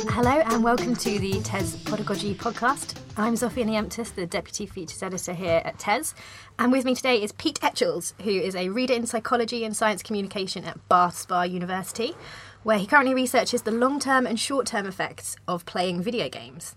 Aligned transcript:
Hello 0.10 0.44
and 0.46 0.64
welcome 0.64 0.96
to 0.96 1.18
the 1.18 1.42
TES 1.42 1.78
Podagogy 1.78 2.36
podcast. 2.36 2.94
I'm 3.18 3.34
Zofia 3.34 3.66
Niemtus, 3.66 4.14
the 4.14 4.28
Deputy 4.28 4.68
Features 4.68 5.02
Editor 5.02 5.34
here 5.34 5.64
at 5.66 5.80
TES, 5.80 6.14
and 6.60 6.72
with 6.72 6.86
me 6.86 6.94
today 6.94 7.24
is 7.24 7.32
Pete 7.32 7.58
Etchells, 7.64 8.14
who 8.22 8.30
is 8.30 8.56
a 8.56 8.70
reader 8.70 8.94
in 8.94 9.08
psychology 9.08 9.66
and 9.66 9.76
science 9.76 10.04
communication 10.04 10.64
at 10.64 10.88
Bath 10.90 11.18
Spa 11.18 11.42
University, 11.42 12.14
where 12.62 12.78
he 12.78 12.86
currently 12.86 13.16
researches 13.16 13.64
the 13.64 13.72
long 13.72 14.00
term 14.00 14.28
and 14.28 14.40
short 14.40 14.68
term 14.68 14.86
effects 14.86 15.38
of 15.48 15.66
playing 15.66 16.04
video 16.04 16.30
games. 16.30 16.76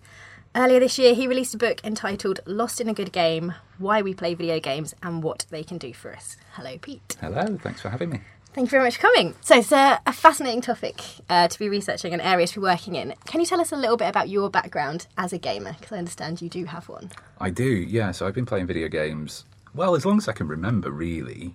Earlier 0.57 0.81
this 0.81 0.99
year, 0.99 1.15
he 1.15 1.29
released 1.29 1.55
a 1.55 1.59
book 1.59 1.81
entitled 1.85 2.41
Lost 2.45 2.81
in 2.81 2.89
a 2.89 2.93
Good 2.93 3.13
Game 3.13 3.55
Why 3.79 4.03
We 4.03 4.15
Play 4.15 4.35
Video 4.35 4.59
Games 4.59 4.97
and 5.01 5.23
What 5.23 5.47
They 5.49 5.63
Can 5.63 5.79
Do 5.79 5.95
for 5.95 6.13
Us. 6.13 6.37
Hello, 6.55 6.77
Pete. 6.77 7.17
Hello, 7.21 7.57
thanks 7.59 7.81
for 7.81 7.89
having 7.89 8.11
me. 8.11 8.21
Thank 8.53 8.67
you 8.67 8.71
very 8.71 8.83
much 8.83 8.97
for 8.97 9.03
coming. 9.03 9.37
So, 9.43 9.59
it's 9.59 9.71
a, 9.71 10.01
a 10.07 10.13
fascinating 10.13 10.61
topic 10.61 11.01
uh, 11.29 11.47
to 11.47 11.57
be 11.57 11.69
researching 11.69 12.13
and 12.13 12.21
areas 12.21 12.51
to 12.51 12.59
be 12.59 12.65
working 12.65 12.97
in. 12.97 13.15
Can 13.27 13.39
you 13.39 13.47
tell 13.47 13.61
us 13.61 13.71
a 13.71 13.77
little 13.77 13.97
bit 13.97 14.09
about 14.09 14.29
your 14.29 14.51
background 14.51 15.07
as 15.17 15.33
a 15.33 15.39
gamer? 15.39 15.77
Because 15.79 15.93
I 15.93 15.99
understand 15.99 16.43
you 16.43 16.49
do 16.49 16.65
have 16.65 16.89
one. 16.89 17.13
I 17.39 17.51
do, 17.51 17.65
yeah. 17.65 18.11
So 18.11 18.27
I've 18.27 18.35
been 18.35 18.45
playing 18.45 18.67
video 18.67 18.89
games, 18.89 19.45
well, 19.73 19.95
as 19.95 20.05
long 20.05 20.19
as 20.19 20.27
I 20.27 20.33
can 20.33 20.49
remember, 20.49 20.91
really. 20.91 21.55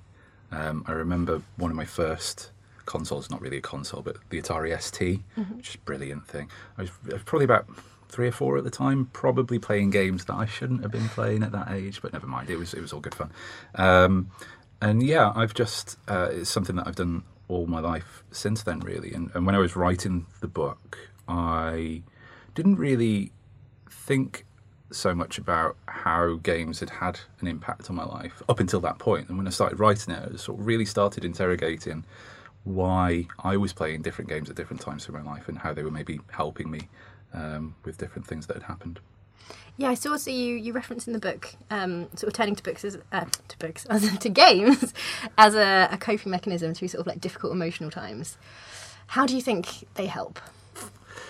Um, 0.54 0.86
I 0.88 0.94
remember 0.94 1.42
one 1.58 1.70
of 1.70 1.76
my 1.76 1.84
first 1.84 2.52
consoles, 2.86 3.30
not 3.30 3.42
really 3.42 3.58
a 3.58 3.62
console, 3.62 4.02
but 4.02 4.16
the 4.30 4.42
Atari 4.42 4.80
ST, 4.82 5.20
which 5.58 5.70
is 5.70 5.76
a 5.76 5.80
brilliant 5.80 6.26
thing. 6.28 6.50
I 6.78 6.84
was, 6.84 6.92
I 7.10 7.14
was 7.14 7.24
probably 7.24 7.44
about 7.44 7.68
three 8.10 8.28
or 8.28 8.32
four 8.32 8.58
at 8.58 8.64
the 8.64 8.70
time, 8.70 9.10
probably 9.14 9.60
playing 9.60 9.90
games 9.90 10.26
that 10.26 10.36
I 10.36 10.46
shouldn't 10.46 10.82
have 10.82 10.92
been 10.92 11.10
playing 11.10 11.44
at 11.44 11.52
that 11.52 11.72
age, 11.72 12.02
but 12.02 12.14
never 12.14 12.28
mind. 12.28 12.50
It 12.50 12.58
was 12.58 12.74
it 12.74 12.82
was 12.82 12.94
all 12.94 13.00
good 13.00 13.16
fun. 13.16 13.32
Um, 13.76 14.32
and 14.82 15.04
yeah, 15.04 15.32
I've 15.36 15.54
just 15.54 15.98
uh, 16.08 16.30
it's 16.32 16.50
something 16.50 16.76
that 16.76 16.88
I've 16.88 16.96
done 16.96 17.24
all 17.48 17.68
my 17.68 17.80
life 17.80 18.24
since 18.32 18.64
then, 18.64 18.80
really. 18.80 19.14
And, 19.14 19.32
and 19.34 19.46
when 19.46 19.56
I 19.56 19.60
was 19.60 19.76
writing 19.76 20.26
the 20.42 20.48
book, 20.48 20.98
I 21.28 22.02
didn't 22.54 22.78
really 22.78 23.32
think 23.90 24.46
so 24.92 25.14
much 25.14 25.38
about 25.38 25.76
how 25.88 26.36
games 26.36 26.80
had 26.80 26.90
had 26.90 27.20
an 27.42 27.48
impact 27.48 27.90
on 27.90 27.96
my 27.96 28.06
life 28.06 28.42
up 28.48 28.60
until 28.60 28.80
that 28.82 29.00
point. 29.00 29.30
And 29.30 29.38
when 29.38 29.48
I 29.48 29.50
started 29.50 29.80
writing 29.80 30.14
it, 30.14 30.32
I 30.34 30.38
sort 30.38 30.60
of 30.60 30.66
really 30.66 30.86
started 30.86 31.26
interrogating 31.26 32.06
why 32.64 33.28
I 33.44 33.58
was 33.58 33.74
playing 33.74 34.02
different 34.02 34.30
games 34.30 34.50
at 34.50 34.56
different 34.56 34.82
times 34.82 35.08
in 35.08 35.14
my 35.14 35.22
life 35.22 35.48
and 35.48 35.58
how 35.58 35.74
they 35.74 35.84
were 35.84 35.92
maybe 35.92 36.20
helping 36.32 36.70
me 36.72 36.88
um, 37.34 37.76
with 37.84 37.98
different 37.98 38.28
things 38.28 38.48
that 38.48 38.56
had 38.56 38.64
happened. 38.64 39.00
Yeah, 39.78 39.90
I 39.90 39.94
saw 39.94 40.16
so 40.16 40.32
you 40.32 40.56
you 40.56 40.72
reference 40.72 41.06
in 41.06 41.14
the 41.14 41.20
book, 41.20 41.54
um, 41.70 42.08
sort 42.16 42.30
of 42.30 42.34
turning 42.34 42.56
to 42.56 42.64
books 42.64 42.86
as 42.86 42.98
uh, 43.12 43.26
to 43.48 43.58
books 43.58 43.86
as 43.90 44.18
to 44.20 44.30
games 44.30 44.94
as 45.38 45.56
a, 45.56 45.90
a 45.92 45.98
coping 45.98 46.32
mechanism 46.32 46.74
through 46.74 46.88
sort 46.88 47.02
of 47.02 47.08
like 47.08 47.20
difficult 47.20 47.52
emotional 47.52 47.92
times. 47.92 48.38
How 49.08 49.26
do 49.26 49.36
you 49.36 49.42
think 49.42 49.88
they 49.96 50.08
help? 50.08 50.40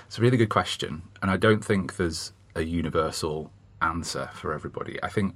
It's 0.07 0.19
a 0.19 0.21
really 0.21 0.37
good 0.37 0.49
question, 0.49 1.01
and 1.21 1.31
I 1.31 1.37
don't 1.37 1.65
think 1.65 1.97
there's 1.97 2.31
a 2.53 2.61
universal 2.61 3.51
answer 3.81 4.29
for 4.33 4.53
everybody. 4.53 5.01
I 5.03 5.09
think 5.09 5.35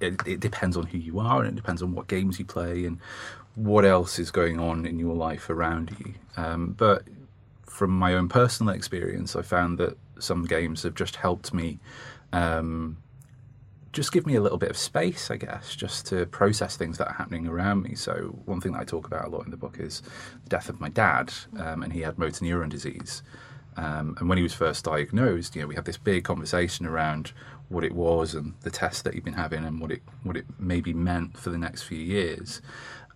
it, 0.00 0.20
it 0.26 0.40
depends 0.40 0.76
on 0.76 0.86
who 0.86 0.98
you 0.98 1.20
are, 1.20 1.40
and 1.40 1.48
it 1.48 1.54
depends 1.54 1.82
on 1.82 1.94
what 1.94 2.08
games 2.08 2.38
you 2.38 2.44
play 2.44 2.84
and 2.84 2.98
what 3.54 3.84
else 3.84 4.18
is 4.18 4.30
going 4.30 4.58
on 4.60 4.86
in 4.86 4.98
your 4.98 5.14
life 5.14 5.48
around 5.48 5.94
you. 5.98 6.14
Um, 6.36 6.74
but 6.76 7.02
from 7.66 7.90
my 7.90 8.14
own 8.14 8.28
personal 8.28 8.74
experience, 8.74 9.36
I 9.36 9.42
found 9.42 9.78
that 9.78 9.96
some 10.18 10.44
games 10.44 10.82
have 10.82 10.94
just 10.94 11.16
helped 11.16 11.52
me. 11.52 11.78
Um, 12.32 12.98
just 13.92 14.12
give 14.12 14.26
me 14.26 14.34
a 14.34 14.42
little 14.42 14.58
bit 14.58 14.68
of 14.68 14.76
space, 14.76 15.30
I 15.30 15.36
guess, 15.36 15.74
just 15.74 16.04
to 16.06 16.26
process 16.26 16.76
things 16.76 16.98
that 16.98 17.08
are 17.08 17.14
happening 17.14 17.46
around 17.46 17.82
me. 17.82 17.94
So, 17.94 18.38
one 18.44 18.60
thing 18.60 18.72
that 18.72 18.80
I 18.80 18.84
talk 18.84 19.06
about 19.06 19.24
a 19.24 19.30
lot 19.30 19.46
in 19.46 19.50
the 19.50 19.56
book 19.56 19.78
is 19.80 20.02
the 20.44 20.50
death 20.50 20.68
of 20.68 20.80
my 20.80 20.90
dad, 20.90 21.32
um, 21.58 21.82
and 21.82 21.92
he 21.92 22.00
had 22.00 22.18
motor 22.18 22.44
neuron 22.44 22.68
disease. 22.68 23.22
Um, 23.78 24.16
and 24.18 24.28
when 24.28 24.38
he 24.38 24.42
was 24.42 24.54
first 24.54 24.84
diagnosed, 24.84 25.54
you 25.54 25.62
know, 25.62 25.68
we 25.68 25.74
had 25.74 25.84
this 25.84 25.98
big 25.98 26.24
conversation 26.24 26.86
around 26.86 27.32
what 27.68 27.84
it 27.84 27.92
was 27.92 28.34
and 28.34 28.54
the 28.60 28.70
tests 28.70 29.02
that 29.02 29.14
he'd 29.14 29.24
been 29.24 29.34
having 29.34 29.64
and 29.64 29.80
what 29.80 29.90
it 29.90 30.02
what 30.22 30.36
it 30.36 30.46
maybe 30.58 30.94
meant 30.94 31.36
for 31.36 31.50
the 31.50 31.58
next 31.58 31.82
few 31.82 31.98
years. 31.98 32.62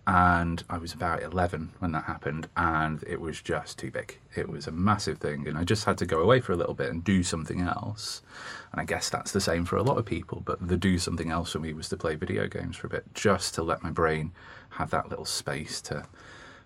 And 0.07 0.63
I 0.69 0.79
was 0.79 0.93
about 0.93 1.21
11 1.21 1.73
when 1.79 1.91
that 1.91 2.05
happened, 2.05 2.49
and 2.57 3.03
it 3.05 3.21
was 3.21 3.39
just 3.39 3.77
too 3.77 3.91
big. 3.91 4.17
It 4.35 4.49
was 4.49 4.65
a 4.65 4.71
massive 4.71 5.19
thing, 5.19 5.47
and 5.47 5.57
I 5.57 5.63
just 5.63 5.85
had 5.85 5.97
to 5.99 6.07
go 6.07 6.21
away 6.21 6.41
for 6.41 6.53
a 6.53 6.55
little 6.55 6.73
bit 6.73 6.89
and 6.89 7.03
do 7.03 7.21
something 7.21 7.61
else. 7.61 8.23
And 8.71 8.81
I 8.81 8.85
guess 8.85 9.09
that's 9.09 9.31
the 9.31 9.41
same 9.41 9.63
for 9.63 9.77
a 9.77 9.83
lot 9.83 9.99
of 9.99 10.05
people, 10.05 10.41
but 10.43 10.67
the 10.67 10.75
do 10.75 10.97
something 10.97 11.29
else 11.29 11.51
for 11.51 11.59
me 11.59 11.73
was 11.73 11.87
to 11.89 11.97
play 11.97 12.15
video 12.15 12.47
games 12.47 12.77
for 12.77 12.87
a 12.87 12.89
bit, 12.89 13.05
just 13.13 13.53
to 13.55 13.63
let 13.63 13.83
my 13.83 13.91
brain 13.91 14.31
have 14.71 14.89
that 14.89 15.09
little 15.09 15.25
space 15.25 15.81
to 15.81 16.05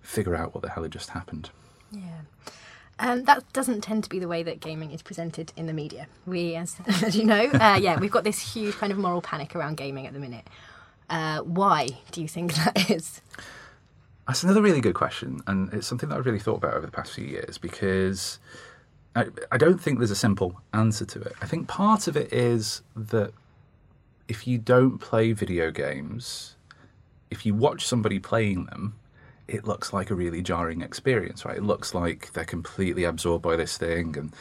figure 0.01 0.35
out 0.35 0.53
what 0.53 0.61
the 0.61 0.69
hell 0.69 0.83
had 0.83 0.91
just 0.91 1.09
happened. 1.09 1.49
Yeah. 1.91 2.21
Um, 2.99 3.25
that 3.25 3.51
doesn't 3.51 3.81
tend 3.81 4.05
to 4.05 4.09
be 4.09 4.19
the 4.19 4.27
way 4.27 4.43
that 4.43 4.61
gaming 4.61 4.91
is 4.91 5.01
presented 5.01 5.51
in 5.57 5.65
the 5.65 5.73
media. 5.73 6.07
We, 6.25 6.55
as, 6.55 6.77
as 7.03 7.15
you 7.15 7.25
know, 7.25 7.49
uh, 7.51 7.77
yeah, 7.81 7.99
we've 7.99 8.11
got 8.11 8.23
this 8.23 8.53
huge 8.53 8.75
kind 8.75 8.91
of 8.91 8.97
moral 8.97 9.21
panic 9.21 9.55
around 9.55 9.75
gaming 9.75 10.07
at 10.07 10.13
the 10.13 10.19
minute. 10.19 10.47
Uh, 11.09 11.39
why 11.39 11.89
do 12.11 12.21
you 12.21 12.27
think 12.27 12.53
that 12.55 12.89
is? 12.89 13.21
That's 14.27 14.43
another 14.43 14.61
really 14.61 14.81
good 14.81 14.95
question, 14.95 15.41
and 15.45 15.71
it's 15.71 15.85
something 15.85 16.09
that 16.09 16.17
I've 16.17 16.25
really 16.25 16.39
thought 16.39 16.57
about 16.57 16.73
over 16.73 16.85
the 16.85 16.91
past 16.91 17.13
few 17.13 17.25
years 17.25 17.59
because 17.59 18.39
I, 19.15 19.27
I 19.51 19.57
don't 19.57 19.79
think 19.79 19.99
there's 19.99 20.11
a 20.11 20.15
simple 20.15 20.59
answer 20.73 21.05
to 21.05 21.21
it. 21.21 21.33
I 21.41 21.45
think 21.45 21.67
part 21.67 22.07
of 22.07 22.17
it 22.17 22.33
is 22.33 22.81
that 22.95 23.33
if 24.27 24.47
you 24.47 24.57
don't 24.57 24.97
play 24.97 25.31
video 25.31 25.71
games, 25.71 26.55
if 27.29 27.45
you 27.45 27.53
watch 27.53 27.85
somebody 27.85 28.19
playing 28.19 28.65
them, 28.65 28.95
it 29.47 29.65
looks 29.65 29.93
like 29.93 30.09
a 30.09 30.15
really 30.15 30.41
jarring 30.41 30.81
experience, 30.81 31.45
right? 31.45 31.57
It 31.57 31.63
looks 31.63 31.93
like 31.93 32.33
they're 32.33 32.45
completely 32.45 33.03
absorbed 33.03 33.43
by 33.43 33.55
this 33.55 33.77
thing 33.77 34.17
and 34.17 34.33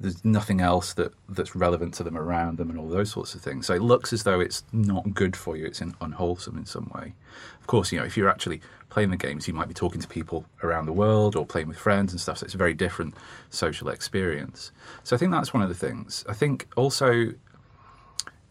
there's 0.00 0.24
nothing 0.24 0.60
else 0.62 0.94
that, 0.94 1.12
that's 1.28 1.54
relevant 1.54 1.92
to 1.94 2.02
them 2.02 2.16
around 2.16 2.56
them 2.56 2.70
and 2.70 2.78
all 2.78 2.88
those 2.88 3.10
sorts 3.10 3.34
of 3.34 3.42
things. 3.42 3.66
So 3.66 3.74
it 3.74 3.82
looks 3.82 4.12
as 4.12 4.22
though 4.22 4.40
it's 4.40 4.64
not 4.72 5.12
good 5.12 5.36
for 5.36 5.56
you, 5.56 5.66
it's 5.66 5.80
unwholesome 5.80 6.56
in 6.56 6.64
some 6.64 6.90
way. 6.94 7.12
Of 7.60 7.66
course, 7.66 7.92
you 7.92 7.98
know, 7.98 8.06
if 8.06 8.16
you're 8.16 8.30
actually 8.30 8.62
playing 8.88 9.10
the 9.10 9.16
games, 9.16 9.46
you 9.46 9.52
might 9.52 9.68
be 9.68 9.74
talking 9.74 10.00
to 10.00 10.08
people 10.08 10.46
around 10.62 10.86
the 10.86 10.92
world 10.92 11.36
or 11.36 11.44
playing 11.44 11.68
with 11.68 11.76
friends 11.76 12.12
and 12.12 12.20
stuff, 12.20 12.38
so 12.38 12.44
it's 12.44 12.54
a 12.54 12.58
very 12.58 12.74
different 12.74 13.14
social 13.50 13.88
experience. 13.88 14.72
So 15.04 15.14
I 15.14 15.18
think 15.18 15.32
that's 15.32 15.52
one 15.52 15.62
of 15.62 15.68
the 15.68 15.74
things. 15.74 16.24
I 16.28 16.32
think 16.32 16.66
also 16.76 17.34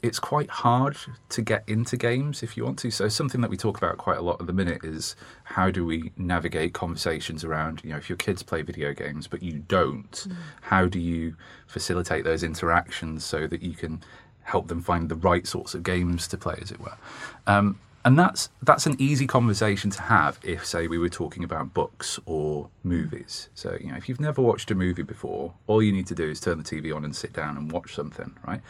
it's 0.02 0.20
quite 0.20 0.50
hard 0.50 0.98
to 1.30 1.42
get 1.42 1.64
into 1.68 1.98
games 1.98 2.42
if 2.42 2.56
you 2.56 2.64
want 2.64 2.80
to. 2.80 2.92
So 2.92 3.08
something 3.10 3.42
that 3.42 3.50
we 3.50 3.58
talk 3.58 3.78
about 3.78 3.98
quite 3.98 4.18
a 4.18 4.22
lot 4.22 4.40
at 4.40 4.48
the 4.48 4.54
minute 4.54 4.84
is 4.84 5.16
how 5.44 5.70
do 5.70 5.86
we 5.86 6.12
navigate 6.18 6.74
conversations 6.74 7.44
around, 7.44 7.82
you 7.84 7.92
know, 7.92 7.98
if 7.98 8.10
your 8.10 8.18
kids 8.18 8.42
play 8.42 8.62
video 8.62 8.94
games 8.94 9.28
but 9.28 9.44
you 9.44 9.60
don't, 9.68 10.12
mm. 10.12 10.36
how 10.62 10.86
do 10.86 11.00
you 11.00 11.36
facilitate 11.68 12.24
those 12.24 12.44
interactions 12.44 13.26
so 13.26 13.48
that 13.48 13.62
you 13.62 13.74
can 13.74 14.02
help 14.44 14.68
them 14.68 14.82
find 14.82 15.10
the 15.10 15.16
right 15.16 15.46
sorts 15.46 15.76
of 15.76 15.84
games 15.84 16.28
to 16.28 16.38
play, 16.38 16.58
as 16.62 16.72
it 16.72 16.80
were. 16.80 16.98
Um, 17.46 17.80
and 18.06 18.18
that's 18.18 18.50
that's 18.64 18.86
an 18.86 18.96
easy 18.98 19.28
conversation 19.28 19.90
to 19.92 20.02
have 20.04 20.40
if 20.44 20.66
say 20.66 20.88
we 20.88 20.98
were 20.98 21.10
talking 21.10 21.44
about 21.44 21.74
books 21.74 22.20
or 22.26 22.70
movies. 22.84 23.50
So 23.54 23.78
you 23.80 23.92
know 23.92 23.98
if 23.98 24.08
you've 24.08 24.20
never 24.20 24.42
watched 24.42 24.72
a 24.72 24.76
movie 24.76 25.04
before 25.04 25.54
all 25.68 25.84
you 25.84 25.92
need 25.92 26.08
to 26.08 26.16
do 26.16 26.30
is 26.30 26.40
turn 26.40 26.58
the 26.58 26.64
tv 26.64 26.96
on 26.96 27.04
and 27.04 27.16
sit 27.16 27.34
down 27.34 27.58
and 27.58 27.72
watch 27.72 27.94
something 27.94 28.36
right? 28.48 28.62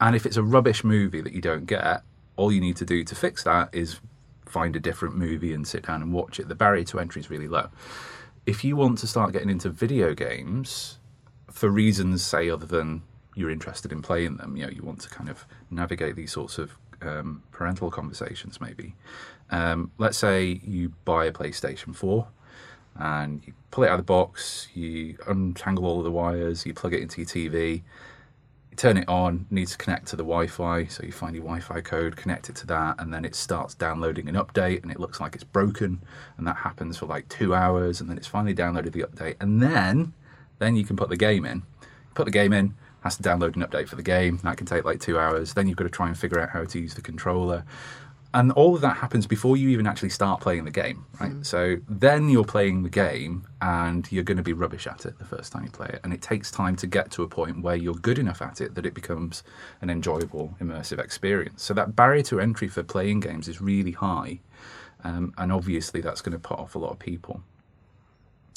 And 0.00 0.16
if 0.16 0.24
it's 0.24 0.36
a 0.36 0.42
rubbish 0.42 0.84
movie 0.84 1.20
that 1.20 1.32
you 1.32 1.40
don't 1.40 1.66
get 1.66 2.02
all 2.36 2.50
you 2.50 2.60
need 2.60 2.76
to 2.76 2.84
do 2.84 3.04
to 3.04 3.14
fix 3.14 3.44
that 3.44 3.68
is 3.72 4.00
find 4.46 4.74
a 4.74 4.80
different 4.80 5.16
movie 5.16 5.52
and 5.52 5.68
sit 5.68 5.86
down 5.86 6.00
and 6.00 6.12
watch 6.12 6.40
it. 6.40 6.48
The 6.48 6.54
barrier 6.54 6.84
to 6.84 6.98
entry 6.98 7.20
is 7.20 7.28
really 7.28 7.48
low. 7.48 7.68
If 8.46 8.64
you 8.64 8.76
want 8.76 8.98
to 8.98 9.06
start 9.06 9.32
getting 9.32 9.50
into 9.50 9.68
video 9.68 10.14
games 10.14 10.98
for 11.50 11.68
reasons 11.68 12.24
say 12.24 12.48
other 12.48 12.64
than 12.64 13.02
you're 13.34 13.50
interested 13.50 13.92
in 13.92 14.02
playing 14.02 14.36
them 14.36 14.56
you 14.56 14.64
know 14.64 14.70
you 14.70 14.82
want 14.82 15.00
to 15.00 15.08
kind 15.08 15.28
of 15.28 15.44
navigate 15.70 16.16
these 16.16 16.32
sorts 16.32 16.58
of 16.58 16.76
um, 17.02 17.42
parental 17.52 17.90
conversations, 17.90 18.60
maybe. 18.60 18.94
Um, 19.50 19.90
let's 19.98 20.18
say 20.18 20.60
you 20.64 20.92
buy 21.04 21.26
a 21.26 21.32
PlayStation 21.32 21.94
4 21.94 22.26
and 22.96 23.42
you 23.46 23.54
pull 23.70 23.84
it 23.84 23.88
out 23.88 23.94
of 23.94 24.00
the 24.00 24.04
box, 24.04 24.68
you 24.74 25.16
untangle 25.26 25.86
all 25.86 25.98
of 25.98 26.04
the 26.04 26.10
wires, 26.10 26.66
you 26.66 26.74
plug 26.74 26.92
it 26.92 27.00
into 27.00 27.20
your 27.20 27.26
TV. 27.28 27.82
you 28.70 28.76
turn 28.76 28.96
it 28.96 29.08
on, 29.08 29.46
needs 29.50 29.72
to 29.72 29.78
connect 29.78 30.08
to 30.08 30.16
the 30.16 30.24
Wi 30.24 30.46
Fi. 30.48 30.86
So 30.86 31.04
you 31.04 31.12
find 31.12 31.34
your 31.34 31.44
Wi 31.44 31.60
Fi 31.60 31.80
code, 31.80 32.16
connect 32.16 32.50
it 32.50 32.56
to 32.56 32.66
that, 32.66 32.96
and 32.98 33.12
then 33.14 33.24
it 33.24 33.34
starts 33.34 33.74
downloading 33.74 34.28
an 34.28 34.34
update 34.34 34.82
and 34.82 34.90
it 34.90 35.00
looks 35.00 35.20
like 35.20 35.34
it's 35.34 35.44
broken. 35.44 36.02
And 36.36 36.46
that 36.46 36.56
happens 36.56 36.98
for 36.98 37.06
like 37.06 37.28
two 37.28 37.54
hours, 37.54 38.00
and 38.00 38.10
then 38.10 38.18
it's 38.18 38.26
finally 38.26 38.54
downloaded 38.54 38.92
the 38.92 39.02
update. 39.02 39.36
And 39.40 39.62
then, 39.62 40.12
then 40.58 40.76
you 40.76 40.84
can 40.84 40.96
put 40.96 41.08
the 41.08 41.16
game 41.16 41.44
in. 41.44 41.62
Put 42.14 42.24
the 42.24 42.32
game 42.32 42.52
in, 42.52 42.74
has 43.08 43.16
to 43.16 43.22
download 43.22 43.56
an 43.56 43.62
update 43.62 43.88
for 43.88 43.96
the 43.96 44.02
game. 44.02 44.38
That 44.44 44.56
can 44.56 44.66
take 44.66 44.84
like 44.84 45.00
two 45.00 45.18
hours. 45.18 45.54
Then 45.54 45.66
you've 45.66 45.76
got 45.76 45.84
to 45.84 45.90
try 45.90 46.08
and 46.08 46.18
figure 46.18 46.40
out 46.40 46.50
how 46.50 46.64
to 46.64 46.78
use 46.78 46.94
the 46.94 47.02
controller. 47.02 47.64
And 48.34 48.52
all 48.52 48.74
of 48.74 48.82
that 48.82 48.98
happens 48.98 49.26
before 49.26 49.56
you 49.56 49.70
even 49.70 49.86
actually 49.86 50.10
start 50.10 50.42
playing 50.42 50.66
the 50.66 50.70
game, 50.70 51.06
right? 51.18 51.32
So 51.46 51.78
then 51.88 52.28
you're 52.28 52.44
playing 52.44 52.82
the 52.82 52.90
game 52.90 53.46
and 53.62 54.06
you're 54.12 54.22
going 54.22 54.36
to 54.36 54.42
be 54.42 54.52
rubbish 54.52 54.86
at 54.86 55.06
it 55.06 55.18
the 55.18 55.24
first 55.24 55.50
time 55.50 55.64
you 55.64 55.70
play 55.70 55.88
it. 55.88 56.00
And 56.04 56.12
it 56.12 56.20
takes 56.20 56.50
time 56.50 56.76
to 56.76 56.86
get 56.86 57.10
to 57.12 57.22
a 57.22 57.28
point 57.28 57.62
where 57.62 57.74
you're 57.74 57.94
good 57.94 58.18
enough 58.18 58.42
at 58.42 58.60
it 58.60 58.74
that 58.74 58.84
it 58.84 58.92
becomes 58.92 59.44
an 59.80 59.88
enjoyable, 59.88 60.54
immersive 60.60 61.02
experience. 61.02 61.62
So 61.62 61.72
that 61.72 61.96
barrier 61.96 62.22
to 62.24 62.38
entry 62.38 62.68
for 62.68 62.82
playing 62.82 63.20
games 63.20 63.48
is 63.48 63.62
really 63.62 63.92
high. 63.92 64.40
Um, 65.04 65.32
and 65.38 65.50
obviously, 65.50 66.02
that's 66.02 66.20
going 66.20 66.34
to 66.34 66.38
put 66.38 66.58
off 66.58 66.74
a 66.74 66.78
lot 66.78 66.90
of 66.90 66.98
people. 66.98 67.42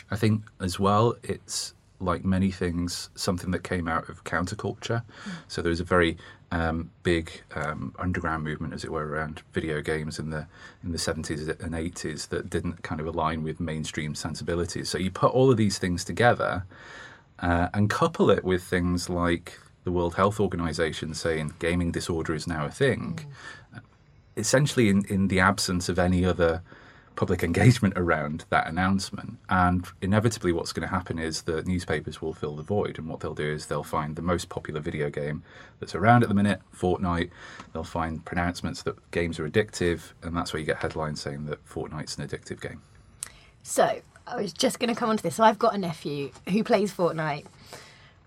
I 0.10 0.18
think 0.18 0.44
as 0.60 0.80
well, 0.80 1.16
it's 1.24 1.74
like 2.02 2.26
many 2.26 2.52
things, 2.52 3.10
something 3.16 3.52
that 3.52 3.64
came 3.64 3.88
out 3.88 4.10
of 4.10 4.24
counterculture. 4.24 5.04
So 5.48 5.62
there 5.62 5.70
was 5.70 5.80
a 5.80 5.86
very 5.86 6.18
um, 6.52 6.90
big 7.04 7.32
um, 7.56 7.96
underground 7.98 8.44
movement, 8.44 8.74
as 8.74 8.84
it 8.84 8.92
were, 8.92 9.08
around 9.08 9.42
video 9.54 9.82
games 9.82 10.20
in 10.20 10.30
the 10.30 10.48
in 10.84 10.92
the 10.92 10.98
seventies 10.98 11.48
and 11.48 11.76
eighties 11.76 12.28
that 12.28 12.50
didn't 12.50 12.84
kind 12.84 13.00
of 13.00 13.08
align 13.08 13.44
with 13.44 13.60
mainstream 13.60 14.16
sensibilities. 14.16 14.90
So 14.90 14.98
you 14.98 15.12
put 15.12 15.32
all 15.32 15.50
of 15.52 15.58
these 15.58 15.78
things 15.78 16.04
together 16.04 16.66
uh, 17.40 17.70
and 17.74 17.90
couple 17.90 18.30
it 18.30 18.44
with 18.44 18.64
things 18.64 19.10
like 19.10 19.58
the 19.84 19.92
World 19.92 20.16
Health 20.16 20.40
Organization 20.40 21.14
saying 21.14 21.54
gaming 21.60 21.92
disorder 21.92 22.36
is 22.36 22.48
now 22.48 22.66
a 22.66 22.72
thing. 22.72 23.20
Essentially, 24.38 24.90
in, 24.90 25.06
in 25.06 25.28
the 25.28 25.40
absence 25.40 25.90
of 25.90 26.00
any 26.00 26.26
other 26.26 26.62
public 27.16 27.44
engagement 27.44 27.94
around 27.98 28.46
that 28.50 28.68
announcement. 28.68 29.38
And 29.50 29.86
inevitably, 30.02 30.52
what's 30.52 30.74
going 30.74 30.88
to 30.88 30.94
happen 30.94 31.20
is 31.20 31.44
that 31.44 31.68
newspapers 31.68 32.22
will 32.22 32.34
fill 32.34 32.56
the 32.56 32.64
void. 32.64 32.98
And 32.98 33.08
what 33.08 33.20
they'll 33.20 33.36
do 33.36 33.52
is 33.52 33.66
they'll 33.66 33.84
find 33.84 34.16
the 34.16 34.22
most 34.22 34.50
popular 34.50 34.80
video 34.80 35.10
game 35.10 35.44
that's 35.80 35.96
around 35.96 36.24
at 36.24 36.30
the 36.30 36.36
minute, 36.36 36.62
Fortnite. 36.76 37.30
They'll 37.74 37.84
find 37.84 38.24
pronouncements 38.26 38.82
that 38.84 39.12
games 39.12 39.40
are 39.40 39.50
addictive. 39.50 40.14
And 40.24 40.36
that's 40.36 40.54
where 40.54 40.60
you 40.60 40.66
get 40.66 40.78
headlines 40.78 41.22
saying 41.22 41.46
that 41.46 41.66
Fortnite's 41.66 42.18
an 42.18 42.28
addictive 42.28 42.62
game. 42.62 42.82
So 43.64 44.02
I 44.28 44.42
was 44.42 44.54
just 44.54 44.80
going 44.80 44.94
to 44.94 45.00
come 45.00 45.10
on 45.10 45.18
to 45.18 45.24
this. 45.24 45.36
So 45.36 45.44
I've 45.44 45.60
got 45.60 45.76
a 45.76 45.78
nephew 45.78 46.32
who 46.50 46.64
plays 46.64 46.94
Fortnite. 46.94 47.46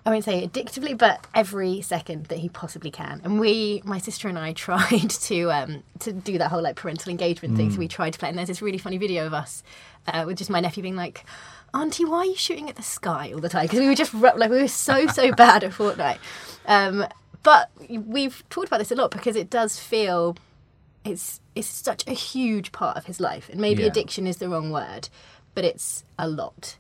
I 0.07 0.11
won't 0.11 0.25
say 0.25 0.47
addictively, 0.47 0.97
but 0.99 1.27
every 1.35 1.81
second 1.81 2.27
that 2.27 2.39
he 2.39 2.51
possibly 2.51 2.91
can. 2.91 3.23
And 3.25 3.41
we, 3.41 3.81
my 3.87 3.97
sister 3.99 4.29
and 4.29 4.39
I, 4.39 4.53
tried 4.67 5.09
to 5.11 5.51
um, 5.51 5.83
to 6.01 6.13
do 6.13 6.37
that 6.39 6.51
whole 6.51 6.63
like 6.63 6.77
parental 6.77 7.11
engagement 7.11 7.57
thing. 7.57 7.71
So 7.71 7.79
we 7.79 7.89
tried 7.89 8.13
to 8.13 8.19
play, 8.19 8.29
and 8.29 8.37
there's 8.37 8.49
this 8.49 8.61
really 8.61 8.79
funny 8.79 8.99
video 8.99 9.27
of 9.27 9.33
us 9.33 9.63
uh, 10.07 10.25
with 10.27 10.37
just 10.39 10.51
my 10.51 10.61
nephew 10.61 10.83
being 10.83 10.97
like, 10.97 11.25
"Auntie, 11.73 12.05
why 12.05 12.19
are 12.19 12.25
you 12.27 12.37
shooting 12.37 12.69
at 12.69 12.77
the 12.77 12.83
sky 12.83 13.33
all 13.33 13.41
the 13.41 13.49
time?" 13.49 13.65
Because 13.65 13.79
we 13.81 13.89
were 13.89 13.95
just 13.95 14.13
like 14.13 14.51
we 14.51 14.61
were 14.61 14.69
so 14.69 15.07
so 15.07 15.33
bad 15.37 15.65
at 15.65 15.73
Fortnite. 15.73 16.19
Um, 16.67 17.07
but 17.43 17.71
we've 17.89 18.43
talked 18.51 18.69
about 18.69 18.79
this 18.79 18.91
a 18.91 18.95
lot 18.95 19.11
because 19.11 19.37
it 19.37 19.49
does 19.49 19.79
feel 19.79 20.37
it's 21.05 21.41
it's 21.55 21.69
such 21.69 22.07
a 22.07 22.13
huge 22.13 22.73
part 22.73 22.99
of 22.99 23.07
his 23.07 23.21
life, 23.21 23.49
and 23.49 23.59
maybe 23.59 23.83
Yeah. 23.83 23.89
addiction 23.89 24.27
is 24.27 24.37
the 24.37 24.51
wrong 24.51 24.71
word, 24.71 25.09
but 25.55 25.65
it's 25.65 26.05
a 26.19 26.29
lot. 26.29 26.77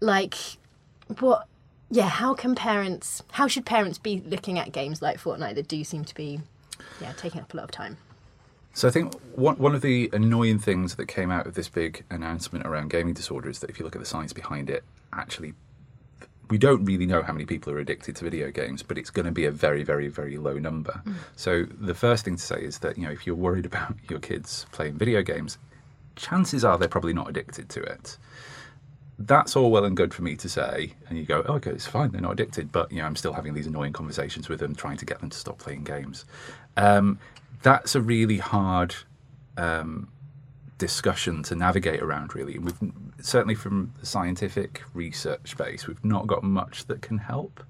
Like, 0.00 0.34
what? 1.20 1.46
Yeah, 1.90 2.08
how 2.08 2.34
can 2.34 2.54
parents? 2.54 3.22
How 3.32 3.46
should 3.46 3.64
parents 3.64 3.98
be 3.98 4.22
looking 4.26 4.58
at 4.58 4.72
games 4.72 5.00
like 5.00 5.18
Fortnite 5.18 5.54
that 5.54 5.68
do 5.68 5.84
seem 5.84 6.04
to 6.04 6.14
be, 6.14 6.40
yeah, 7.00 7.12
taking 7.16 7.40
up 7.40 7.54
a 7.54 7.56
lot 7.56 7.64
of 7.64 7.70
time? 7.70 7.96
So 8.74 8.88
I 8.88 8.90
think 8.90 9.14
one 9.34 9.56
one 9.56 9.74
of 9.74 9.82
the 9.82 10.10
annoying 10.12 10.58
things 10.58 10.96
that 10.96 11.06
came 11.06 11.30
out 11.30 11.46
of 11.46 11.54
this 11.54 11.68
big 11.68 12.04
announcement 12.10 12.66
around 12.66 12.90
gaming 12.90 13.14
disorder 13.14 13.48
is 13.48 13.60
that 13.60 13.70
if 13.70 13.78
you 13.78 13.84
look 13.84 13.94
at 13.94 14.00
the 14.00 14.06
science 14.06 14.32
behind 14.32 14.68
it, 14.68 14.82
actually, 15.12 15.54
we 16.50 16.58
don't 16.58 16.84
really 16.84 17.06
know 17.06 17.22
how 17.22 17.32
many 17.32 17.46
people 17.46 17.72
are 17.72 17.78
addicted 17.78 18.16
to 18.16 18.24
video 18.24 18.50
games, 18.50 18.82
but 18.82 18.98
it's 18.98 19.10
going 19.10 19.26
to 19.26 19.32
be 19.32 19.44
a 19.44 19.50
very, 19.50 19.82
very, 19.84 20.08
very 20.08 20.36
low 20.38 20.58
number. 20.58 21.00
Mm. 21.06 21.14
So 21.36 21.64
the 21.64 21.94
first 21.94 22.24
thing 22.24 22.36
to 22.36 22.42
say 22.42 22.60
is 22.60 22.80
that 22.80 22.98
you 22.98 23.04
know 23.04 23.12
if 23.12 23.26
you're 23.26 23.36
worried 23.36 23.64
about 23.64 23.94
your 24.10 24.18
kids 24.18 24.66
playing 24.72 24.98
video 24.98 25.22
games, 25.22 25.56
chances 26.16 26.64
are 26.64 26.76
they're 26.76 26.88
probably 26.88 27.14
not 27.14 27.28
addicted 27.28 27.68
to 27.68 27.82
it 27.82 28.18
that's 29.18 29.56
all 29.56 29.70
well 29.70 29.84
and 29.84 29.96
good 29.96 30.12
for 30.12 30.22
me 30.22 30.36
to 30.36 30.48
say, 30.48 30.92
and 31.08 31.18
you 31.18 31.24
go, 31.24 31.42
oh, 31.48 31.54
okay, 31.54 31.70
it's 31.70 31.86
fine, 31.86 32.10
they're 32.10 32.20
not 32.20 32.32
addicted, 32.32 32.70
but 32.70 32.90
you 32.92 32.98
know, 32.98 33.06
I'm 33.06 33.16
still 33.16 33.32
having 33.32 33.54
these 33.54 33.66
annoying 33.66 33.92
conversations 33.92 34.48
with 34.48 34.60
them, 34.60 34.74
trying 34.74 34.98
to 34.98 35.06
get 35.06 35.20
them 35.20 35.30
to 35.30 35.38
stop 35.38 35.58
playing 35.58 35.84
games. 35.84 36.24
Um, 36.76 37.18
that's 37.62 37.94
a 37.94 38.00
really 38.00 38.38
hard 38.38 38.94
um, 39.56 40.08
discussion 40.78 41.42
to 41.44 41.54
navigate 41.54 42.02
around, 42.02 42.34
really. 42.34 42.56
And 42.56 42.64
we've 42.66 42.92
certainly 43.20 43.54
from 43.54 43.92
the 44.00 44.06
scientific 44.06 44.82
research 44.92 45.56
base, 45.56 45.86
we've 45.86 46.04
not 46.04 46.26
got 46.26 46.42
much 46.42 46.86
that 46.86 47.00
can 47.00 47.18
help 47.18 47.64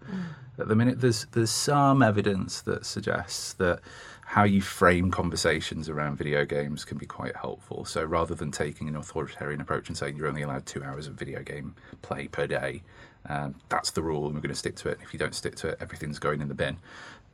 at 0.58 0.69
the 0.69 0.75
minute. 0.75 1.00
There's 1.00 1.26
there's 1.26 1.50
some 1.50 2.02
evidence 2.02 2.62
that 2.62 2.84
suggests 2.84 3.52
that 3.54 3.81
how 4.28 4.43
you 4.43 4.61
frame 4.61 5.11
conversations 5.11 5.88
around 5.88 6.17
video 6.17 6.44
games 6.44 6.84
can 6.84 6.99
be 6.99 7.06
quite 7.06 7.37
helpful. 7.37 7.84
So 7.84 8.05
rather 8.05 8.34
than 8.34 8.50
taking 8.50 8.88
an 8.88 8.96
authoritarian 8.96 9.61
approach 9.61 9.88
and 9.88 9.96
saying 9.96 10.17
you're 10.17 10.26
only 10.26 10.43
allowed 10.43 10.67
two 10.67 10.82
hours 10.82 11.06
of 11.06 11.14
video 11.14 11.43
game 11.43 11.76
play 12.02 12.26
per 12.26 12.46
day, 12.49 12.82
um, 13.28 13.55
that's 13.69 13.93
the 13.93 14.02
rule 14.02 14.26
and 14.26 14.34
we're 14.34 14.40
going 14.40 14.52
to 14.52 14.58
stick 14.58 14.75
to 14.76 14.88
it. 14.88 14.99
If 15.00 15.12
you 15.12 15.19
don't 15.19 15.34
stick 15.34 15.55
to 15.56 15.69
it, 15.69 15.78
everything's 15.81 16.19
going 16.19 16.40
in 16.40 16.49
the 16.49 16.55
bin. 16.55 16.76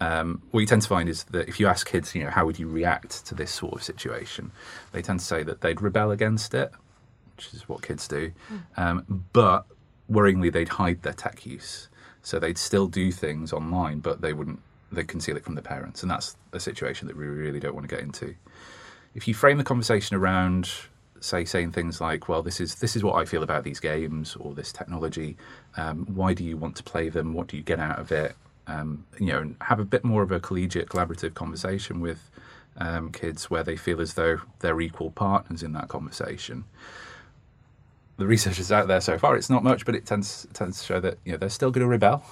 Um, 0.01 0.43
what 0.51 0.61
you 0.61 0.67
tend 0.67 0.83
to 0.83 0.89
find 0.89 1.09
is 1.09 1.25
that 1.25 1.49
if 1.49 1.59
you 1.59 1.67
ask 1.67 1.87
kids, 1.87 2.15
you 2.15 2.25
know, 2.25 2.31
how 2.31 2.45
would 2.45 2.59
you 2.59 2.69
react 2.69 3.25
to 3.27 3.35
this 3.35 3.51
sort 3.51 3.73
of 3.73 3.83
situation, 3.83 4.53
they 4.93 5.01
tend 5.01 5.21
to 5.21 5.25
say 5.25 5.43
that 5.45 5.63
they'd 5.63 5.81
rebel 5.81 6.11
against 6.11 6.53
it, 6.53 6.73
which 7.37 7.55
is 7.55 7.69
what 7.69 7.83
kids 7.83 8.07
do. 8.07 8.33
Um, 8.77 9.25
but 9.33 9.65
worryingly, 10.11 10.53
they'd 10.53 10.69
hide 10.69 11.03
their 11.03 11.15
tech 11.15 11.47
use. 11.47 11.89
So 12.23 12.39
they'd 12.39 12.59
still 12.59 12.87
do 12.87 13.11
things 13.11 13.53
online, 13.53 14.01
but 14.01 14.21
they 14.21 14.35
wouldn't. 14.35 14.61
They'd 14.93 15.09
conceal 15.09 15.37
it 15.37 15.45
from 15.45 15.55
the 15.55 15.63
parents, 15.63 16.03
and 16.03 16.11
that's 16.11 16.37
a 16.53 16.61
situation 16.61 17.09
that 17.09 17.17
we 17.17 17.27
really 17.27 17.61
don't 17.61 17.75
want 17.75 17.89
to 17.89 17.95
get 17.95 18.05
into. 18.05 18.35
If 19.15 19.27
you 19.27 19.35
frame 19.35 19.59
the 19.59 19.65
conversation 19.65 20.17
around, 20.17 20.71
say, 21.21 21.45
saying 21.45 21.73
things 21.73 22.01
like, 22.01 22.29
"Well, 22.29 22.43
this 22.43 22.61
is 22.61 22.77
this 22.77 22.97
is 22.97 23.03
what 23.03 23.15
I 23.15 23.25
feel 23.25 23.43
about 23.43 23.65
these 23.65 23.81
games 23.81 24.37
or 24.37 24.55
this 24.55 24.73
technology. 24.73 25.37
Um, 25.77 26.07
why 26.07 26.35
do 26.35 26.45
you 26.45 26.57
want 26.57 26.77
to 26.77 26.83
play 26.83 27.09
them? 27.09 27.35
What 27.35 27.47
do 27.49 27.57
you 27.57 27.63
get 27.63 27.81
out 27.81 27.99
of 27.99 28.13
it?" 28.13 28.37
Um, 28.67 29.07
you 29.19 29.27
know, 29.27 29.39
and 29.41 29.57
have 29.63 29.81
a 29.81 29.85
bit 29.85 30.05
more 30.05 30.23
of 30.23 30.31
a 30.31 30.39
collegiate, 30.39 30.89
collaborative 30.89 31.35
conversation 31.35 32.01
with 32.01 32.31
um, 32.77 33.11
kids 33.11 33.51
where 33.51 33.65
they 33.65 33.77
feel 33.77 34.01
as 34.01 34.15
though 34.15 34.41
they're 34.61 34.81
equal 34.81 35.11
partners 35.11 35.63
in 35.63 35.73
that 35.73 35.89
conversation 35.89 36.65
the 38.19 38.27
research 38.27 38.59
is 38.59 38.71
out 38.71 38.89
there 38.89 39.01
so 39.01 39.19
far. 39.19 39.37
It's 39.37 39.51
not 39.51 39.65
much, 39.65 39.85
but 39.85 39.95
it 39.95 40.07
tends 40.07 40.47
tends 40.53 40.79
to 40.81 40.85
show 40.85 41.01
that 41.01 41.19
you 41.25 41.33
know 41.33 41.39
they're 41.39 41.49
still 41.49 41.71
going 41.71 41.83
to 41.83 41.89
rebel 41.89 42.25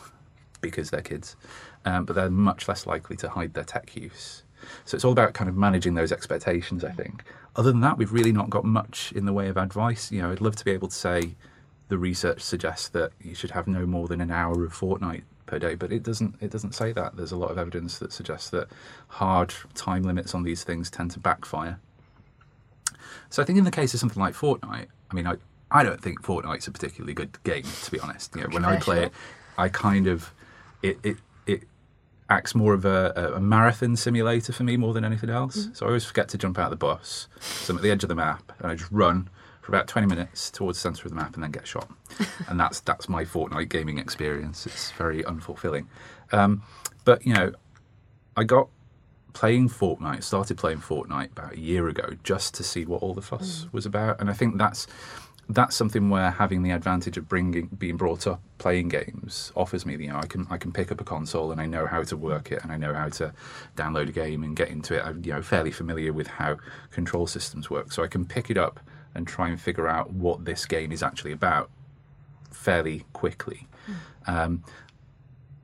because 0.60 0.90
they're 0.90 1.00
kids, 1.00 1.36
um, 1.84 2.04
but 2.04 2.16
they're 2.16 2.30
much 2.30 2.68
less 2.68 2.86
likely 2.86 3.16
to 3.16 3.28
hide 3.28 3.54
their 3.54 3.64
tech 3.64 3.94
use. 3.96 4.42
So 4.84 4.94
it's 4.94 5.04
all 5.04 5.12
about 5.12 5.32
kind 5.32 5.48
of 5.48 5.56
managing 5.56 5.94
those 5.94 6.12
expectations. 6.12 6.84
I 6.84 6.90
think. 6.90 7.24
Other 7.56 7.72
than 7.72 7.80
that, 7.80 7.98
we've 7.98 8.12
really 8.12 8.32
not 8.32 8.50
got 8.50 8.64
much 8.64 9.12
in 9.12 9.26
the 9.26 9.32
way 9.32 9.48
of 9.48 9.56
advice. 9.56 10.12
You 10.12 10.22
know, 10.22 10.30
I'd 10.30 10.40
love 10.40 10.56
to 10.56 10.64
be 10.64 10.70
able 10.70 10.88
to 10.88 10.94
say 10.94 11.34
the 11.88 11.98
research 11.98 12.40
suggests 12.40 12.88
that 12.90 13.12
you 13.20 13.34
should 13.34 13.50
have 13.50 13.66
no 13.66 13.86
more 13.86 14.06
than 14.06 14.20
an 14.20 14.30
hour 14.30 14.64
of 14.64 14.72
Fortnite 14.72 15.24
per 15.46 15.58
day, 15.58 15.74
but 15.74 15.92
it 15.92 16.02
doesn't. 16.02 16.36
It 16.40 16.50
doesn't 16.50 16.74
say 16.74 16.92
that. 16.92 17.16
There's 17.16 17.32
a 17.32 17.36
lot 17.36 17.50
of 17.50 17.58
evidence 17.58 17.98
that 17.98 18.12
suggests 18.12 18.50
that 18.50 18.68
hard 19.08 19.52
time 19.74 20.04
limits 20.04 20.34
on 20.34 20.44
these 20.44 20.62
things 20.62 20.90
tend 20.90 21.10
to 21.12 21.18
backfire. 21.18 21.80
So 23.30 23.42
I 23.42 23.46
think 23.46 23.58
in 23.58 23.64
the 23.64 23.70
case 23.70 23.94
of 23.94 24.00
something 24.00 24.20
like 24.20 24.34
Fortnite, 24.34 24.86
I 25.10 25.14
mean, 25.14 25.26
I, 25.26 25.36
I 25.70 25.82
don't 25.82 26.00
think 26.00 26.22
Fortnite's 26.22 26.66
a 26.66 26.70
particularly 26.70 27.14
good 27.14 27.42
game, 27.44 27.64
to 27.84 27.90
be 27.90 27.98
honest. 28.00 28.34
You 28.34 28.42
know, 28.42 28.48
when 28.50 28.64
I 28.64 28.78
play 28.78 29.04
it, 29.04 29.12
I 29.58 29.68
kind 29.68 30.06
of 30.06 30.32
it 30.82 30.98
it 31.02 31.16
it 31.46 31.64
acts 32.28 32.54
more 32.54 32.74
of 32.74 32.84
a, 32.84 33.32
a- 33.36 33.40
marathon 33.40 33.96
simulator 33.96 34.52
for 34.52 34.62
me 34.62 34.76
more 34.76 34.94
than 34.94 35.04
anything 35.04 35.30
else. 35.30 35.68
So 35.72 35.86
I 35.86 35.88
always 35.88 36.04
forget 36.04 36.28
to 36.28 36.38
jump 36.38 36.58
out 36.58 36.66
of 36.66 36.70
the 36.70 36.76
bus. 36.76 37.28
So 37.40 37.72
I'm 37.72 37.78
at 37.78 37.82
the 37.82 37.90
edge 37.90 38.02
of 38.04 38.08
the 38.08 38.14
map 38.14 38.52
and 38.60 38.70
I 38.70 38.74
just 38.76 38.90
run 38.92 39.28
for 39.62 39.72
about 39.72 39.88
20 39.88 40.06
minutes 40.06 40.50
towards 40.50 40.78
the 40.78 40.82
centre 40.82 41.06
of 41.06 41.10
the 41.10 41.16
map 41.16 41.34
and 41.34 41.42
then 41.42 41.50
get 41.50 41.66
shot. 41.66 41.90
and 42.48 42.58
that's 42.58 42.80
that's 42.80 43.08
my 43.08 43.24
Fortnite 43.24 43.68
gaming 43.68 43.98
experience. 43.98 44.66
It's 44.66 44.92
very 44.92 45.22
unfulfilling. 45.24 45.86
Um, 46.32 46.62
but 47.04 47.26
you 47.26 47.34
know, 47.34 47.52
I 48.36 48.44
got 48.44 48.68
playing 49.32 49.68
Fortnite, 49.68 50.22
started 50.22 50.56
playing 50.56 50.78
Fortnite 50.78 51.32
about 51.32 51.54
a 51.54 51.58
year 51.58 51.88
ago 51.88 52.10
just 52.22 52.54
to 52.54 52.64
see 52.64 52.84
what 52.84 53.02
all 53.02 53.14
the 53.14 53.22
fuss 53.22 53.66
was 53.72 53.86
about, 53.86 54.20
and 54.20 54.30
I 54.30 54.32
think 54.32 54.58
that's 54.58 54.86
that's 55.54 55.74
something 55.74 56.10
where 56.10 56.30
having 56.30 56.62
the 56.62 56.70
advantage 56.70 57.16
of 57.16 57.28
bringing 57.28 57.66
being 57.66 57.96
brought 57.96 58.26
up 58.26 58.40
playing 58.58 58.88
games 58.88 59.52
offers 59.56 59.84
me. 59.84 59.94
You 59.94 60.08
know, 60.08 60.18
I 60.18 60.26
can 60.26 60.46
I 60.50 60.56
can 60.56 60.72
pick 60.72 60.92
up 60.92 61.00
a 61.00 61.04
console 61.04 61.50
and 61.52 61.60
I 61.60 61.66
know 61.66 61.86
how 61.86 62.02
to 62.02 62.16
work 62.16 62.52
it 62.52 62.62
and 62.62 62.70
I 62.70 62.76
know 62.76 62.94
how 62.94 63.08
to 63.08 63.32
download 63.76 64.08
a 64.08 64.12
game 64.12 64.42
and 64.42 64.56
get 64.56 64.68
into 64.68 64.96
it. 64.96 65.04
I'm 65.04 65.24
you 65.24 65.32
know 65.32 65.42
fairly 65.42 65.70
familiar 65.70 66.12
with 66.12 66.26
how 66.26 66.58
control 66.90 67.26
systems 67.26 67.68
work, 67.68 67.92
so 67.92 68.02
I 68.02 68.06
can 68.06 68.24
pick 68.24 68.50
it 68.50 68.56
up 68.56 68.80
and 69.14 69.26
try 69.26 69.48
and 69.48 69.60
figure 69.60 69.88
out 69.88 70.12
what 70.12 70.44
this 70.44 70.64
game 70.66 70.92
is 70.92 71.02
actually 71.02 71.32
about 71.32 71.70
fairly 72.50 73.04
quickly. 73.12 73.66
Um, 74.26 74.62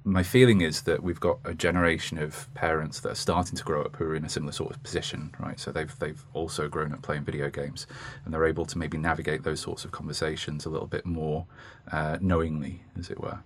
my 0.07 0.23
feeling 0.23 0.61
is 0.61 0.83
that 0.83 1.03
we've 1.03 1.19
got 1.19 1.39
a 1.45 1.53
generation 1.53 2.17
of 2.17 2.49
parents 2.55 3.01
that 3.01 3.11
are 3.11 3.17
starting 3.17 3.57
to 3.57 3.65
grow 3.65 3.83
up 3.83 3.97
who 3.97 4.05
are 4.05 4.15
in 4.15 4.25
a 4.25 4.29
similar 4.29 4.53
sort 4.53 4.71
of 4.71 4.81
position, 4.85 5.35
right? 5.41 5.59
So 5.59 5.73
they've 5.73 5.99
they've 5.99 6.25
also 6.33 6.69
grown 6.69 6.93
up 6.93 7.03
playing 7.03 7.25
video 7.25 7.51
games, 7.51 7.89
and 8.25 8.33
they're 8.33 8.47
able 8.47 8.65
to 8.67 8.79
maybe 8.79 8.97
navigate 8.97 9.43
those 9.43 9.59
sorts 9.59 9.85
of 9.85 9.91
conversations 9.91 10.65
a 10.65 10.71
little 10.71 10.87
bit 10.87 11.07
more 11.07 11.47
uh, 11.91 12.19
knowingly, 12.21 12.83
as 12.97 13.11
it 13.11 13.21
were. 13.21 13.41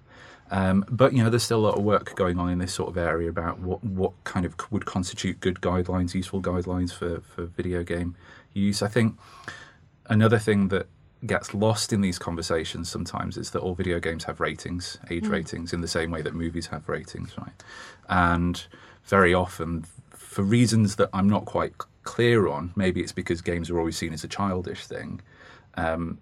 Um, 0.50 0.84
but 0.90 1.14
you 1.14 1.24
know, 1.24 1.30
there's 1.30 1.44
still 1.44 1.60
a 1.60 1.66
lot 1.66 1.78
of 1.78 1.82
work 1.82 2.14
going 2.14 2.38
on 2.38 2.50
in 2.50 2.58
this 2.58 2.74
sort 2.74 2.90
of 2.90 2.98
area 2.98 3.30
about 3.30 3.60
what 3.60 3.82
what 3.82 4.12
kind 4.24 4.44
of 4.44 4.54
would 4.70 4.84
constitute 4.84 5.40
good 5.40 5.62
guidelines, 5.62 6.12
useful 6.12 6.42
guidelines 6.42 6.92
for 6.92 7.22
for 7.22 7.46
video 7.46 7.82
game 7.82 8.16
use. 8.52 8.82
I 8.82 8.88
think 8.88 9.18
another 10.10 10.38
thing 10.38 10.68
that 10.68 10.88
gets 11.26 11.52
lost 11.52 11.92
in 11.92 12.00
these 12.00 12.18
conversations 12.18 12.88
sometimes 12.88 13.36
is 13.36 13.50
that 13.50 13.60
all 13.60 13.74
video 13.74 14.00
games 14.00 14.24
have 14.24 14.40
ratings, 14.40 14.98
age 15.10 15.26
ratings, 15.26 15.72
in 15.72 15.80
the 15.80 15.88
same 15.88 16.10
way 16.10 16.22
that 16.22 16.34
movies 16.34 16.68
have 16.68 16.88
ratings, 16.88 17.36
right? 17.36 17.62
And 18.08 18.64
very 19.04 19.34
often, 19.34 19.84
for 20.10 20.42
reasons 20.42 20.96
that 20.96 21.10
I'm 21.12 21.28
not 21.28 21.44
quite 21.44 21.74
clear 22.02 22.48
on, 22.48 22.72
maybe 22.76 23.00
it's 23.00 23.12
because 23.12 23.42
games 23.42 23.70
are 23.70 23.78
always 23.78 23.96
seen 23.96 24.12
as 24.12 24.24
a 24.24 24.28
childish 24.28 24.86
thing, 24.86 25.20
um, 25.74 26.18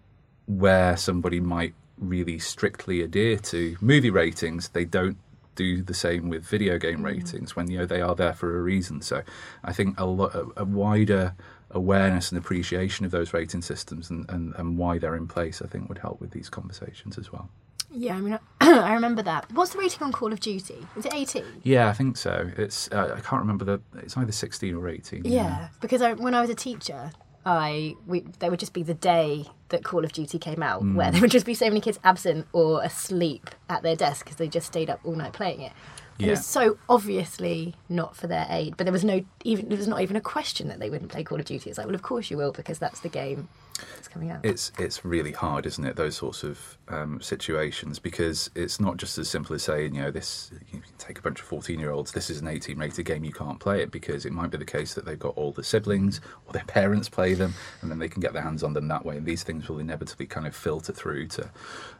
where 0.46 0.96
somebody 0.96 1.40
might 1.40 1.74
really 1.96 2.38
strictly 2.38 3.02
adhere 3.02 3.36
to 3.36 3.76
movie 3.80 4.10
ratings, 4.10 4.70
they 4.70 4.84
don't 4.84 5.18
do 5.54 5.82
the 5.82 5.94
same 5.94 6.28
with 6.28 6.46
video 6.46 6.78
game 6.78 7.04
ratings 7.04 7.56
when 7.56 7.68
you 7.68 7.78
know 7.78 7.86
they 7.86 8.00
are 8.00 8.14
there 8.14 8.32
for 8.32 8.56
a 8.56 8.62
reason. 8.62 9.02
So 9.02 9.22
I 9.64 9.72
think 9.72 9.98
a 9.98 10.06
lot 10.06 10.32
a 10.56 10.64
wider 10.64 11.34
awareness 11.72 12.30
and 12.30 12.38
appreciation 12.38 13.04
of 13.04 13.10
those 13.10 13.32
rating 13.32 13.62
systems 13.62 14.10
and, 14.10 14.28
and, 14.30 14.54
and 14.56 14.78
why 14.78 14.98
they're 14.98 15.16
in 15.16 15.26
place, 15.26 15.60
I 15.62 15.66
think 15.66 15.88
would 15.88 15.98
help 15.98 16.20
with 16.20 16.30
these 16.30 16.48
conversations 16.48 17.18
as 17.18 17.30
well. 17.32 17.48
Yeah, 17.90 18.16
I 18.16 18.20
mean, 18.20 18.38
I 18.60 18.92
remember 18.94 19.22
that. 19.22 19.50
What's 19.52 19.72
the 19.72 19.78
rating 19.78 20.02
on 20.02 20.12
Call 20.12 20.32
of 20.32 20.40
Duty? 20.40 20.86
Is 20.96 21.06
it 21.06 21.14
18? 21.14 21.44
Yeah, 21.62 21.88
I 21.88 21.92
think 21.94 22.16
so. 22.16 22.50
It's 22.56 22.88
uh, 22.92 23.14
I 23.16 23.20
can't 23.20 23.40
remember 23.40 23.64
the. 23.64 23.80
It's 24.00 24.14
either 24.16 24.32
sixteen 24.32 24.74
or 24.74 24.88
eighteen. 24.90 25.22
Yeah, 25.24 25.68
because 25.80 26.02
I, 26.02 26.12
when 26.12 26.34
I 26.34 26.42
was 26.42 26.50
a 26.50 26.54
teacher, 26.54 27.12
I 27.46 27.94
we 28.06 28.20
there 28.40 28.50
would 28.50 28.60
just 28.60 28.74
be 28.74 28.82
the 28.82 28.92
day 28.92 29.46
that 29.70 29.84
Call 29.84 30.04
of 30.04 30.12
Duty 30.12 30.38
came 30.38 30.62
out, 30.62 30.82
Mm. 30.82 30.96
where 30.96 31.10
there 31.10 31.20
would 31.22 31.30
just 31.30 31.46
be 31.46 31.54
so 31.54 31.66
many 31.66 31.80
kids 31.80 31.98
absent 32.04 32.46
or 32.52 32.82
asleep 32.82 33.48
at 33.70 33.82
their 33.82 33.96
desk 33.96 34.24
because 34.26 34.36
they 34.36 34.48
just 34.48 34.66
stayed 34.66 34.90
up 34.90 35.00
all 35.04 35.14
night 35.14 35.32
playing 35.32 35.62
it. 35.62 35.72
And 36.18 36.26
It 36.26 36.30
was 36.30 36.46
so 36.46 36.78
obviously 36.88 37.76
not 37.88 38.16
for 38.16 38.26
their 38.26 38.46
aid, 38.50 38.76
but 38.76 38.84
there 38.84 38.92
was 38.92 39.04
no 39.04 39.24
even 39.44 39.68
there 39.68 39.78
was 39.78 39.88
not 39.88 40.00
even 40.00 40.16
a 40.16 40.20
question 40.20 40.68
that 40.68 40.80
they 40.80 40.90
wouldn't 40.90 41.10
play 41.10 41.22
Call 41.22 41.38
of 41.38 41.44
Duty. 41.44 41.70
It's 41.70 41.78
like, 41.78 41.86
well, 41.86 41.94
of 41.94 42.02
course 42.02 42.30
you 42.30 42.36
will 42.36 42.52
because 42.52 42.78
that's 42.78 43.00
the 43.00 43.08
game 43.08 43.48
that's 43.94 44.08
coming 44.08 44.30
out. 44.30 44.44
It's 44.44 44.72
it's 44.78 45.04
really 45.04 45.30
hard, 45.30 45.64
isn't 45.64 45.84
it? 45.84 45.94
Those 45.94 46.16
sorts 46.16 46.42
of 46.42 46.76
um, 46.88 47.20
situations 47.20 48.00
because 48.00 48.50
it's 48.56 48.80
not 48.80 48.96
just 48.96 49.16
as 49.18 49.28
simple 49.30 49.54
as 49.54 49.62
saying, 49.62 49.94
you 49.94 50.02
know, 50.02 50.10
this. 50.10 50.50
You 50.72 50.80
can 50.80 50.92
take 50.98 51.20
a 51.20 51.22
bunch 51.22 51.38
of 51.38 51.46
fourteen-year-olds. 51.46 52.10
This 52.10 52.30
is 52.30 52.40
an 52.40 52.48
eighteen-rated 52.48 53.06
game. 53.06 53.22
You 53.22 53.32
can't 53.32 53.60
play 53.60 53.80
it 53.80 53.92
because 53.92 54.26
it 54.26 54.32
might 54.32 54.50
be 54.50 54.58
the 54.58 54.64
case 54.64 54.94
that 54.94 55.04
they've 55.04 55.18
got 55.18 55.34
older 55.36 55.62
siblings 55.62 56.20
or 56.46 56.52
their 56.52 56.64
parents 56.64 57.08
play 57.08 57.34
them, 57.34 57.54
and 57.80 57.90
then 57.90 58.00
they 58.00 58.08
can 58.08 58.20
get 58.20 58.32
their 58.32 58.42
hands 58.42 58.64
on 58.64 58.72
them 58.72 58.88
that 58.88 59.04
way. 59.04 59.16
And 59.16 59.24
these 59.24 59.44
things 59.44 59.68
will 59.68 59.78
inevitably 59.78 60.26
kind 60.26 60.48
of 60.48 60.56
filter 60.56 60.92
through 60.92 61.28
to 61.28 61.48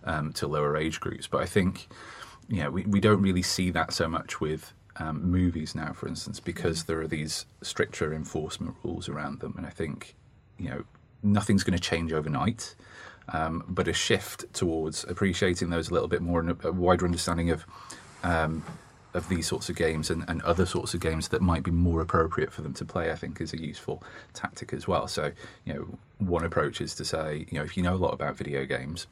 um, 0.03 0.33
to 0.33 0.49
lower 0.49 0.77
age 0.77 0.99
groups. 0.99 1.29
But 1.29 1.43
I 1.43 1.47
think, 1.47 1.87
know, 2.49 2.71
we 2.71 2.83
we 2.85 3.01
don't 3.01 3.23
really 3.23 3.43
see 3.43 3.71
that 3.71 3.93
so 3.93 4.09
much 4.09 4.41
with. 4.41 4.73
Um, 5.01 5.31
movies 5.31 5.77
now, 5.77 5.93
for 5.93 6.09
instance, 6.09 6.41
because 6.41 6.83
there 6.83 7.01
are 7.01 7.07
these 7.07 7.47
stricter 7.63 8.13
enforcement 8.13 8.75
rules 8.83 9.09
around 9.09 9.39
them, 9.39 9.55
and 9.57 9.65
I 9.65 9.71
think, 9.71 10.17
you 10.59 10.71
know, 10.71 10.83
nothing's 11.23 11.63
going 11.63 11.79
to 11.79 11.81
change 11.81 12.13
overnight, 12.13 12.75
um, 13.29 13.63
but 13.69 13.87
a 13.87 13.93
shift 13.93 14.53
towards 14.53 15.05
appreciating 15.05 15.71
those 15.71 15.89
a 15.91 15.93
little 15.93 16.09
bit 16.09 16.21
more 16.21 16.41
and 16.41 16.51
a, 16.51 16.69
a 16.69 16.73
wider 16.73 17.05
understanding 17.05 17.51
of 17.51 17.65
um, 18.25 18.65
of 19.15 19.29
these 19.29 19.47
sorts 19.47 19.69
of 19.69 19.77
games 19.77 20.11
and, 20.11 20.25
and 20.29 20.43
other 20.43 20.67
sorts 20.67 20.95
of 20.95 21.01
games 21.01 21.29
that 21.29 21.41
might 21.41 21.63
be 21.63 21.71
more 21.71 22.01
appropriate 22.01 22.53
for 22.53 22.63
them 22.63 22.75
to 22.75 22.85
play, 22.85 23.11
I 23.11 23.15
think, 23.15 23.41
is 23.41 23.53
a 23.53 23.61
useful 23.61 24.03
tactic 24.35 24.73
as 24.73 24.87
well. 24.87 25.09
So, 25.09 25.33
you 25.65 25.75
know, 25.75 25.99
one 26.19 26.45
approach 26.45 26.81
is 26.81 26.95
to 26.97 27.05
say, 27.05 27.47
you 27.51 27.59
know, 27.59 27.65
if 27.65 27.77
you 27.77 27.83
know 27.83 27.95
a 27.95 27.97
lot 27.97 28.13
about 28.13 28.37
video 28.37 28.65
games, 28.67 29.07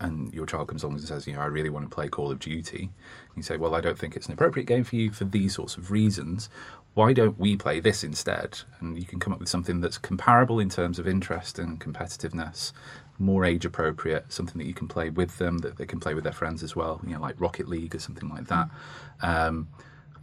and 0.00 0.32
your 0.32 0.46
child 0.46 0.68
comes 0.68 0.82
along 0.82 0.96
and 0.96 1.06
says, 1.06 1.26
you 1.26 1.34
know, 1.34 1.40
I 1.40 1.46
really 1.46 1.70
want 1.70 1.88
to 1.88 1.94
play 1.94 2.08
Call 2.08 2.30
of 2.30 2.38
Duty, 2.38 2.90
you 3.36 3.42
say, 3.42 3.56
well, 3.56 3.74
I 3.74 3.80
don't 3.80 3.98
think 3.98 4.16
it's 4.16 4.26
an 4.26 4.32
appropriate 4.32 4.66
game 4.66 4.84
for 4.84 4.96
you 4.96 5.10
for 5.10 5.24
these 5.24 5.54
sorts 5.54 5.76
of 5.76 5.90
reasons. 5.90 6.48
Why 6.94 7.12
don't 7.12 7.38
we 7.38 7.56
play 7.56 7.80
this 7.80 8.02
instead? 8.02 8.58
And 8.80 8.98
you 8.98 9.04
can 9.04 9.20
come 9.20 9.32
up 9.32 9.38
with 9.38 9.48
something 9.48 9.80
that's 9.80 9.98
comparable 9.98 10.58
in 10.58 10.70
terms 10.70 10.98
of 10.98 11.06
interest 11.06 11.58
and 11.58 11.78
competitiveness, 11.78 12.72
more 13.18 13.44
age 13.44 13.64
appropriate, 13.64 14.32
something 14.32 14.58
that 14.58 14.66
you 14.66 14.74
can 14.74 14.88
play 14.88 15.10
with 15.10 15.36
them, 15.38 15.58
that 15.58 15.76
they 15.76 15.86
can 15.86 16.00
play 16.00 16.14
with 16.14 16.24
their 16.24 16.32
friends 16.32 16.62
as 16.62 16.74
well, 16.74 17.00
you 17.06 17.12
know, 17.12 17.20
like 17.20 17.40
Rocket 17.40 17.68
League 17.68 17.94
or 17.94 17.98
something 17.98 18.28
like 18.28 18.46
that. 18.48 18.68
Um, 19.20 19.68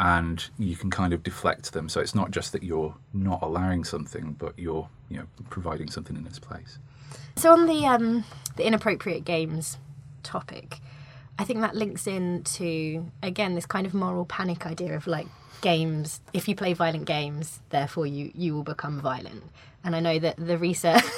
and 0.04 0.50
you 0.60 0.76
can 0.76 0.90
kind 0.90 1.14
of 1.14 1.24
deflect 1.24 1.72
them. 1.72 1.88
So 1.88 2.02
it's 2.02 2.14
not 2.14 2.30
just 2.30 2.52
that 2.52 2.62
you're 2.62 2.94
not 3.14 3.42
allowing 3.42 3.86
something, 3.86 4.34
but 4.38 4.60
you're, 4.60 4.90
you 5.08 5.18
know, 5.18 5.26
providing 5.50 5.90
something 5.90 6.18
in 6.18 6.28
its 6.28 6.40
place. 6.40 6.78
So 7.38 7.54
on 7.54 7.68
the 7.68 7.86
um, 7.86 8.26
the 8.58 8.68
inappropriate 8.68 9.24
games 9.24 9.78
topic, 10.22 10.80
I 11.38 11.46
think 11.46 11.62
that 11.62 11.76
links 11.76 12.08
into 12.08 13.12
again 13.22 13.56
this 13.56 13.66
kind 13.66 13.88
of 13.88 13.94
moral 13.94 14.26
panic 14.26 14.66
idea 14.66 14.96
of 14.96 15.08
like 15.08 15.28
games. 15.62 16.22
If 16.34 16.48
you 16.48 16.56
play 16.56 16.74
violent 16.74 17.06
games, 17.06 17.62
therefore 17.70 18.06
you 18.06 18.32
you 18.36 18.54
will 18.54 18.64
become 18.64 19.00
violent. 19.00 19.44
And 19.86 19.98
I 19.98 20.00
know 20.00 20.18
that 20.20 20.38
the 20.38 20.58
research, 20.58 21.04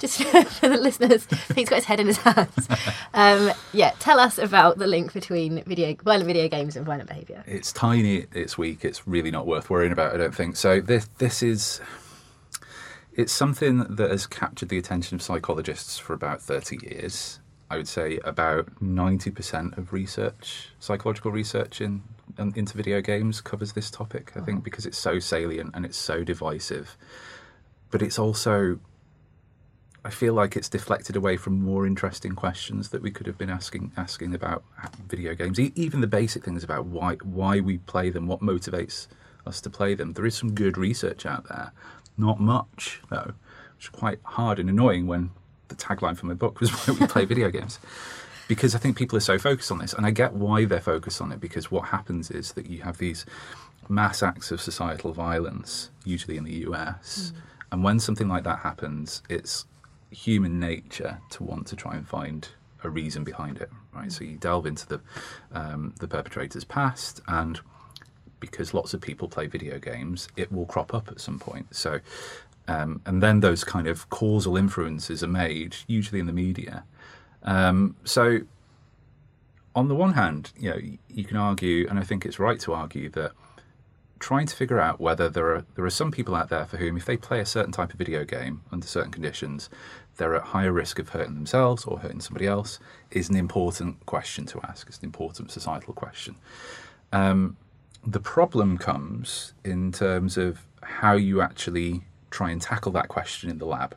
just 0.00 0.24
for 0.24 0.68
the 0.68 0.78
listeners, 0.80 1.28
he's 1.54 1.68
got 1.68 1.76
his 1.76 1.84
head 1.84 2.00
in 2.00 2.08
his 2.08 2.16
hands. 2.16 2.68
Um, 3.14 3.52
yeah, 3.72 3.92
tell 4.00 4.18
us 4.18 4.36
about 4.36 4.78
the 4.78 4.86
link 4.88 5.12
between 5.12 5.62
video 5.62 5.94
violent 6.02 6.26
video 6.26 6.48
games 6.48 6.74
and 6.74 6.84
violent 6.84 7.08
behaviour. 7.08 7.44
It's 7.46 7.72
tiny, 7.72 8.26
it's 8.32 8.58
weak, 8.58 8.84
it's 8.84 9.06
really 9.06 9.30
not 9.30 9.46
worth 9.46 9.70
worrying 9.70 9.92
about, 9.92 10.12
I 10.12 10.16
don't 10.16 10.34
think. 10.34 10.56
So 10.56 10.80
this 10.80 11.08
this 11.18 11.42
is 11.42 11.80
it's 13.14 13.32
something 13.32 13.78
that 13.78 14.10
has 14.10 14.26
captured 14.26 14.70
the 14.70 14.78
attention 14.78 15.16
of 15.16 15.22
psychologists 15.22 15.98
for 15.98 16.14
about 16.14 16.40
30 16.40 16.78
years. 16.82 17.40
I 17.70 17.76
would 17.76 17.88
say 17.88 18.18
about 18.24 18.80
90% 18.80 19.76
of 19.76 19.92
research, 19.92 20.70
psychological 20.80 21.30
research 21.30 21.80
in, 21.80 22.02
in 22.38 22.52
into 22.56 22.76
video 22.76 23.00
games 23.00 23.40
covers 23.40 23.72
this 23.72 23.90
topic, 23.90 24.32
I 24.36 24.40
think, 24.40 24.64
because 24.64 24.86
it's 24.86 24.98
so 24.98 25.18
salient 25.18 25.72
and 25.74 25.84
it's 25.84 25.98
so 25.98 26.24
divisive. 26.24 26.96
But 27.90 28.02
it's 28.02 28.18
also 28.18 28.78
I 30.04 30.10
feel 30.10 30.32
like 30.32 30.56
it's 30.56 30.68
deflected 30.68 31.16
away 31.16 31.36
from 31.36 31.60
more 31.60 31.86
interesting 31.86 32.34
questions 32.34 32.90
that 32.90 33.02
we 33.02 33.10
could 33.10 33.26
have 33.26 33.36
been 33.36 33.50
asking 33.50 33.92
asking 33.96 34.34
about 34.34 34.64
video 35.06 35.34
games. 35.34 35.60
E- 35.60 35.72
even 35.74 36.00
the 36.00 36.06
basic 36.06 36.44
things 36.44 36.64
about 36.64 36.86
why 36.86 37.16
why 37.16 37.60
we 37.60 37.78
play 37.78 38.08
them, 38.08 38.26
what 38.26 38.40
motivates 38.40 39.08
us 39.44 39.60
to 39.60 39.70
play 39.70 39.94
them. 39.94 40.12
There 40.14 40.24
is 40.24 40.34
some 40.34 40.54
good 40.54 40.78
research 40.78 41.26
out 41.26 41.48
there, 41.48 41.72
not 42.16 42.40
much 42.40 43.02
though, 43.10 43.34
which 43.76 43.86
is 43.86 43.88
quite 43.90 44.20
hard 44.22 44.58
and 44.58 44.70
annoying 44.70 45.06
when 45.06 45.30
the 45.68 45.74
tagline 45.74 46.16
for 46.16 46.26
my 46.26 46.34
book 46.34 46.60
was 46.60 46.70
why 46.86 46.94
we 46.98 47.06
play 47.06 47.24
video 47.24 47.50
games. 47.50 47.78
Because 48.46 48.74
I 48.74 48.78
think 48.78 48.96
people 48.96 49.18
are 49.18 49.20
so 49.20 49.38
focused 49.38 49.70
on 49.70 49.78
this, 49.78 49.92
and 49.92 50.06
I 50.06 50.10
get 50.10 50.32
why 50.32 50.64
they're 50.64 50.80
focused 50.80 51.20
on 51.20 51.32
it. 51.32 51.40
Because 51.40 51.70
what 51.70 51.88
happens 51.88 52.30
is 52.30 52.52
that 52.52 52.66
you 52.66 52.82
have 52.82 52.98
these 52.98 53.26
mass 53.88 54.22
acts 54.22 54.50
of 54.50 54.60
societal 54.60 55.12
violence, 55.12 55.90
usually 56.04 56.36
in 56.36 56.44
the 56.44 56.54
US, 56.66 57.32
and 57.70 57.84
when 57.84 58.00
something 58.00 58.28
like 58.28 58.44
that 58.44 58.60
happens, 58.60 59.22
it's 59.28 59.66
human 60.10 60.58
nature 60.58 61.20
to 61.30 61.42
want 61.42 61.66
to 61.66 61.76
try 61.76 61.94
and 61.94 62.08
find 62.08 62.48
a 62.82 62.88
reason 62.88 63.24
behind 63.24 63.58
it, 63.58 63.70
right? 63.92 64.10
So 64.10 64.24
you 64.24 64.36
delve 64.36 64.66
into 64.66 64.86
the 64.86 65.00
um, 65.52 65.94
the 66.00 66.08
perpetrator's 66.08 66.64
past, 66.64 67.20
and 67.28 67.60
because 68.40 68.72
lots 68.72 68.94
of 68.94 69.00
people 69.00 69.28
play 69.28 69.46
video 69.46 69.78
games, 69.78 70.28
it 70.36 70.52
will 70.52 70.66
crop 70.66 70.94
up 70.94 71.08
at 71.08 71.20
some 71.20 71.38
point. 71.38 71.74
So, 71.74 72.00
um, 72.68 73.00
and 73.06 73.22
then 73.22 73.40
those 73.40 73.64
kind 73.64 73.86
of 73.86 74.08
causal 74.10 74.56
inferences 74.56 75.24
are 75.24 75.28
made, 75.28 75.76
usually 75.86 76.20
in 76.20 76.26
the 76.26 76.32
media. 76.32 76.84
Um, 77.42 77.96
so, 78.04 78.40
on 79.74 79.88
the 79.88 79.94
one 79.94 80.12
hand, 80.12 80.52
you 80.56 80.70
know, 80.70 80.78
you 81.08 81.24
can 81.24 81.38
argue, 81.38 81.86
and 81.88 81.98
I 81.98 82.02
think 82.02 82.26
it's 82.26 82.38
right 82.38 82.60
to 82.60 82.74
argue 82.74 83.08
that 83.10 83.32
trying 84.18 84.46
to 84.46 84.54
figure 84.54 84.80
out 84.80 85.00
whether 85.00 85.28
there 85.28 85.54
are 85.54 85.64
there 85.76 85.84
are 85.84 85.90
some 85.90 86.10
people 86.10 86.34
out 86.34 86.50
there 86.50 86.66
for 86.66 86.76
whom 86.76 86.96
if 86.96 87.04
they 87.04 87.16
play 87.16 87.40
a 87.40 87.46
certain 87.46 87.72
type 87.72 87.92
of 87.92 87.98
video 87.98 88.24
game 88.24 88.62
under 88.72 88.86
certain 88.86 89.12
conditions 89.12 89.70
they're 90.16 90.34
at 90.34 90.42
higher 90.42 90.72
risk 90.72 90.98
of 90.98 91.10
hurting 91.10 91.36
themselves 91.36 91.84
or 91.84 92.00
hurting 92.00 92.20
somebody 92.20 92.44
else 92.44 92.80
is 93.12 93.28
an 93.28 93.36
important 93.36 94.04
question 94.06 94.44
to 94.44 94.60
ask 94.64 94.88
it's 94.88 94.98
an 94.98 95.04
important 95.04 95.52
societal 95.52 95.94
question 95.94 96.34
um, 97.12 97.56
the 98.04 98.18
problem 98.18 98.76
comes 98.76 99.54
in 99.64 99.92
terms 99.92 100.36
of 100.36 100.66
how 100.82 101.12
you 101.12 101.40
actually 101.40 102.02
try 102.30 102.50
and 102.50 102.60
tackle 102.60 102.92
that 102.92 103.08
question 103.08 103.50
in 103.50 103.58
the 103.58 103.66
lab 103.66 103.96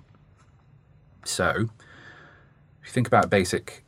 so 1.23 1.49
if 1.49 2.87
you 2.87 2.91
think 2.91 3.07
about 3.07 3.29
basic 3.29 3.83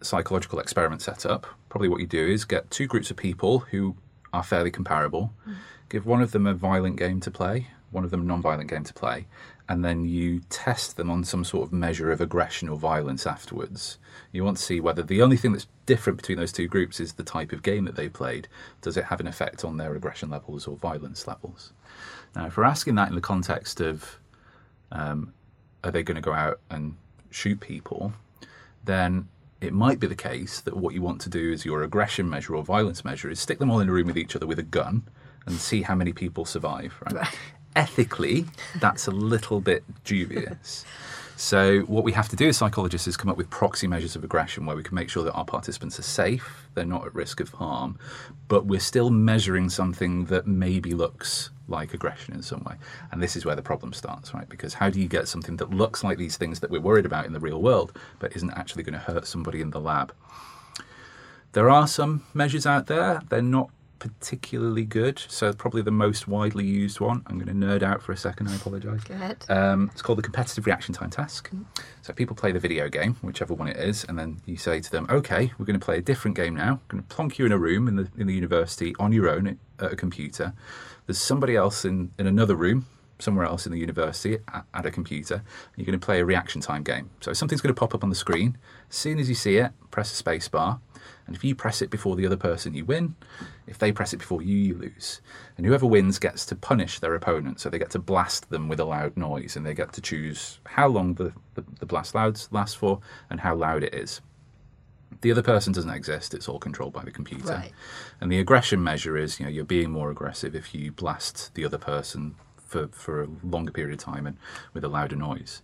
psychological 0.00 0.58
experiment 0.58 1.00
setup 1.00 1.46
probably 1.68 1.88
what 1.88 2.00
you 2.00 2.06
do 2.06 2.26
is 2.26 2.44
get 2.44 2.70
two 2.70 2.86
groups 2.86 3.10
of 3.10 3.16
people 3.16 3.60
who 3.60 3.96
are 4.34 4.42
fairly 4.42 4.70
comparable. 4.70 5.32
Mm-hmm. 5.42 5.52
Give 5.88 6.06
one 6.06 6.20
of 6.20 6.32
them 6.32 6.46
a 6.46 6.54
violent 6.54 6.96
game 6.96 7.20
to 7.20 7.30
play, 7.30 7.68
one 7.90 8.04
of 8.04 8.10
them 8.10 8.22
a 8.22 8.24
non-violent 8.24 8.68
game 8.68 8.84
to 8.84 8.92
play, 8.92 9.26
and 9.68 9.84
then 9.84 10.04
you 10.04 10.40
test 10.50 10.96
them 10.96 11.10
on 11.10 11.24
some 11.24 11.44
sort 11.44 11.68
of 11.68 11.72
measure 11.72 12.10
of 12.10 12.20
aggression 12.20 12.68
or 12.68 12.76
violence 12.76 13.26
afterwards. 13.26 13.98
You 14.32 14.44
want 14.44 14.56
to 14.56 14.62
see 14.62 14.80
whether 14.80 15.02
the 15.02 15.22
only 15.22 15.36
thing 15.36 15.52
that's 15.52 15.68
different 15.86 16.18
between 16.18 16.38
those 16.38 16.52
two 16.52 16.66
groups 16.66 16.98
is 16.98 17.12
the 17.12 17.22
type 17.22 17.52
of 17.52 17.62
game 17.62 17.84
that 17.84 17.94
they 17.94 18.08
played. 18.08 18.48
Does 18.82 18.96
it 18.96 19.04
have 19.04 19.20
an 19.20 19.28
effect 19.28 19.64
on 19.64 19.76
their 19.76 19.94
aggression 19.94 20.30
levels 20.30 20.66
or 20.66 20.76
violence 20.76 21.26
levels? 21.28 21.72
Now, 22.34 22.46
if 22.46 22.56
we're 22.56 22.64
asking 22.64 22.96
that 22.96 23.08
in 23.08 23.14
the 23.14 23.20
context 23.20 23.80
of 23.80 24.18
um, 24.90 25.32
are 25.82 25.90
they 25.90 26.02
going 26.02 26.16
to 26.16 26.20
go 26.20 26.32
out 26.32 26.60
and 26.70 26.96
shoot 27.30 27.60
people, 27.60 28.12
then 28.84 29.28
it 29.60 29.72
might 29.72 30.00
be 30.00 30.06
the 30.06 30.14
case 30.14 30.60
that 30.60 30.76
what 30.76 30.94
you 30.94 31.02
want 31.02 31.20
to 31.22 31.30
do 31.30 31.52
is 31.52 31.64
your 31.64 31.82
aggression 31.82 32.28
measure 32.28 32.54
or 32.54 32.62
violence 32.62 33.04
measure 33.04 33.30
is 33.30 33.40
stick 33.40 33.58
them 33.58 33.70
all 33.70 33.80
in 33.80 33.88
a 33.88 33.92
room 33.92 34.06
with 34.06 34.18
each 34.18 34.36
other 34.36 34.46
with 34.46 34.58
a 34.58 34.64
gun 34.64 35.02
and 35.46 35.56
see 35.56 35.82
how 35.82 35.94
many 35.94 36.12
people 36.12 36.44
survive. 36.44 36.94
Right? 37.04 37.14
Right. 37.14 37.38
Ethically, 37.76 38.46
that's 38.80 39.06
a 39.06 39.10
little 39.10 39.60
bit 39.60 39.84
dubious. 40.04 40.84
So, 41.36 41.80
what 41.80 42.04
we 42.04 42.12
have 42.12 42.28
to 42.28 42.36
do 42.36 42.46
as 42.46 42.56
psychologists 42.56 43.08
is 43.08 43.16
come 43.16 43.28
up 43.28 43.36
with 43.36 43.50
proxy 43.50 43.88
measures 43.88 44.14
of 44.14 44.22
aggression 44.22 44.66
where 44.66 44.76
we 44.76 44.84
can 44.84 44.94
make 44.94 45.10
sure 45.10 45.24
that 45.24 45.32
our 45.32 45.44
participants 45.44 45.98
are 45.98 46.02
safe, 46.02 46.68
they're 46.74 46.84
not 46.84 47.06
at 47.06 47.14
risk 47.14 47.40
of 47.40 47.50
harm, 47.50 47.98
but 48.46 48.66
we're 48.66 48.78
still 48.78 49.10
measuring 49.10 49.68
something 49.68 50.26
that 50.26 50.46
maybe 50.46 50.94
looks 50.94 51.50
like 51.68 51.94
aggression 51.94 52.34
in 52.34 52.42
some 52.42 52.62
way. 52.64 52.76
And 53.10 53.22
this 53.22 53.36
is 53.36 53.44
where 53.44 53.56
the 53.56 53.62
problem 53.62 53.92
starts, 53.92 54.34
right? 54.34 54.48
Because 54.48 54.74
how 54.74 54.90
do 54.90 55.00
you 55.00 55.08
get 55.08 55.28
something 55.28 55.56
that 55.56 55.70
looks 55.70 56.04
like 56.04 56.18
these 56.18 56.36
things 56.36 56.60
that 56.60 56.70
we're 56.70 56.80
worried 56.80 57.06
about 57.06 57.26
in 57.26 57.32
the 57.32 57.40
real 57.40 57.60
world, 57.62 57.96
but 58.18 58.34
isn't 58.36 58.50
actually 58.50 58.82
going 58.82 58.94
to 58.94 58.98
hurt 58.98 59.26
somebody 59.26 59.60
in 59.60 59.70
the 59.70 59.80
lab? 59.80 60.14
There 61.52 61.70
are 61.70 61.86
some 61.86 62.24
measures 62.34 62.66
out 62.66 62.86
there, 62.88 63.20
they're 63.28 63.40
not 63.40 63.70
particularly 64.04 64.84
good. 64.84 65.18
So, 65.28 65.52
probably 65.54 65.80
the 65.80 65.90
most 65.90 66.28
widely 66.28 66.66
used 66.66 67.00
one. 67.00 67.22
I'm 67.26 67.38
going 67.38 67.46
to 67.48 67.66
nerd 67.66 67.82
out 67.82 68.02
for 68.02 68.12
a 68.12 68.16
second, 68.16 68.48
I 68.48 68.56
apologise. 68.56 69.02
Go 69.04 69.14
ahead. 69.14 69.44
Um, 69.48 69.90
it's 69.92 70.02
called 70.02 70.18
the 70.18 70.22
competitive 70.22 70.66
reaction 70.66 70.92
time 70.92 71.08
task. 71.08 71.50
So 72.02 72.12
people 72.12 72.36
play 72.36 72.52
the 72.52 72.58
video 72.58 72.88
game, 72.90 73.14
whichever 73.22 73.54
one 73.54 73.68
it 73.68 73.78
is, 73.78 74.04
and 74.04 74.18
then 74.18 74.42
you 74.44 74.56
say 74.58 74.80
to 74.80 74.90
them, 74.90 75.06
"Okay, 75.08 75.52
we're 75.56 75.64
going 75.64 75.78
to 75.78 75.84
play 75.84 75.96
a 75.98 76.02
different 76.02 76.36
game 76.36 76.54
now. 76.54 76.72
I'm 76.72 76.80
going 76.88 77.02
to 77.02 77.08
plonk 77.08 77.38
you 77.38 77.46
in 77.46 77.52
a 77.52 77.58
room 77.58 77.88
in 77.88 77.96
the 77.96 78.08
in 78.18 78.26
the 78.26 78.34
university 78.34 78.94
on 78.98 79.12
your 79.12 79.28
own 79.30 79.58
at 79.78 79.92
a 79.92 79.96
computer. 79.96 80.52
There's 81.06 81.20
somebody 81.20 81.56
else 81.56 81.84
in 81.84 82.10
in 82.18 82.26
another 82.26 82.54
room." 82.54 82.86
Somewhere 83.20 83.46
else 83.46 83.64
in 83.64 83.70
the 83.70 83.78
university 83.78 84.38
at, 84.52 84.66
at 84.74 84.86
a 84.86 84.90
computer, 84.90 85.44
you're 85.76 85.86
going 85.86 85.98
to 85.98 86.04
play 86.04 86.18
a 86.18 86.24
reaction 86.24 86.60
time 86.60 86.82
game. 86.82 87.10
So 87.20 87.32
something's 87.32 87.60
going 87.60 87.72
to 87.72 87.78
pop 87.78 87.94
up 87.94 88.02
on 88.02 88.10
the 88.10 88.16
screen. 88.16 88.58
As 88.90 88.96
soon 88.96 89.20
as 89.20 89.28
you 89.28 89.36
see 89.36 89.56
it, 89.56 89.70
press 89.92 90.10
the 90.10 90.16
space 90.16 90.48
bar, 90.48 90.80
and 91.26 91.34
if 91.34 91.44
you 91.44 91.54
press 91.54 91.80
it 91.80 91.90
before 91.90 92.16
the 92.16 92.26
other 92.26 92.36
person, 92.36 92.74
you 92.74 92.84
win. 92.84 93.14
If 93.66 93.78
they 93.78 93.92
press 93.92 94.12
it 94.12 94.18
before 94.18 94.42
you, 94.42 94.56
you 94.56 94.74
lose. 94.74 95.20
And 95.56 95.64
whoever 95.64 95.86
wins 95.86 96.18
gets 96.18 96.44
to 96.46 96.56
punish 96.56 96.98
their 96.98 97.14
opponent. 97.14 97.60
So 97.60 97.70
they 97.70 97.78
get 97.78 97.90
to 97.90 97.98
blast 97.98 98.50
them 98.50 98.68
with 98.68 98.80
a 98.80 98.84
loud 98.84 99.16
noise 99.16 99.56
and 99.56 99.64
they 99.64 99.74
get 99.74 99.92
to 99.94 100.00
choose 100.00 100.58
how 100.64 100.88
long 100.88 101.14
the, 101.14 101.32
the, 101.54 101.64
the 101.78 101.86
blast 101.86 102.14
lasts 102.14 102.74
for 102.74 103.00
and 103.30 103.40
how 103.40 103.54
loud 103.54 103.82
it 103.82 103.94
is. 103.94 104.20
The 105.24 105.30
other 105.30 105.42
person 105.42 105.72
doesn't 105.72 105.88
exist, 105.88 106.34
it's 106.34 106.50
all 106.50 106.58
controlled 106.58 106.92
by 106.92 107.02
the 107.02 107.10
computer. 107.10 107.54
Right. 107.54 107.72
And 108.20 108.30
the 108.30 108.38
aggression 108.38 108.84
measure 108.84 109.16
is, 109.16 109.40
you 109.40 109.46
know, 109.46 109.50
you're 109.50 109.64
being 109.64 109.90
more 109.90 110.10
aggressive 110.10 110.54
if 110.54 110.74
you 110.74 110.92
blast 110.92 111.54
the 111.54 111.64
other 111.64 111.78
person 111.78 112.34
for, 112.58 112.88
for 112.88 113.22
a 113.22 113.28
longer 113.42 113.72
period 113.72 113.94
of 113.98 114.04
time 114.04 114.26
and 114.26 114.36
with 114.74 114.84
a 114.84 114.88
louder 114.88 115.16
noise. 115.16 115.62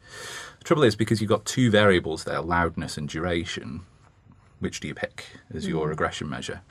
The 0.60 0.64
trouble 0.64 0.84
is 0.84 0.96
because 0.96 1.20
you've 1.20 1.28
got 1.28 1.44
two 1.44 1.70
variables 1.70 2.24
there, 2.24 2.40
loudness 2.40 2.96
and 2.96 3.06
duration, 3.06 3.82
which 4.60 4.80
do 4.80 4.88
you 4.88 4.94
pick 4.94 5.26
as 5.52 5.68
your 5.68 5.90
aggression 5.90 6.30
measure? 6.30 6.62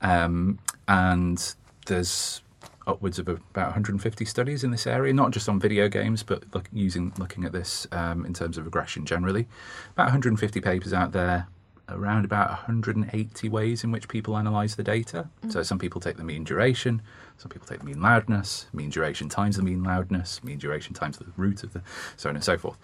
Um, 0.00 0.60
and 0.86 1.56
there's 1.86 2.42
upwards 2.86 3.18
of 3.18 3.26
about 3.26 3.66
150 3.66 4.24
studies 4.24 4.62
in 4.62 4.70
this 4.70 4.86
area, 4.86 5.12
not 5.12 5.32
just 5.32 5.48
on 5.48 5.58
video 5.58 5.88
games, 5.88 6.22
but 6.22 6.44
look, 6.54 6.68
using 6.72 7.12
looking 7.18 7.44
at 7.44 7.50
this 7.50 7.88
um, 7.90 8.24
in 8.24 8.32
terms 8.32 8.58
of 8.58 8.64
aggression 8.64 9.04
generally. 9.04 9.48
About 9.94 10.04
150 10.04 10.60
papers 10.60 10.92
out 10.92 11.10
there, 11.10 11.48
around 11.88 12.24
about 12.24 12.50
180 12.50 13.48
ways 13.48 13.84
in 13.84 13.90
which 13.90 14.08
people 14.08 14.36
analyse 14.36 14.74
the 14.74 14.82
data. 14.82 15.28
So 15.48 15.62
some 15.62 15.78
people 15.78 16.00
take 16.00 16.16
the 16.16 16.24
mean 16.24 16.44
duration, 16.44 17.02
some 17.36 17.48
people 17.48 17.66
take 17.66 17.80
the 17.80 17.84
mean 17.84 18.02
loudness, 18.02 18.66
mean 18.72 18.90
duration 18.90 19.28
times 19.28 19.56
the 19.56 19.62
mean 19.62 19.82
loudness, 19.82 20.42
mean 20.44 20.58
duration 20.58 20.94
times 20.94 21.18
the 21.18 21.26
root 21.36 21.62
of 21.64 21.72
the, 21.72 21.82
so 22.16 22.28
on 22.28 22.34
and 22.36 22.44
so 22.44 22.58
forth. 22.58 22.76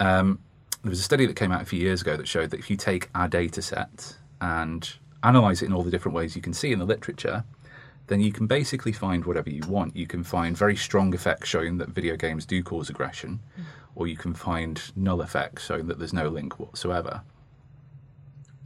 Um, 0.00 0.38
there 0.82 0.90
was 0.90 1.00
a 1.00 1.04
study 1.04 1.26
that 1.26 1.36
came 1.36 1.52
out 1.52 1.62
a 1.62 1.66
few 1.66 1.80
years 1.80 2.02
ago 2.02 2.16
that 2.16 2.28
showed 2.28 2.50
that 2.50 2.60
if 2.60 2.70
you 2.70 2.76
take 2.76 3.10
our 3.14 3.28
data 3.28 3.60
set 3.60 4.16
and 4.40 4.94
analyze 5.22 5.62
it 5.62 5.66
in 5.66 5.72
all 5.72 5.82
the 5.82 5.90
different 5.90 6.14
ways 6.14 6.36
you 6.36 6.42
can 6.42 6.52
see 6.52 6.72
in 6.72 6.78
the 6.78 6.84
literature, 6.84 7.44
then 8.06 8.20
you 8.20 8.32
can 8.32 8.46
basically 8.46 8.92
find 8.92 9.24
whatever 9.24 9.50
you 9.50 9.66
want. 9.66 9.96
You 9.96 10.06
can 10.06 10.22
find 10.22 10.56
very 10.56 10.76
strong 10.76 11.12
effects 11.12 11.48
showing 11.48 11.78
that 11.78 11.88
video 11.88 12.16
games 12.16 12.46
do 12.46 12.62
cause 12.62 12.88
aggression, 12.88 13.40
or 13.96 14.06
you 14.06 14.16
can 14.16 14.34
find 14.34 14.80
null 14.94 15.22
effects 15.22 15.66
showing 15.66 15.88
that 15.88 15.98
there's 15.98 16.12
no 16.12 16.28
link 16.28 16.60
whatsoever. 16.60 17.22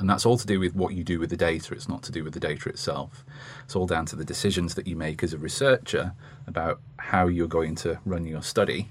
And 0.00 0.10
that's 0.10 0.26
all 0.26 0.38
to 0.38 0.46
do 0.46 0.58
with 0.58 0.74
what 0.74 0.94
you 0.94 1.04
do 1.04 1.20
with 1.20 1.30
the 1.30 1.36
data. 1.36 1.74
It's 1.74 1.88
not 1.88 2.02
to 2.04 2.12
do 2.12 2.24
with 2.24 2.32
the 2.32 2.40
data 2.40 2.68
itself. 2.68 3.24
It's 3.64 3.76
all 3.76 3.86
down 3.86 4.06
to 4.06 4.16
the 4.16 4.24
decisions 4.24 4.74
that 4.74 4.86
you 4.86 4.96
make 4.96 5.22
as 5.22 5.32
a 5.32 5.38
researcher 5.38 6.14
about 6.46 6.80
how 6.96 7.28
you're 7.28 7.46
going 7.46 7.74
to 7.76 7.98
run 8.04 8.24
your 8.24 8.42
study, 8.42 8.90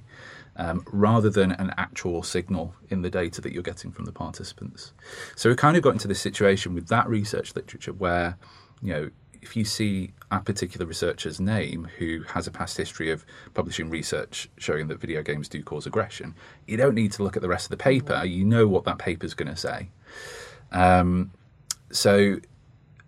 um, 0.56 0.86
rather 0.92 1.30
than 1.30 1.52
an 1.54 1.74
actual 1.78 2.22
signal 2.22 2.76
in 2.90 3.02
the 3.02 3.10
data 3.10 3.42
that 3.42 3.52
you're 3.54 3.64
getting 3.64 3.92
from 3.92 4.06
the 4.06 4.12
participants. 4.12 4.94
So 5.36 5.50
we 5.50 5.56
kind 5.56 5.76
of 5.76 5.84
got 5.84 5.94
into 5.94 6.08
this 6.08 6.22
situation 6.22 6.76
with 6.76 6.88
that 6.90 7.08
research 7.10 7.56
literature 7.56 7.94
where, 7.94 8.38
you 8.82 8.94
know, 8.94 9.10
if 9.42 9.56
you 9.56 9.64
see 9.64 10.12
a 10.32 10.40
particular 10.42 10.86
researcher's 10.86 11.40
name 11.40 11.88
who 11.98 12.24
has 12.24 12.46
a 12.46 12.52
past 12.52 12.76
history 12.76 13.10
of 13.10 13.26
publishing 13.54 13.90
research 13.90 14.50
showing 14.58 14.90
that 14.90 15.00
video 15.00 15.24
games 15.24 15.48
do 15.48 15.64
cause 15.64 15.88
aggression, 15.88 16.36
you 16.68 16.76
don't 16.76 16.94
need 16.94 17.14
to 17.14 17.24
look 17.24 17.38
at 17.38 17.42
the 17.42 17.48
rest 17.48 17.66
of 17.68 17.72
the 17.72 17.78
paper. 17.78 18.24
You 18.26 18.44
know 18.44 18.68
what 18.68 18.84
that 18.84 18.98
paper's 18.98 19.34
going 19.34 19.50
to 19.50 19.56
say. 19.56 19.90
Um, 20.72 21.32
so, 21.92 22.40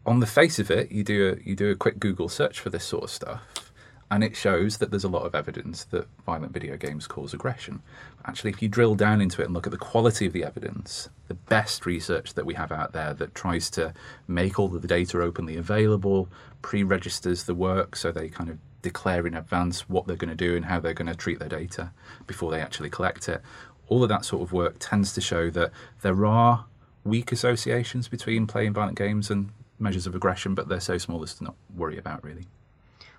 on 0.05 0.19
the 0.19 0.27
face 0.27 0.57
of 0.59 0.71
it, 0.71 0.91
you 0.91 1.03
do 1.03 1.33
a 1.33 1.47
you 1.47 1.55
do 1.55 1.69
a 1.69 1.75
quick 1.75 1.99
Google 1.99 2.29
search 2.29 2.59
for 2.59 2.69
this 2.69 2.83
sort 2.83 3.03
of 3.03 3.09
stuff, 3.09 3.71
and 4.09 4.23
it 4.23 4.35
shows 4.35 4.77
that 4.79 4.89
there's 4.89 5.03
a 5.03 5.09
lot 5.09 5.23
of 5.23 5.35
evidence 5.35 5.85
that 5.85 6.07
violent 6.25 6.51
video 6.51 6.75
games 6.75 7.07
cause 7.07 7.33
aggression. 7.33 7.81
Actually, 8.25 8.51
if 8.51 8.61
you 8.61 8.67
drill 8.67 8.95
down 8.95 9.21
into 9.21 9.41
it 9.41 9.45
and 9.45 9.53
look 9.53 9.67
at 9.67 9.71
the 9.71 9.77
quality 9.77 10.25
of 10.25 10.33
the 10.33 10.43
evidence, 10.43 11.09
the 11.27 11.33
best 11.33 11.85
research 11.85 12.33
that 12.33 12.45
we 12.45 12.55
have 12.55 12.71
out 12.71 12.93
there 12.93 13.13
that 13.13 13.33
tries 13.35 13.69
to 13.71 13.93
make 14.27 14.59
all 14.59 14.75
of 14.75 14.81
the 14.81 14.87
data 14.87 15.21
openly 15.21 15.55
available, 15.55 16.27
pre-registers 16.61 17.45
the 17.45 17.55
work 17.55 17.95
so 17.95 18.11
they 18.11 18.27
kind 18.27 18.49
of 18.49 18.57
declare 18.81 19.25
in 19.27 19.35
advance 19.35 19.87
what 19.87 20.07
they're 20.07 20.15
going 20.15 20.35
to 20.35 20.35
do 20.35 20.55
and 20.55 20.65
how 20.65 20.79
they're 20.79 20.93
going 20.93 21.07
to 21.07 21.15
treat 21.15 21.39
their 21.39 21.49
data 21.49 21.91
before 22.27 22.51
they 22.51 22.59
actually 22.59 22.89
collect 22.89 23.29
it. 23.29 23.41
All 23.87 24.03
of 24.03 24.09
that 24.09 24.25
sort 24.25 24.41
of 24.41 24.51
work 24.51 24.75
tends 24.79 25.13
to 25.13 25.21
show 25.21 25.49
that 25.51 25.71
there 26.01 26.25
are 26.25 26.65
weak 27.03 27.31
associations 27.31 28.07
between 28.07 28.47
playing 28.47 28.73
violent 28.73 28.97
games 28.97 29.29
and 29.29 29.49
measures 29.79 30.07
of 30.07 30.15
aggression, 30.15 30.55
but 30.55 30.67
they're 30.67 30.79
so 30.79 30.97
small 30.97 31.23
as 31.23 31.33
to 31.35 31.43
not 31.43 31.55
worry 31.75 31.97
about 31.97 32.23
really. 32.23 32.45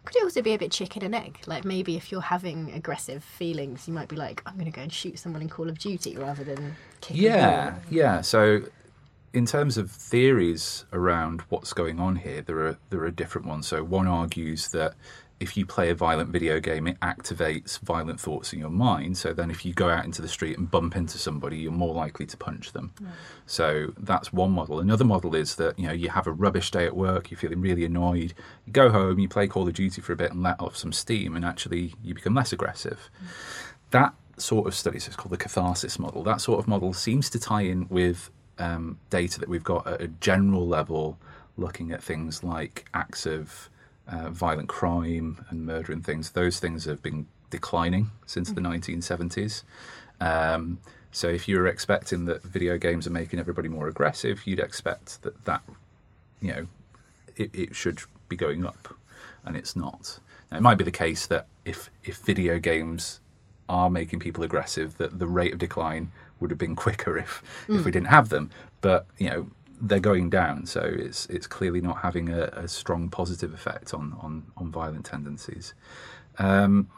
Could 0.05 0.17
it 0.17 0.25
also 0.25 0.43
be 0.43 0.53
a 0.53 0.59
bit 0.59 0.73
chicken 0.73 1.05
and 1.05 1.15
egg? 1.15 1.39
Like 1.47 1.65
maybe 1.65 1.97
if 1.97 2.11
you're 2.11 2.21
having 2.21 2.73
aggressive 2.73 3.23
feelings, 3.23 3.87
you 3.87 3.95
might 3.95 4.09
be 4.09 4.17
like, 4.17 4.43
I'm 4.47 4.55
going 4.55 4.67
to 4.67 4.73
go 4.73 4.83
and 4.83 4.93
shoot 4.93 5.19
someone 5.19 5.43
in 5.43 5.49
Call 5.49 5.69
of 5.69 5.79
Duty 5.79 6.17
rather 6.17 6.43
than 6.43 6.75
kick 7.01 7.17
Yeah, 7.17 7.77
yeah. 7.89 8.21
So, 8.21 8.63
in 9.33 9.47
terms 9.47 9.79
of 9.79 9.91
theories 9.91 10.85
around 10.93 11.43
what's 11.49 11.73
going 11.73 12.01
on 12.01 12.17
here, 12.17 12.43
there 12.43 12.67
are 12.67 12.77
there 12.91 13.03
are 13.05 13.11
different 13.13 13.47
ones. 13.47 13.69
So, 13.69 13.85
one 13.85 14.09
argues 14.09 14.71
that 14.71 14.95
if 15.43 15.57
you 15.57 15.67
play 15.67 15.91
a 15.91 15.95
violent 15.95 16.31
video 16.31 16.61
game, 16.61 16.87
it 16.87 17.01
activates 17.01 17.81
violent 17.81 18.21
thoughts 18.21 18.53
in 18.53 18.61
your 18.61 18.71
mind. 18.71 19.19
So 19.19 19.33
then, 19.33 19.51
if 19.51 19.65
you 19.67 19.73
go 19.75 19.89
out 19.89 20.05
into 20.05 20.23
the 20.23 20.29
street 20.29 20.57
and 20.57 20.71
bump 20.71 20.95
into 20.95 21.19
somebody, 21.19 21.59
you're 21.59 21.73
more 21.73 21.93
likely 21.93 22.27
to 22.27 22.37
punch 22.37 22.71
them. 22.73 22.93
So 23.45 23.93
that's 23.99 24.33
one 24.33 24.53
model. 24.53 24.79
Another 24.79 25.05
model 25.05 25.35
is 25.35 25.57
that 25.57 25.77
you 25.77 25.89
know 25.89 25.93
you 25.93 26.11
have 26.11 26.29
a 26.29 26.33
rubbish 26.33 26.71
day 26.71 26.87
at 26.87 26.97
work, 26.97 27.31
you're 27.31 27.39
feeling 27.39 27.61
really 27.61 27.85
annoyed. 27.85 28.35
You 28.67 28.73
go 28.73 28.89
home, 28.89 29.19
you 29.19 29.29
play 29.29 29.49
Call 29.49 29.67
of 29.67 29.75
Duty 29.75 30.01
for 30.01 30.13
a 30.13 30.17
bit 30.17 30.31
and 30.31 30.45
let 30.45 30.61
off 30.61 30.77
some 30.77 30.93
steam, 30.93 31.35
and 31.35 31.45
actually 31.45 31.95
you 32.05 32.15
become 32.15 32.35
less 32.35 32.53
aggressive. 32.53 33.11
That 33.91 34.15
sort 34.39 34.69
of 34.69 34.75
study, 34.77 35.01
so 35.01 35.09
it's 35.09 35.17
called 35.17 35.33
the 35.33 35.37
catharsis 35.37 35.99
model. 35.99 36.23
That 36.23 36.41
sort 36.41 36.61
of 36.61 36.69
model 36.69 36.93
seems 36.93 37.29
to 37.31 37.41
tie 37.41 37.63
in 37.63 37.89
with 37.89 38.31
um, 38.59 39.01
data 39.11 39.41
that 39.41 39.49
we've 39.49 39.65
got 39.65 39.89
at 39.89 40.01
a 40.01 40.07
general 40.09 40.69
level, 40.69 41.19
looking 41.57 41.91
at 41.91 42.01
things 42.01 42.45
like 42.45 42.87
acts 42.95 43.27
of 43.27 43.69
uh, 44.09 44.31
violent 44.31 44.69
crime 44.69 45.45
and 45.49 45.67
murder 45.67 45.93
and 45.93 46.05
things. 46.05 46.31
Those 46.31 46.59
things 46.59 46.85
have 46.85 47.03
been 47.03 47.27
declining 47.51 48.11
since 48.27 48.51
the 48.51 48.61
1970s. 48.61 49.63
Um, 50.21 50.79
so 51.13 51.29
if 51.29 51.47
you're 51.47 51.67
expecting 51.67 52.25
that 52.25 52.43
video 52.43 52.79
games 52.79 53.07
are 53.07 53.11
making 53.11 53.39
everybody 53.39 53.69
more 53.69 53.87
aggressive, 53.87 54.47
you'd 54.47 54.61
expect 54.61 55.23
that 55.23 55.45
that 55.45 55.63
you 56.41 56.53
know 56.53 56.67
it, 57.37 57.55
it 57.55 57.77
should 57.77 58.01
be 58.29 58.37
going 58.37 58.65
up, 58.65 58.95
and 59.45 59.55
it's 59.57 59.77
not. 59.77 60.19
Now, 60.51 60.57
it 60.57 60.63
might 60.63 60.79
be 60.79 60.85
the 60.85 60.91
case 60.91 61.27
that 61.27 61.47
if 61.65 61.91
if 62.03 62.17
video 62.17 62.59
games 62.59 63.21
are 63.69 63.91
making 63.91 64.21
people 64.21 64.43
aggressive, 64.43 64.97
that 64.99 65.19
the 65.19 65.27
rate 65.27 65.53
of 65.53 65.59
decline 65.59 66.11
would 66.41 66.51
have 66.51 66.59
been 66.59 66.77
quicker 66.87 67.19
if 67.19 67.43
if 67.69 67.85
we 67.85 67.91
didn't 67.91 68.09
have 68.09 68.31
them. 68.31 68.51
But 68.81 69.07
you 69.19 69.29
know 69.29 69.51
they're 69.83 70.01
going 70.01 70.31
down, 70.31 70.65
so 70.65 70.81
it's 70.81 71.27
it's 71.27 71.49
clearly 71.49 71.81
not 71.81 71.99
having 71.99 72.29
a, 72.29 72.45
a 72.53 72.69
strong 72.69 73.11
positive 73.11 73.53
effect 73.53 73.93
on 73.93 74.17
on 74.21 74.45
on 74.57 74.71
violent 74.71 75.05
tendencies. 75.05 75.75
Um, 76.39 76.89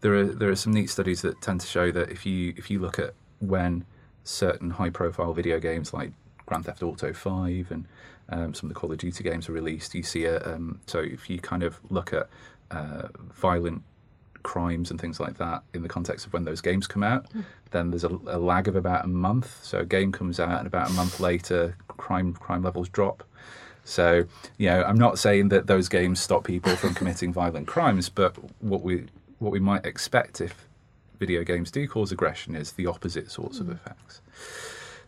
there 0.00 0.14
are 0.14 0.24
there 0.24 0.48
are 0.48 0.56
some 0.56 0.72
neat 0.72 0.88
studies 0.88 1.20
that 1.22 1.40
tend 1.42 1.60
to 1.60 1.66
show 1.66 1.90
that 1.92 2.10
if 2.10 2.24
you 2.24 2.54
if 2.56 2.70
you 2.70 2.78
look 2.78 2.98
at 2.98 3.14
when 3.40 3.84
certain 4.24 4.70
high 4.70 4.88
profile 4.88 5.34
video 5.34 5.60
games 5.60 5.92
like 5.92 6.12
Grand 6.46 6.64
Theft 6.64 6.82
Auto 6.82 7.12
5 7.12 7.70
and 7.70 7.86
um, 8.30 8.54
some 8.54 8.70
of 8.70 8.74
the 8.74 8.80
Call 8.80 8.90
of 8.90 8.98
Duty 8.98 9.22
games 9.22 9.50
are 9.50 9.52
released, 9.52 9.94
you 9.94 10.02
see 10.02 10.24
a 10.24 10.42
um, 10.54 10.80
so 10.86 11.00
if 11.00 11.28
you 11.28 11.38
kind 11.38 11.62
of 11.62 11.78
look 11.90 12.14
at 12.14 12.28
uh, 12.70 13.08
violent 13.34 13.82
crimes 14.44 14.92
and 14.92 15.00
things 15.00 15.18
like 15.18 15.36
that 15.38 15.64
in 15.74 15.82
the 15.82 15.88
context 15.88 16.26
of 16.26 16.32
when 16.32 16.44
those 16.44 16.60
games 16.60 16.86
come 16.86 17.02
out, 17.02 17.26
hmm. 17.32 17.40
then 17.72 17.90
there's 17.90 18.04
a, 18.04 18.18
a 18.28 18.38
lag 18.38 18.68
of 18.68 18.76
about 18.76 19.04
a 19.04 19.08
month. 19.08 19.58
So 19.64 19.80
a 19.80 19.84
game 19.84 20.12
comes 20.12 20.38
out 20.38 20.58
and 20.58 20.66
about 20.68 20.88
a 20.88 20.92
month 20.92 21.18
later, 21.18 21.76
crime 21.88 22.34
crime 22.34 22.62
levels 22.62 22.88
drop. 22.88 23.24
So, 23.84 24.24
you 24.56 24.68
know, 24.68 24.84
I'm 24.84 24.96
not 24.96 25.18
saying 25.18 25.48
that 25.48 25.66
those 25.66 25.88
games 25.88 26.20
stop 26.20 26.44
people 26.44 26.76
from 26.76 26.94
committing 26.94 27.32
violent 27.32 27.66
crimes, 27.66 28.08
but 28.08 28.36
what 28.62 28.82
we 28.82 29.06
what 29.40 29.50
we 29.50 29.60
might 29.60 29.84
expect 29.84 30.40
if 30.40 30.68
video 31.18 31.42
games 31.42 31.70
do 31.70 31.86
cause 31.88 32.12
aggression 32.12 32.54
is 32.54 32.72
the 32.72 32.86
opposite 32.86 33.30
sorts 33.30 33.58
of 33.58 33.66
hmm. 33.66 33.72
effects. 33.72 34.20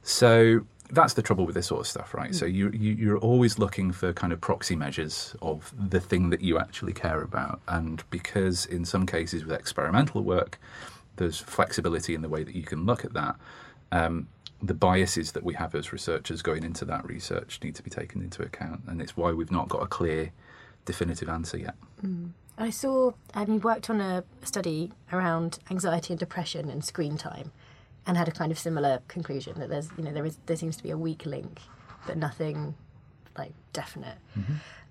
So 0.03 0.67
that's 0.91 1.15
the 1.15 1.23
trouble 1.23 1.47
with 1.47 1.55
this 1.55 1.67
sort 1.67 1.81
of 1.81 1.87
stuff, 1.87 2.15
right? 2.15 2.35
So 2.35 2.47
you, 2.47 2.71
you 2.71 2.93
you're 2.93 3.19
always 3.19 3.59
looking 3.59 3.93
for 3.93 4.13
kind 4.13 4.33
of 4.33 4.41
proxy 4.41 4.77
measures 4.77 5.35
of 5.43 5.73
the 5.77 6.01
thing 6.01 6.31
that 6.31 6.41
you 6.41 6.59
actually 6.59 6.93
care 6.93 7.23
about, 7.23 7.61
and 7.69 8.03
because 8.11 8.67
in 8.67 8.85
some 8.85 9.07
cases 9.07 9.45
with 9.45 9.59
experimental 9.59 10.23
work, 10.23 10.59
there's 11.17 11.39
flexibility 11.39 12.15
in 12.15 12.23
the 12.23 12.29
way 12.29 12.45
that 12.45 12.55
you 12.55 12.63
can 12.63 12.87
look 12.87 13.05
at 13.05 13.15
that. 13.15 13.37
Um, 13.93 14.29
the 14.63 14.75
biases 14.75 15.33
that 15.33 15.45
we 15.45 15.55
have 15.55 15.75
as 15.75 15.93
researchers 15.93 16.41
going 16.41 16.65
into 16.65 16.85
that 16.87 17.05
research 17.07 17.61
need 17.63 17.75
to 17.75 17.83
be 17.83 17.91
taken 17.91 18.23
into 18.23 18.43
account, 18.43 18.83
and 18.87 19.03
it's 19.03 19.17
why 19.17 19.33
we've 19.33 19.53
not 19.53 19.69
got 19.69 19.83
a 19.83 19.87
clear, 19.87 20.33
definitive 20.85 21.29
answer 21.29 21.59
yet. 21.59 21.75
I 22.59 22.71
saw, 22.71 23.13
um, 23.35 23.53
you 23.53 23.59
worked 23.59 23.91
on 23.91 24.01
a 24.01 24.25
study 24.43 24.93
around 25.13 25.59
anxiety 25.71 26.15
and 26.15 26.21
depression 26.21 26.71
and 26.71 26.83
screen 26.85 27.19
time, 27.19 27.53
and 28.07 28.17
had 28.17 28.29
a 28.29 28.33
kind 28.33 28.53
of 28.53 28.59
similar 28.59 29.01
conclusion 29.09 29.59
that 29.59 29.69
there's, 29.69 29.91
you 29.97 30.05
know, 30.05 30.13
there 30.13 30.25
is 30.25 30.39
there 30.47 30.57
seems 30.57 30.77
to 30.77 30.83
be 30.83 30.91
a 30.91 30.99
weak 30.99 31.27
link, 31.27 31.61
but 32.07 32.17
nothing 32.17 32.75
like 33.37 33.53
definite. 33.73 34.19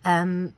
Um, 0.03 0.53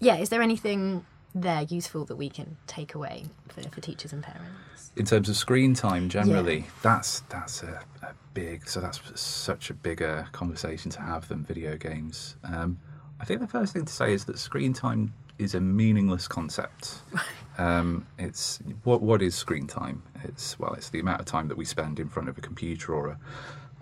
yeah, 0.00 0.16
is 0.16 0.28
there 0.28 0.42
anything 0.42 1.04
there 1.34 1.62
useful 1.62 2.04
that 2.06 2.16
we 2.16 2.28
can 2.28 2.56
take 2.66 2.94
away 2.94 3.24
for, 3.48 3.62
for 3.62 3.80
teachers 3.80 4.12
and 4.12 4.22
parents? 4.22 4.92
in 4.96 5.04
terms 5.04 5.28
of 5.28 5.36
screen 5.36 5.74
time 5.74 6.08
generally 6.08 6.64
that's 6.82 7.20
that's 7.28 7.62
a, 7.62 7.80
a 8.02 8.14
big 8.34 8.68
so 8.68 8.80
that's 8.80 9.00
such 9.20 9.70
a 9.70 9.74
bigger 9.74 10.26
conversation 10.32 10.90
to 10.90 11.00
have 11.00 11.28
than 11.28 11.44
video 11.44 11.76
games 11.76 12.36
um, 12.44 12.78
i 13.20 13.24
think 13.24 13.40
the 13.40 13.46
first 13.46 13.72
thing 13.74 13.84
to 13.84 13.92
say 13.92 14.12
is 14.12 14.24
that 14.24 14.38
screen 14.38 14.72
time 14.72 15.12
is 15.38 15.54
a 15.54 15.60
meaningless 15.60 16.26
concept 16.26 17.00
um, 17.58 18.06
it's 18.18 18.58
what 18.84 19.02
what 19.02 19.22
is 19.22 19.34
screen 19.34 19.66
time 19.66 20.02
it's 20.24 20.58
well 20.58 20.74
it's 20.74 20.90
the 20.90 21.00
amount 21.00 21.20
of 21.20 21.26
time 21.26 21.48
that 21.48 21.56
we 21.56 21.64
spend 21.64 21.98
in 21.98 22.08
front 22.08 22.28
of 22.28 22.36
a 22.36 22.40
computer 22.40 22.94
or 22.94 23.08
a 23.08 23.18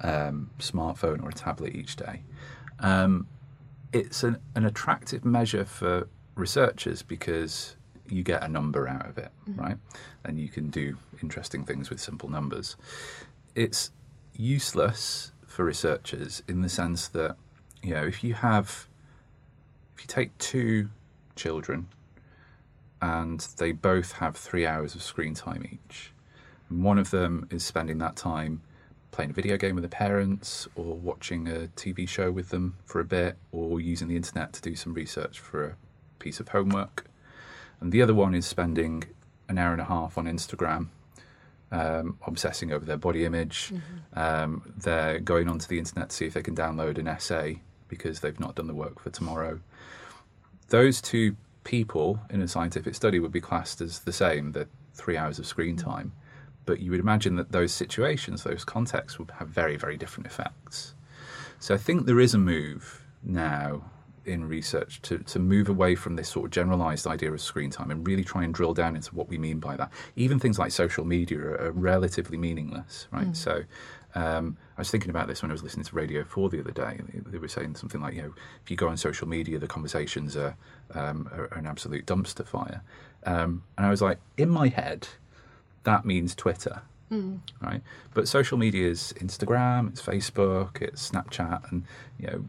um, 0.07 0.51
smartphone 0.59 1.23
or 1.23 1.29
a 1.29 1.33
tablet 1.33 1.75
each 1.75 1.97
day 1.97 2.23
um, 2.81 3.27
it's 3.93 4.25
an, 4.25 4.39
an 4.57 4.65
attractive 4.65 5.25
measure 5.25 5.65
for 5.65 6.09
researchers 6.35 7.03
because 7.03 7.77
you 8.09 8.23
get 8.23 8.43
a 8.43 8.49
number 8.49 8.89
out 8.89 9.09
of 9.09 9.19
it, 9.19 9.31
right? 9.55 9.77
And 10.25 10.39
you 10.39 10.49
can 10.49 10.69
do 10.69 10.99
interesting 11.23 11.65
things 11.65 11.91
with 11.91 12.01
simple 12.01 12.29
numbers. 12.29 12.77
It's 13.55 13.91
useless 14.35 15.33
for 15.47 15.65
researchers 15.65 16.43
in 16.49 16.63
the 16.63 16.69
sense 16.69 17.09
that, 17.09 17.37
you 17.83 17.95
know, 17.95 18.05
if 18.05 18.25
you 18.25 18.35
have, 18.35 18.89
if 19.97 20.03
you 20.03 20.07
take 20.09 20.37
two 20.39 20.91
children 21.37 21.89
and 23.05 23.47
they 23.59 23.71
both 23.71 24.13
have 24.13 24.35
three 24.35 24.67
hours 24.67 24.95
of 24.95 25.03
screen 25.03 25.35
time 25.35 25.69
each, 25.71 26.11
and 26.71 26.83
one 26.83 26.99
of 26.99 27.11
them 27.11 27.47
is 27.51 27.63
spending 27.63 27.99
that 27.99 28.17
time 28.17 28.63
playing 29.11 29.31
a 29.31 29.35
video 29.35 29.59
game 29.59 29.75
with 29.75 29.83
their 29.83 29.91
parents 29.91 30.67
or 30.75 30.95
watching 30.95 31.47
a 31.47 31.69
TV 31.77 32.09
show 32.09 32.33
with 32.33 32.49
them 32.49 32.77
for 32.87 33.01
a 33.01 33.05
bit 33.05 33.37
or 33.53 33.79
using 33.79 34.09
the 34.09 34.17
internet 34.17 34.55
to 34.55 34.63
do 34.63 34.75
some 34.75 34.95
research 34.95 35.39
for 35.39 35.65
a 35.65 35.77
piece 36.19 36.41
of 36.41 36.49
homework. 36.49 37.05
And 37.79 37.93
the 37.93 38.01
other 38.01 38.15
one 38.15 38.35
is 38.35 38.47
spending 38.47 39.05
an 39.51 39.59
hour 39.59 39.73
and 39.73 39.83
a 39.83 39.85
half 39.85 40.17
on 40.17 40.25
Instagram, 40.25 40.89
um, 41.71 42.19
obsessing 42.27 42.73
over 42.73 42.87
their 42.87 42.97
body 42.97 43.27
image. 43.27 43.71
Um, 44.15 44.73
they're 44.79 45.21
going 45.21 45.49
onto 45.49 45.67
the 45.67 45.79
internet 45.79 46.09
to 46.09 46.17
see 46.17 46.25
if 46.25 46.33
they 46.33 46.43
can 46.43 46.57
download 46.57 46.97
an 46.97 47.07
essay 47.07 47.61
because 47.89 48.21
they've 48.21 48.41
not 48.41 48.55
done 48.55 48.67
the 48.67 48.75
work 48.75 48.99
for 48.99 49.11
tomorrow. 49.11 49.61
Those 50.69 51.03
two 51.03 51.37
people 51.65 52.21
in 52.31 52.41
a 52.41 52.49
scientific 52.49 52.95
study 52.95 53.19
would 53.19 53.33
be 53.33 53.41
classed 53.41 53.81
as 53.81 54.01
the 54.01 54.13
same, 54.13 54.53
the 54.53 54.69
three 54.95 55.17
hours 55.17 55.39
of 55.39 55.47
screen 55.47 55.77
time. 55.77 56.13
But 56.67 56.81
you 56.81 56.91
would 56.91 57.01
imagine 57.01 57.37
that 57.37 57.53
those 57.53 57.73
situations, 57.73 58.45
those 58.45 58.65
contexts, 58.65 59.19
would 59.19 59.31
have 59.33 59.49
very, 59.49 59.77
very 59.77 59.97
different 59.97 60.27
effects. 60.27 60.95
So 61.59 61.75
I 61.75 61.79
think 61.79 62.07
there 62.07 62.21
is 62.21 62.35
a 62.35 62.39
move 62.39 63.03
now 63.23 63.91
in 64.25 64.49
research 64.49 65.03
to, 65.03 65.19
to 65.19 65.39
move 65.39 65.69
away 65.69 65.95
from 65.95 66.17
this 66.17 66.29
sort 66.29 66.47
of 66.47 66.51
generalized 66.51 67.07
idea 67.07 67.31
of 67.33 67.41
screen 67.41 67.71
time 67.71 67.91
and 67.91 68.07
really 68.07 68.25
try 68.25 68.43
and 68.43 68.55
drill 68.55 68.73
down 68.73 68.97
into 68.97 69.15
what 69.15 69.29
we 69.29 69.37
mean 69.37 69.59
by 69.59 69.77
that. 69.77 69.91
Even 70.17 70.39
things 70.39 70.59
like 70.59 70.73
social 70.73 71.05
media 71.05 71.39
are, 71.39 71.67
are 71.67 71.73
relatively 71.73 72.39
meaningless, 72.39 73.07
right? 73.11 73.33
Mm. 73.33 73.37
So 73.37 73.65
um, 74.15 74.57
I 74.77 74.81
was 74.81 74.91
thinking 74.91 75.11
about 75.11 75.27
this 75.29 75.43
when 75.43 75.51
I 75.51 75.55
was 75.55 75.63
listening 75.63 75.85
to 75.85 75.95
Radio 75.97 76.25
4 76.25 76.49
the 76.49 76.61
other 76.61 76.71
day. 76.71 77.01
They, 77.27 77.39
were 77.39 77.49
saying 77.49 77.75
something 77.77 78.01
like, 78.01 78.15
you 78.15 78.23
know, 78.23 78.35
if 78.63 78.71
you 78.71 78.77
go 78.77 78.89
on 78.89 78.97
social 78.97 79.29
media, 79.29 79.59
the 79.59 79.67
conversations 79.67 80.37
are, 80.37 80.57
um, 80.95 81.29
are, 81.33 81.45
are 81.53 81.59
an 81.59 81.67
absolute 81.67 82.07
dumpster 82.07 82.47
fire. 82.47 82.83
Um, 83.25 83.65
and 83.77 83.87
I 83.87 83.91
was 83.91 84.03
like, 84.03 84.19
in 84.37 84.51
my 84.51 84.69
head, 84.69 85.09
that 85.85 86.05
means 86.05 86.35
Twitter 86.35 86.83
right? 87.61 87.83
But 88.13 88.29
social 88.29 88.59
media 88.59 88.89
is 88.89 89.15
Instagram, 89.19 89.89
it's 89.89 90.03
Facebook, 90.03 90.81
it's 90.83 91.11
Snapchat, 91.11 91.71
and 91.71 91.85
you 92.19 92.27
know 92.27 92.45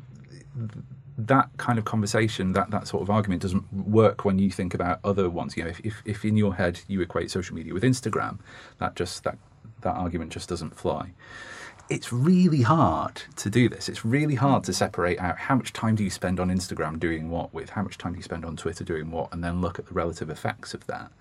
that 1.17 1.49
kind 1.58 1.80
of 1.80 1.86
conversation, 1.86 2.51
that 2.54 2.71
that 2.71 2.88
sort 2.88 3.01
of 3.01 3.10
argument 3.10 3.41
doesn't 3.41 3.71
work 3.73 4.25
when 4.25 4.39
you 4.39 4.49
think 4.49 4.73
about 4.73 4.99
other 5.04 5.30
ones. 5.30 5.56
You 5.56 5.63
know, 5.63 5.69
if, 5.69 5.80
if, 5.82 6.01
if 6.06 6.25
in 6.25 6.36
your 6.36 6.56
head 6.56 6.82
you 6.88 7.01
equate 7.01 7.32
social 7.32 7.56
media 7.56 7.73
with 7.73 7.84
Instagram, 7.84 8.39
that 8.80 8.95
just 8.95 9.23
that 9.23 9.38
that 9.82 9.95
argument 9.95 10.32
just 10.32 10.49
doesn't 10.49 10.75
fly. 10.75 11.12
It's 11.89 12.12
really 12.12 12.63
hard 12.63 13.21
to 13.36 13.50
do 13.50 13.69
this. 13.69 13.89
It's 13.89 14.04
really 14.04 14.36
hard 14.36 14.63
to 14.65 14.74
separate 14.74 15.19
out 15.19 15.38
how 15.38 15.56
much 15.56 15.71
time 15.71 15.95
do 15.95 16.04
you 16.04 16.10
spend 16.10 16.39
on 16.39 16.50
Instagram 16.50 17.00
doing 17.00 17.30
what 17.30 17.54
with, 17.54 17.71
how 17.71 17.84
much 17.84 17.98
time 17.98 18.13
do 18.13 18.17
you 18.17 18.24
spend 18.24 18.43
on 18.43 18.56
Twitter 18.56 18.84
doing 18.84 19.12
what, 19.12 19.32
and 19.32 19.43
then 19.43 19.62
look 19.62 19.78
at 19.78 19.86
the 19.86 19.93
relative 19.93 20.30
effects 20.30 20.74
of 20.74 20.88
that. 20.88 21.12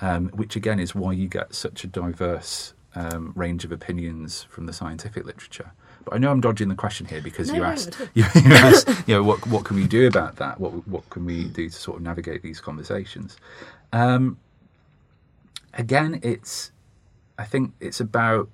Um, 0.00 0.28
which 0.30 0.56
again 0.56 0.80
is 0.80 0.94
why 0.94 1.12
you 1.12 1.28
get 1.28 1.54
such 1.54 1.84
a 1.84 1.86
diverse 1.86 2.72
um, 2.94 3.32
range 3.36 3.64
of 3.64 3.72
opinions 3.72 4.42
from 4.44 4.66
the 4.66 4.72
scientific 4.72 5.24
literature. 5.24 5.72
But 6.04 6.14
I 6.14 6.18
know 6.18 6.30
I'm 6.30 6.40
dodging 6.40 6.68
the 6.68 6.74
question 6.74 7.06
here 7.06 7.20
because 7.20 7.50
No, 7.50 7.56
you 7.56 7.64
asked, 7.64 8.00
you, 8.14 8.24
you 8.34 8.52
asked, 8.54 8.88
you 9.06 9.14
know, 9.14 9.22
what 9.22 9.46
what 9.46 9.64
can 9.64 9.76
we 9.76 9.86
do 9.86 10.06
about 10.06 10.36
that? 10.36 10.58
What 10.58 10.86
what 10.88 11.08
can 11.10 11.24
we 11.24 11.44
do 11.44 11.68
to 11.68 11.74
sort 11.74 11.98
of 11.98 12.02
navigate 12.02 12.42
these 12.42 12.60
conversations? 12.60 13.36
Um, 13.92 14.38
again, 15.74 16.20
it's 16.22 16.72
I 17.38 17.44
think 17.44 17.74
it's 17.80 18.00
about 18.00 18.48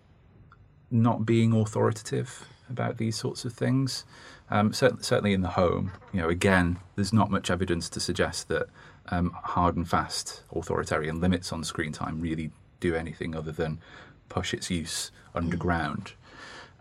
not 0.91 1.27
being 1.27 1.53
authoritative 1.53 2.47
about 2.69 2.99
these 2.99 3.17
sorts 3.17 3.45
of 3.45 3.53
things. 3.53 4.05
Um, 4.51 4.73
cer- 4.73 4.97
certainly 5.01 5.33
in 5.33 5.43
the 5.43 5.51
home, 5.51 5.93
you 6.13 6.21
know, 6.21 6.29
again, 6.29 6.79
there's 6.95 7.13
not 7.13 7.31
much 7.31 7.51
evidence 7.51 7.89
to 7.91 8.01
suggest 8.01 8.49
that 8.49 8.69
um, 9.09 9.31
hard 9.31 9.77
and 9.77 9.89
fast 9.89 10.43
authoritarian 10.55 11.21
limits 11.21 11.53
on 11.53 11.65
screen 11.65 11.93
time 11.93 12.21
really 12.21 12.51
do 12.81 12.95
anything 12.95 13.35
other 13.35 13.53
than 13.53 13.81
push 14.29 14.53
its 14.53 14.71
use 14.71 15.11
underground. 15.35 16.13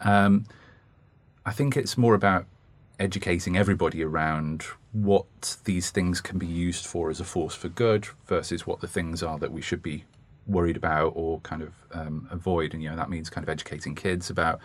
Um, 0.02 0.46
I 1.46 1.52
think 1.52 1.78
it's 1.78 1.98
more 1.98 2.16
about 2.16 2.46
educating 3.00 3.58
everybody 3.58 4.04
around 4.04 4.64
what 4.92 5.58
these 5.66 5.92
things 5.92 6.22
can 6.22 6.38
be 6.38 6.48
used 6.48 6.86
for 6.86 7.10
as 7.10 7.20
a 7.20 7.26
force 7.26 7.54
for 7.54 7.70
good 7.70 8.08
versus 8.26 8.66
what 8.66 8.80
the 8.82 8.88
things 8.88 9.22
are 9.22 9.38
that 9.38 9.52
we 9.52 9.62
should 9.62 9.84
be 9.84 10.06
worried 10.48 10.78
about 10.78 11.14
or 11.16 11.40
kind 11.42 11.62
of 11.62 11.74
um, 11.94 12.28
avoid. 12.32 12.74
And 12.74 12.84
you 12.84 12.90
know 12.90 12.96
that 12.96 13.10
means 13.10 13.30
kind 13.30 13.44
of 13.44 13.50
educating 13.50 13.96
kids 13.96 14.30
about 14.30 14.60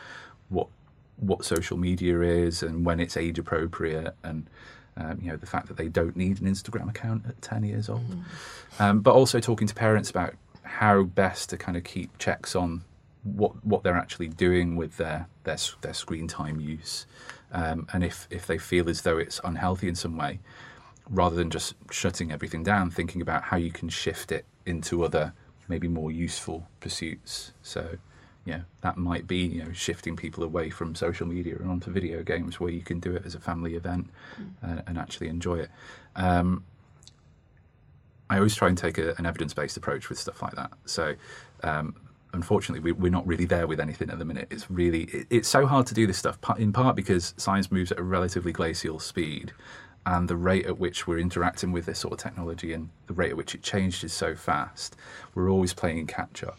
what 0.49 0.69
what 1.17 1.45
social 1.45 1.77
media 1.77 2.21
is 2.21 2.63
and 2.63 2.85
when 2.85 2.99
it's 2.99 3.17
age 3.17 3.39
appropriate 3.39 4.15
and 4.25 4.49
um, 4.97 5.19
you 5.21 5.31
know 5.31 5.37
the 5.37 5.47
fact 5.47 5.69
that 5.69 5.77
they 5.77 5.89
don't 5.89 6.17
need 6.17 6.41
an 6.41 6.49
Instagram 6.49 6.89
account 6.89 7.25
at 7.29 7.41
10 7.43 7.65
years 7.65 7.89
old. 7.89 8.05
Um, 8.79 9.01
but 9.01 9.15
also 9.15 9.41
talking 9.41 9.69
to 9.69 9.75
parents 9.75 10.11
about 10.11 10.35
how 10.63 11.03
best 11.03 11.51
to 11.51 11.57
kind 11.57 11.77
of 11.77 11.85
keep 11.85 12.17
checks 12.19 12.55
on 12.55 12.83
what 13.23 13.65
what 13.65 13.83
they're 13.83 13.97
actually 13.97 14.29
doing 14.29 14.77
with 14.77 14.97
their 14.97 15.29
their 15.45 15.57
their 15.83 15.95
screen 15.95 16.27
time 16.27 16.61
use, 16.61 17.07
um, 17.53 17.87
and 17.93 18.03
if 18.03 18.27
if 18.31 18.47
they 18.47 18.59
feel 18.59 18.89
as 18.89 19.03
though 19.03 19.19
it's 19.19 19.41
unhealthy 19.45 19.89
in 19.89 19.95
some 19.95 20.17
way, 20.17 20.41
rather 21.09 21.37
than 21.37 21.51
just 21.51 21.75
shutting 21.91 22.33
everything 22.33 22.63
down, 22.63 22.91
thinking 22.91 23.21
about 23.21 23.43
how 23.43 23.57
you 23.57 23.71
can 23.71 23.89
shift 23.89 24.33
it 24.33 24.47
into 24.65 25.05
other 25.05 25.35
maybe 25.71 25.89
more 25.89 26.11
useful 26.13 26.69
pursuits. 26.81 27.53
So. 27.63 27.97
Yeah, 28.47 28.63
that 28.81 28.97
might 28.97 29.27
be 29.27 29.37
you 29.37 29.63
know 29.63 29.73
shifting 29.73 30.17
people 30.17 30.43
away 30.43 30.71
from 30.71 30.95
social 30.95 31.27
media 31.27 31.57
and 31.57 31.71
onto 31.71 31.91
video 31.91 32.23
games 32.23 32.59
where 32.59 32.71
you 32.71 32.81
can 32.81 32.99
do 32.99 33.15
it 33.15 33.27
as 33.27 33.35
a 33.35 33.39
family 33.39 33.75
event 33.75 34.09
uh, 34.65 34.81
and 34.87 34.97
actually 34.97 35.29
enjoy 35.29 35.59
it. 35.59 35.71
Um, 36.17 36.65
I 38.31 38.37
always 38.37 38.55
try 38.55 38.69
and 38.69 38.79
take 38.79 38.97
a, 38.97 39.15
an 39.19 39.27
evidence 39.27 39.53
based 39.53 39.77
approach 39.77 40.09
with 40.09 40.19
stuff 40.19 40.41
like 40.41 40.55
that. 40.55 40.71
So, 40.87 41.17
um, 41.65 41.97
unfortunately, 42.33 42.81
we, 42.81 42.93
we're 42.93 43.11
not 43.11 43.27
really 43.27 43.45
there 43.45 43.67
with 43.67 43.81
anything 43.81 44.09
at 44.09 44.19
the 44.19 44.25
minute. 44.25 44.47
It's 44.51 44.71
really 44.71 45.03
it, 45.03 45.27
it's 45.31 45.49
so 45.49 45.67
hard 45.67 45.87
to 45.89 45.95
do 45.95 46.07
this 46.07 46.17
stuff 46.17 46.39
in 46.57 46.73
part 46.73 46.95
because 46.95 47.35
science 47.37 47.73
moves 47.73 47.91
at 47.91 47.99
a 47.99 48.03
relatively 48.03 48.53
glacial 48.53 49.01
speed, 49.01 49.53
and 50.07 50.29
the 50.29 50.37
rate 50.37 50.67
at 50.67 50.79
which 50.79 51.07
we're 51.07 51.19
interacting 51.19 51.73
with 51.73 51.87
this 51.87 51.99
sort 51.99 52.13
of 52.13 52.19
technology 52.19 52.73
and 52.73 52.89
the 53.07 53.13
rate 53.13 53.31
at 53.31 53.37
which 53.37 53.55
it 53.55 53.63
changed 53.63 54.03
is 54.03 54.13
so 54.13 54.35
fast. 54.35 54.97
We're 55.35 55.51
always 55.51 55.75
playing 55.75 56.07
catch 56.07 56.43
up. 56.43 56.59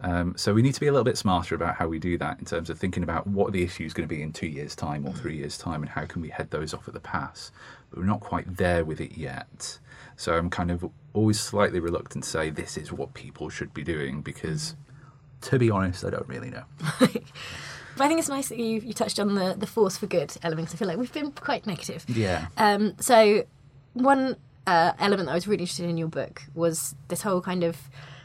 Um, 0.00 0.34
so 0.36 0.52
we 0.52 0.62
need 0.62 0.74
to 0.74 0.80
be 0.80 0.86
a 0.86 0.92
little 0.92 1.04
bit 1.04 1.16
smarter 1.16 1.54
about 1.54 1.76
how 1.76 1.88
we 1.88 1.98
do 1.98 2.18
that 2.18 2.38
in 2.38 2.44
terms 2.44 2.68
of 2.68 2.78
thinking 2.78 3.02
about 3.02 3.26
what 3.26 3.52
the 3.52 3.62
issue 3.62 3.84
is 3.84 3.94
going 3.94 4.08
to 4.08 4.14
be 4.14 4.22
in 4.22 4.32
two 4.32 4.46
years' 4.46 4.74
time 4.74 5.06
or 5.06 5.14
three 5.14 5.36
years' 5.36 5.56
time, 5.56 5.82
and 5.82 5.90
how 5.90 6.04
can 6.04 6.20
we 6.20 6.28
head 6.28 6.50
those 6.50 6.74
off 6.74 6.88
at 6.88 6.94
the 6.94 7.00
pass. 7.00 7.52
But 7.90 8.00
we're 8.00 8.06
not 8.06 8.20
quite 8.20 8.56
there 8.56 8.84
with 8.84 9.00
it 9.00 9.16
yet. 9.16 9.78
So 10.16 10.36
I'm 10.36 10.50
kind 10.50 10.70
of 10.70 10.90
always 11.12 11.40
slightly 11.40 11.80
reluctant 11.80 12.24
to 12.24 12.30
say 12.30 12.50
this 12.50 12.76
is 12.76 12.92
what 12.92 13.14
people 13.14 13.48
should 13.48 13.72
be 13.72 13.82
doing 13.82 14.20
because, 14.20 14.74
to 15.42 15.58
be 15.58 15.70
honest, 15.70 16.04
I 16.04 16.10
don't 16.10 16.28
really 16.28 16.50
know. 16.50 16.64
But 17.96 18.04
I 18.04 18.08
think 18.08 18.20
it's 18.20 18.28
nice 18.28 18.48
that 18.48 18.58
you, 18.58 18.80
you 18.80 18.92
touched 18.92 19.20
on 19.20 19.34
the, 19.34 19.54
the 19.56 19.66
force 19.66 19.96
for 19.96 20.06
good 20.06 20.34
elements. 20.42 20.74
I 20.74 20.76
feel 20.76 20.88
like 20.88 20.98
we've 20.98 21.12
been 21.12 21.32
quite 21.32 21.66
negative. 21.66 22.04
Yeah. 22.08 22.46
Um, 22.56 22.94
so, 22.98 23.44
one 23.92 24.36
uh, 24.66 24.92
element 24.98 25.26
that 25.26 25.32
I 25.32 25.34
was 25.34 25.46
really 25.46 25.62
interested 25.62 25.88
in 25.88 25.96
your 25.96 26.08
book 26.08 26.42
was 26.54 26.94
this 27.08 27.22
whole 27.22 27.40
kind 27.40 27.62
of 27.62 27.76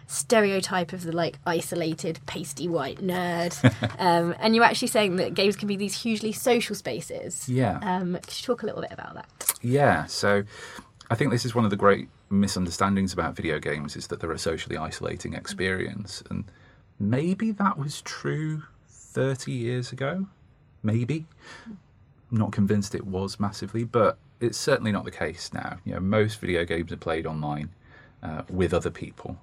stereotype 0.07 0.91
of 0.91 1.03
the 1.03 1.11
like 1.11 1.37
isolated, 1.45 2.19
pasty 2.25 2.67
white 2.67 2.97
nerd. 2.97 3.55
um, 3.99 4.35
and 4.39 4.55
you're 4.55 4.65
actually 4.65 4.87
saying 4.87 5.17
that 5.17 5.33
games 5.35 5.55
can 5.55 5.67
be 5.67 5.75
these 5.75 6.01
hugely 6.01 6.31
social 6.31 6.75
spaces. 6.75 7.47
Yeah. 7.47 7.79
Um, 7.81 8.13
could 8.13 8.39
you 8.39 8.45
talk 8.45 8.63
a 8.63 8.65
little 8.65 8.81
bit 8.81 8.91
about 8.91 9.13
that? 9.13 9.53
Yeah, 9.61 10.05
so 10.05 10.43
I 11.11 11.15
think 11.15 11.31
this 11.31 11.45
is 11.45 11.53
one 11.53 11.63
of 11.63 11.69
the 11.69 11.77
great 11.77 12.07
misunderstandings 12.29 13.13
about 13.13 13.35
video 13.35 13.59
games 13.59 13.95
is 13.95 14.07
that 14.07 14.19
they're 14.19 14.31
a 14.31 14.39
socially 14.39 14.77
isolating 14.77 15.33
experience, 15.33 16.23
and 16.29 16.45
maybe 16.99 17.51
that 17.51 17.77
was 17.77 18.01
true 18.01 18.63
30 19.11 19.51
years 19.51 19.91
ago. 19.91 20.27
Maybe. 20.83 21.25
Not 22.31 22.51
convinced 22.51 22.95
it 22.95 23.05
was 23.05 23.39
massively, 23.39 23.83
but 23.83 24.17
it's 24.39 24.57
certainly 24.57 24.91
not 24.91 25.05
the 25.05 25.11
case 25.11 25.51
now. 25.53 25.77
You 25.83 25.93
know, 25.93 25.99
most 25.99 26.39
video 26.39 26.63
games 26.63 26.91
are 26.91 26.97
played 26.97 27.25
online 27.25 27.69
uh, 28.23 28.43
with 28.49 28.73
other 28.73 28.91
people. 28.91 29.37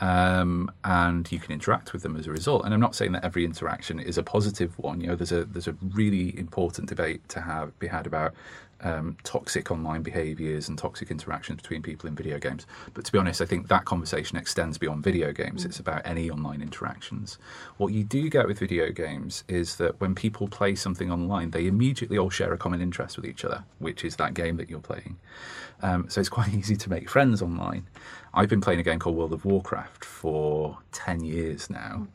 Um, 0.00 0.70
and 0.84 1.30
you 1.32 1.40
can 1.40 1.52
interact 1.52 1.92
with 1.92 2.02
them 2.02 2.16
as 2.16 2.26
a 2.26 2.30
result. 2.30 2.64
And 2.64 2.72
I'm 2.72 2.80
not 2.80 2.94
saying 2.94 3.12
that 3.12 3.24
every 3.24 3.44
interaction 3.44 3.98
is 3.98 4.16
a 4.16 4.22
positive 4.22 4.78
one. 4.78 5.00
You 5.00 5.08
know, 5.08 5.16
there's 5.16 5.32
a 5.32 5.44
there's 5.44 5.66
a 5.66 5.76
really 5.82 6.38
important 6.38 6.88
debate 6.88 7.28
to 7.30 7.40
have 7.40 7.76
be 7.80 7.88
had 7.88 8.06
about 8.06 8.34
um, 8.82 9.16
toxic 9.24 9.70
online 9.70 10.02
behaviours 10.02 10.68
and 10.68 10.78
toxic 10.78 11.10
interactions 11.10 11.62
between 11.62 11.82
people 11.82 12.08
in 12.08 12.14
video 12.14 12.38
games. 12.38 12.66
But 12.94 13.04
to 13.04 13.12
be 13.12 13.18
honest, 13.18 13.40
I 13.40 13.46
think 13.46 13.68
that 13.68 13.84
conversation 13.84 14.38
extends 14.38 14.78
beyond 14.78 15.02
video 15.02 15.32
games. 15.32 15.64
It's 15.64 15.80
about 15.80 16.02
any 16.04 16.30
online 16.30 16.62
interactions. 16.62 17.38
What 17.76 17.92
you 17.92 18.04
do 18.04 18.28
get 18.28 18.46
with 18.46 18.58
video 18.58 18.90
games 18.90 19.44
is 19.48 19.76
that 19.76 20.00
when 20.00 20.14
people 20.14 20.48
play 20.48 20.74
something 20.74 21.10
online, 21.10 21.50
they 21.50 21.66
immediately 21.66 22.18
all 22.18 22.30
share 22.30 22.52
a 22.52 22.58
common 22.58 22.80
interest 22.80 23.16
with 23.16 23.26
each 23.26 23.44
other, 23.44 23.64
which 23.78 24.04
is 24.04 24.16
that 24.16 24.34
game 24.34 24.56
that 24.56 24.70
you're 24.70 24.80
playing. 24.80 25.18
Um, 25.82 26.08
so 26.08 26.20
it's 26.20 26.28
quite 26.38 26.54
easy 26.54 26.76
to 26.76 26.90
make 26.90 27.08
friends 27.08 27.42
online. 27.42 27.86
I've 28.34 28.48
been 28.48 28.60
playing 28.60 28.80
a 28.80 28.84
game 28.84 28.98
called 28.98 29.16
World 29.16 29.32
of 29.32 29.44
Warcraft 29.44 30.04
for 30.04 30.78
10 30.92 31.24
years 31.24 31.70
now. 31.70 32.06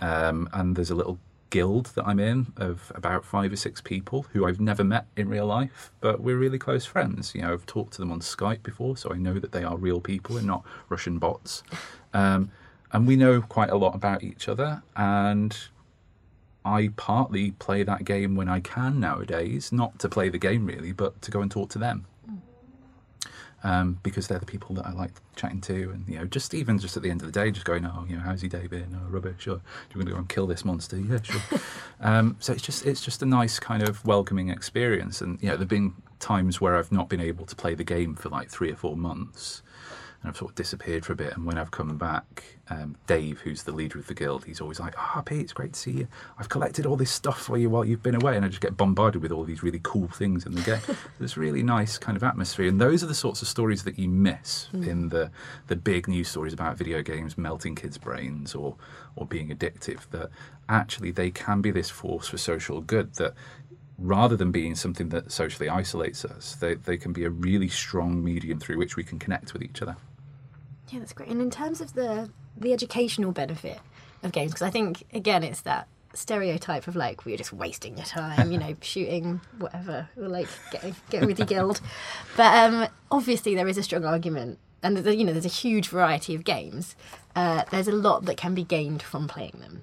Um, 0.00 0.48
and 0.52 0.76
there's 0.76 0.90
a 0.90 0.94
little 0.94 1.18
guild 1.52 1.86
that 1.94 2.06
I'm 2.06 2.18
in 2.18 2.50
of 2.56 2.90
about 2.94 3.26
five 3.26 3.52
or 3.52 3.56
six 3.56 3.82
people 3.82 4.24
who 4.32 4.46
I've 4.46 4.58
never 4.58 4.82
met 4.82 5.06
in 5.18 5.28
real 5.28 5.46
life, 5.46 5.92
but 6.00 6.20
we're 6.20 6.38
really 6.38 6.58
close 6.58 6.86
friends. 6.86 7.34
You 7.34 7.42
know, 7.42 7.52
I've 7.52 7.66
talked 7.66 7.92
to 7.92 7.98
them 8.00 8.10
on 8.10 8.20
Skype 8.20 8.62
before, 8.62 8.96
so 8.96 9.12
I 9.12 9.18
know 9.18 9.34
that 9.38 9.52
they 9.52 9.62
are 9.62 9.76
real 9.76 10.00
people 10.00 10.38
and 10.38 10.46
not 10.46 10.64
Russian 10.88 11.18
bots. 11.18 11.62
Um, 12.14 12.50
and 12.92 13.06
we 13.06 13.16
know 13.16 13.40
quite 13.40 13.70
a 13.70 13.76
lot 13.76 13.94
about 13.94 14.22
each 14.22 14.46
other. 14.46 14.82
And 14.94 15.56
I 16.62 16.90
partly 16.96 17.52
play 17.52 17.82
that 17.84 18.04
game 18.04 18.36
when 18.36 18.50
I 18.50 18.60
can 18.60 19.00
nowadays, 19.00 19.72
not 19.72 19.98
to 20.00 20.10
play 20.10 20.28
the 20.28 20.36
game 20.36 20.66
really, 20.66 20.92
but 20.92 21.22
to 21.22 21.30
go 21.30 21.40
and 21.40 21.50
talk 21.50 21.70
to 21.70 21.78
them. 21.78 22.04
Um, 23.64 24.00
because 24.02 24.26
they're 24.26 24.40
the 24.40 24.46
people 24.46 24.74
that 24.74 24.86
I 24.86 24.92
like 24.92 25.12
chatting 25.36 25.60
to, 25.62 25.90
and 25.90 26.04
you 26.08 26.18
know, 26.18 26.24
just 26.24 26.52
even 26.52 26.80
just 26.80 26.96
at 26.96 27.04
the 27.04 27.10
end 27.10 27.20
of 27.20 27.26
the 27.26 27.32
day, 27.32 27.52
just 27.52 27.64
going, 27.64 27.86
oh, 27.86 28.04
you 28.08 28.16
know, 28.16 28.22
how's 28.22 28.42
your 28.42 28.50
day 28.50 28.66
been? 28.66 28.98
Oh, 29.00 29.08
rubbish. 29.08 29.46
Or 29.46 29.54
do 29.54 29.60
you 29.94 29.98
want 29.98 30.08
to 30.08 30.12
go 30.14 30.18
and 30.18 30.28
kill 30.28 30.48
this 30.48 30.64
monster? 30.64 30.98
Yeah, 30.98 31.22
sure. 31.22 31.40
um, 32.00 32.36
so 32.40 32.52
it's 32.52 32.62
just 32.62 32.84
it's 32.84 33.00
just 33.00 33.22
a 33.22 33.26
nice 33.26 33.60
kind 33.60 33.88
of 33.88 34.04
welcoming 34.04 34.48
experience, 34.48 35.20
and 35.20 35.40
you 35.40 35.48
know, 35.48 35.56
there've 35.56 35.68
been 35.68 35.94
times 36.18 36.60
where 36.60 36.76
I've 36.76 36.90
not 36.90 37.08
been 37.08 37.20
able 37.20 37.46
to 37.46 37.54
play 37.54 37.74
the 37.74 37.84
game 37.84 38.16
for 38.16 38.30
like 38.30 38.50
three 38.50 38.72
or 38.72 38.76
four 38.76 38.96
months, 38.96 39.62
and 40.22 40.30
I've 40.30 40.36
sort 40.36 40.52
of 40.52 40.54
disappeared 40.54 41.04
for 41.04 41.12
a 41.12 41.16
bit. 41.16 41.36
And 41.36 41.44
when 41.44 41.58
I've 41.58 41.72
come 41.72 41.98
back, 41.98 42.44
um, 42.70 42.96
Dave, 43.08 43.40
who's 43.40 43.64
the 43.64 43.72
leader 43.72 43.98
of 43.98 44.06
the 44.06 44.14
guild, 44.14 44.44
he's 44.44 44.60
always 44.60 44.78
like, 44.78 44.94
"Ah, 44.96 45.16
oh, 45.16 45.22
Pete, 45.22 45.40
it's 45.40 45.52
great 45.52 45.72
to 45.72 45.78
see 45.78 45.90
you. 45.90 46.08
I've 46.38 46.48
collected 46.48 46.86
all 46.86 46.96
this 46.96 47.10
stuff 47.10 47.40
for 47.42 47.58
you 47.58 47.68
while 47.68 47.84
you've 47.84 48.04
been 48.04 48.14
away," 48.14 48.36
and 48.36 48.44
I 48.44 48.48
just 48.48 48.60
get 48.60 48.76
bombarded 48.76 49.20
with 49.20 49.32
all 49.32 49.42
these 49.42 49.64
really 49.64 49.80
cool 49.82 50.06
things 50.06 50.46
in 50.46 50.54
the 50.54 50.60
game. 50.62 50.96
There's 51.18 51.36
really 51.36 51.62
nice 51.62 51.98
kind 51.98 52.16
of 52.16 52.22
atmosphere, 52.22 52.68
and 52.68 52.80
those 52.80 53.02
are 53.02 53.06
the 53.06 53.14
sorts 53.14 53.42
of 53.42 53.48
stories 53.48 53.82
that 53.82 53.98
you 53.98 54.08
miss 54.08 54.68
in 54.72 55.08
the 55.08 55.30
the 55.66 55.76
big 55.76 56.06
news 56.06 56.28
stories 56.28 56.52
about 56.52 56.78
video 56.78 57.02
games 57.02 57.36
melting 57.36 57.74
kids' 57.74 57.98
brains 57.98 58.54
or 58.54 58.76
or 59.16 59.26
being 59.26 59.48
addictive. 59.48 60.08
That 60.10 60.30
actually 60.68 61.10
they 61.10 61.30
can 61.32 61.60
be 61.60 61.72
this 61.72 61.90
force 61.90 62.28
for 62.28 62.38
social 62.38 62.80
good. 62.80 63.14
That 63.14 63.34
rather 63.98 64.36
than 64.36 64.50
being 64.50 64.74
something 64.74 65.08
that 65.10 65.30
socially 65.30 65.68
isolates 65.68 66.24
us, 66.24 66.56
they, 66.56 66.74
they 66.74 66.96
can 66.96 67.12
be 67.12 67.24
a 67.24 67.30
really 67.30 67.68
strong 67.68 68.22
medium 68.22 68.58
through 68.58 68.76
which 68.76 68.96
we 68.96 69.04
can 69.04 69.18
connect 69.18 69.52
with 69.52 69.62
each 69.62 69.82
other. 69.82 69.96
Yeah, 70.92 70.98
that's 70.98 71.14
great. 71.14 71.30
And 71.30 71.40
in 71.40 71.50
terms 71.50 71.80
of 71.80 71.94
the 71.94 72.30
the 72.56 72.72
educational 72.72 73.32
benefit 73.32 73.78
of 74.22 74.32
games, 74.32 74.52
because 74.52 74.62
I 74.62 74.70
think 74.70 75.04
again 75.12 75.42
it's 75.42 75.62
that 75.62 75.88
stereotype 76.14 76.86
of 76.86 76.94
like 76.94 77.24
we're 77.24 77.38
just 77.38 77.52
wasting 77.52 77.96
your 77.96 78.04
time, 78.04 78.52
you 78.52 78.58
know, 78.60 78.76
shooting 78.82 79.40
whatever, 79.58 80.08
or 80.18 80.28
like 80.28 80.48
getting 80.70 80.94
getting 81.08 81.26
with 81.28 81.38
your 81.38 81.46
guild. 81.46 81.80
But 82.36 82.54
um, 82.54 82.88
obviously 83.10 83.54
there 83.54 83.66
is 83.66 83.78
a 83.78 83.82
strong 83.82 84.04
argument, 84.04 84.58
and 84.82 85.04
a, 85.06 85.16
you 85.16 85.24
know 85.24 85.32
there's 85.32 85.46
a 85.46 85.48
huge 85.48 85.88
variety 85.88 86.34
of 86.34 86.44
games. 86.44 86.94
Uh, 87.34 87.62
there's 87.70 87.88
a 87.88 87.92
lot 87.92 88.26
that 88.26 88.36
can 88.36 88.54
be 88.54 88.62
gained 88.62 89.02
from 89.02 89.26
playing 89.26 89.56
them. 89.60 89.82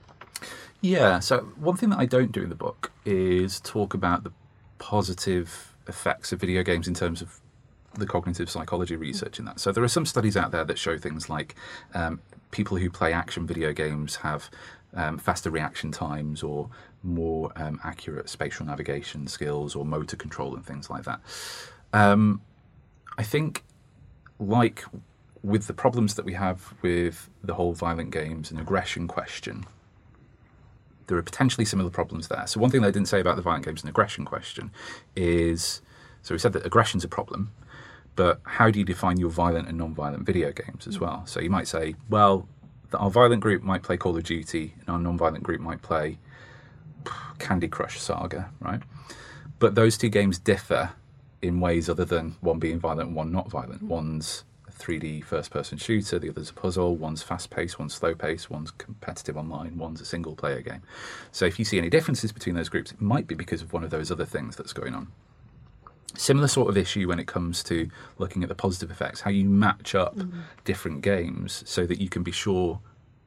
Yeah, 0.81 1.19
so 1.19 1.39
one 1.57 1.75
thing 1.75 1.89
that 1.89 1.99
I 1.99 2.05
don't 2.05 2.31
do 2.31 2.43
in 2.43 2.49
the 2.49 2.55
book 2.55 2.91
is 3.03 3.59
talk 3.61 3.95
about 3.95 4.23
the 4.23 4.31
positive 4.77 5.75
effects 5.87 6.31
of 6.31 6.39
video 6.39 6.61
games 6.61 6.87
in 6.87 6.93
terms 6.93 7.21
of 7.21 7.41
the 7.95 8.05
cognitive 8.05 8.49
psychology 8.49 8.95
research 8.95 9.39
in 9.39 9.45
that. 9.45 9.59
So 9.59 9.71
there 9.71 9.83
are 9.83 9.89
some 9.89 10.05
studies 10.05 10.37
out 10.37 10.51
there 10.51 10.63
that 10.63 10.77
show 10.77 10.97
things 10.97 11.29
like 11.29 11.55
um, 11.93 12.21
people 12.51 12.77
who 12.77 12.89
play 12.89 13.13
action 13.13 13.47
video 13.47 13.73
games 13.73 14.17
have 14.17 14.49
um, 14.93 15.17
faster 15.17 15.49
reaction 15.49 15.91
times 15.91 16.43
or 16.43 16.69
more 17.03 17.51
um, 17.55 17.79
accurate 17.83 18.29
spatial 18.29 18.65
navigation 18.65 19.27
skills 19.27 19.75
or 19.75 19.85
motor 19.85 20.15
control 20.15 20.55
and 20.55 20.65
things 20.65 20.89
like 20.89 21.03
that. 21.03 21.19
Um, 21.93 22.41
I 23.17 23.23
think, 23.23 23.63
like 24.39 24.83
with 25.43 25.67
the 25.67 25.73
problems 25.73 26.15
that 26.15 26.25
we 26.25 26.33
have 26.33 26.73
with 26.81 27.29
the 27.43 27.53
whole 27.53 27.73
violent 27.73 28.11
games 28.11 28.51
and 28.51 28.59
aggression 28.59 29.07
question, 29.07 29.65
there 31.07 31.17
are 31.17 31.23
potentially 31.23 31.65
similar 31.65 31.89
problems 31.89 32.27
there. 32.27 32.45
So 32.47 32.59
one 32.59 32.69
thing 32.69 32.83
I 32.83 32.91
didn't 32.91 33.07
say 33.07 33.19
about 33.19 33.35
the 33.35 33.41
violent 33.41 33.65
games 33.65 33.81
and 33.81 33.89
aggression 33.89 34.25
question 34.25 34.71
is, 35.15 35.81
so 36.21 36.35
we 36.35 36.39
said 36.39 36.53
that 36.53 36.65
aggression's 36.65 37.03
a 37.03 37.07
problem, 37.07 37.51
but 38.19 38.41
how 38.43 38.69
do 38.69 38.79
you 38.79 38.83
define 38.83 39.17
your 39.17 39.29
violent 39.29 39.69
and 39.69 39.77
non-violent 39.77 40.25
video 40.25 40.51
games 40.51 40.85
as 40.87 40.97
mm. 40.97 41.01
well? 41.03 41.25
So 41.25 41.39
you 41.39 41.49
might 41.49 41.69
say, 41.69 41.95
well, 42.09 42.49
our 42.93 43.09
violent 43.09 43.39
group 43.39 43.63
might 43.63 43.81
play 43.81 43.95
Call 43.95 44.17
of 44.17 44.23
Duty, 44.23 44.73
and 44.81 44.89
our 44.89 44.99
non-violent 44.99 45.41
group 45.41 45.61
might 45.61 45.81
play 45.81 46.17
Candy 47.39 47.69
Crush 47.69 47.97
Saga, 47.97 48.49
right? 48.59 48.81
But 49.59 49.75
those 49.75 49.97
two 49.97 50.09
games 50.09 50.37
differ 50.37 50.91
in 51.41 51.61
ways 51.61 51.87
other 51.87 52.03
than 52.03 52.35
one 52.41 52.59
being 52.59 52.77
violent 52.77 53.07
and 53.07 53.15
one 53.15 53.31
not 53.31 53.49
violent. 53.49 53.85
Mm. 53.85 53.87
One's 53.87 54.43
a 54.67 54.71
3D 54.73 55.23
first 55.23 55.49
person 55.49 55.77
shooter, 55.77 56.19
the 56.19 56.27
other's 56.27 56.49
a 56.49 56.53
puzzle, 56.53 56.97
one's 56.97 57.23
fast 57.23 57.49
paced, 57.49 57.79
one's 57.79 57.93
slow 57.93 58.13
paced, 58.13 58.49
one's 58.49 58.71
competitive 58.71 59.37
online, 59.37 59.77
one's 59.77 60.01
a 60.01 60.05
single 60.05 60.35
player 60.35 60.59
game. 60.59 60.81
So 61.31 61.45
if 61.45 61.57
you 61.57 61.63
see 61.63 61.77
any 61.77 61.89
differences 61.89 62.33
between 62.33 62.55
those 62.55 62.67
groups, 62.67 62.91
it 62.91 62.99
might 62.99 63.27
be 63.27 63.35
because 63.35 63.61
of 63.61 63.71
one 63.71 63.85
of 63.85 63.91
those 63.91 64.11
other 64.11 64.25
things 64.25 64.57
that's 64.57 64.73
going 64.73 64.93
on. 64.93 65.07
Similar 66.15 66.47
sort 66.47 66.69
of 66.69 66.77
issue 66.77 67.07
when 67.07 67.19
it 67.19 67.27
comes 67.27 67.63
to 67.63 67.89
looking 68.17 68.43
at 68.43 68.49
the 68.49 68.55
positive 68.55 68.91
effects, 68.91 69.21
how 69.21 69.29
you 69.29 69.45
match 69.45 69.95
up 69.95 70.15
mm-hmm. 70.15 70.41
different 70.65 71.01
games 71.01 71.63
so 71.65 71.85
that 71.85 71.99
you 71.99 72.09
can 72.09 72.23
be 72.23 72.31
sure 72.31 72.79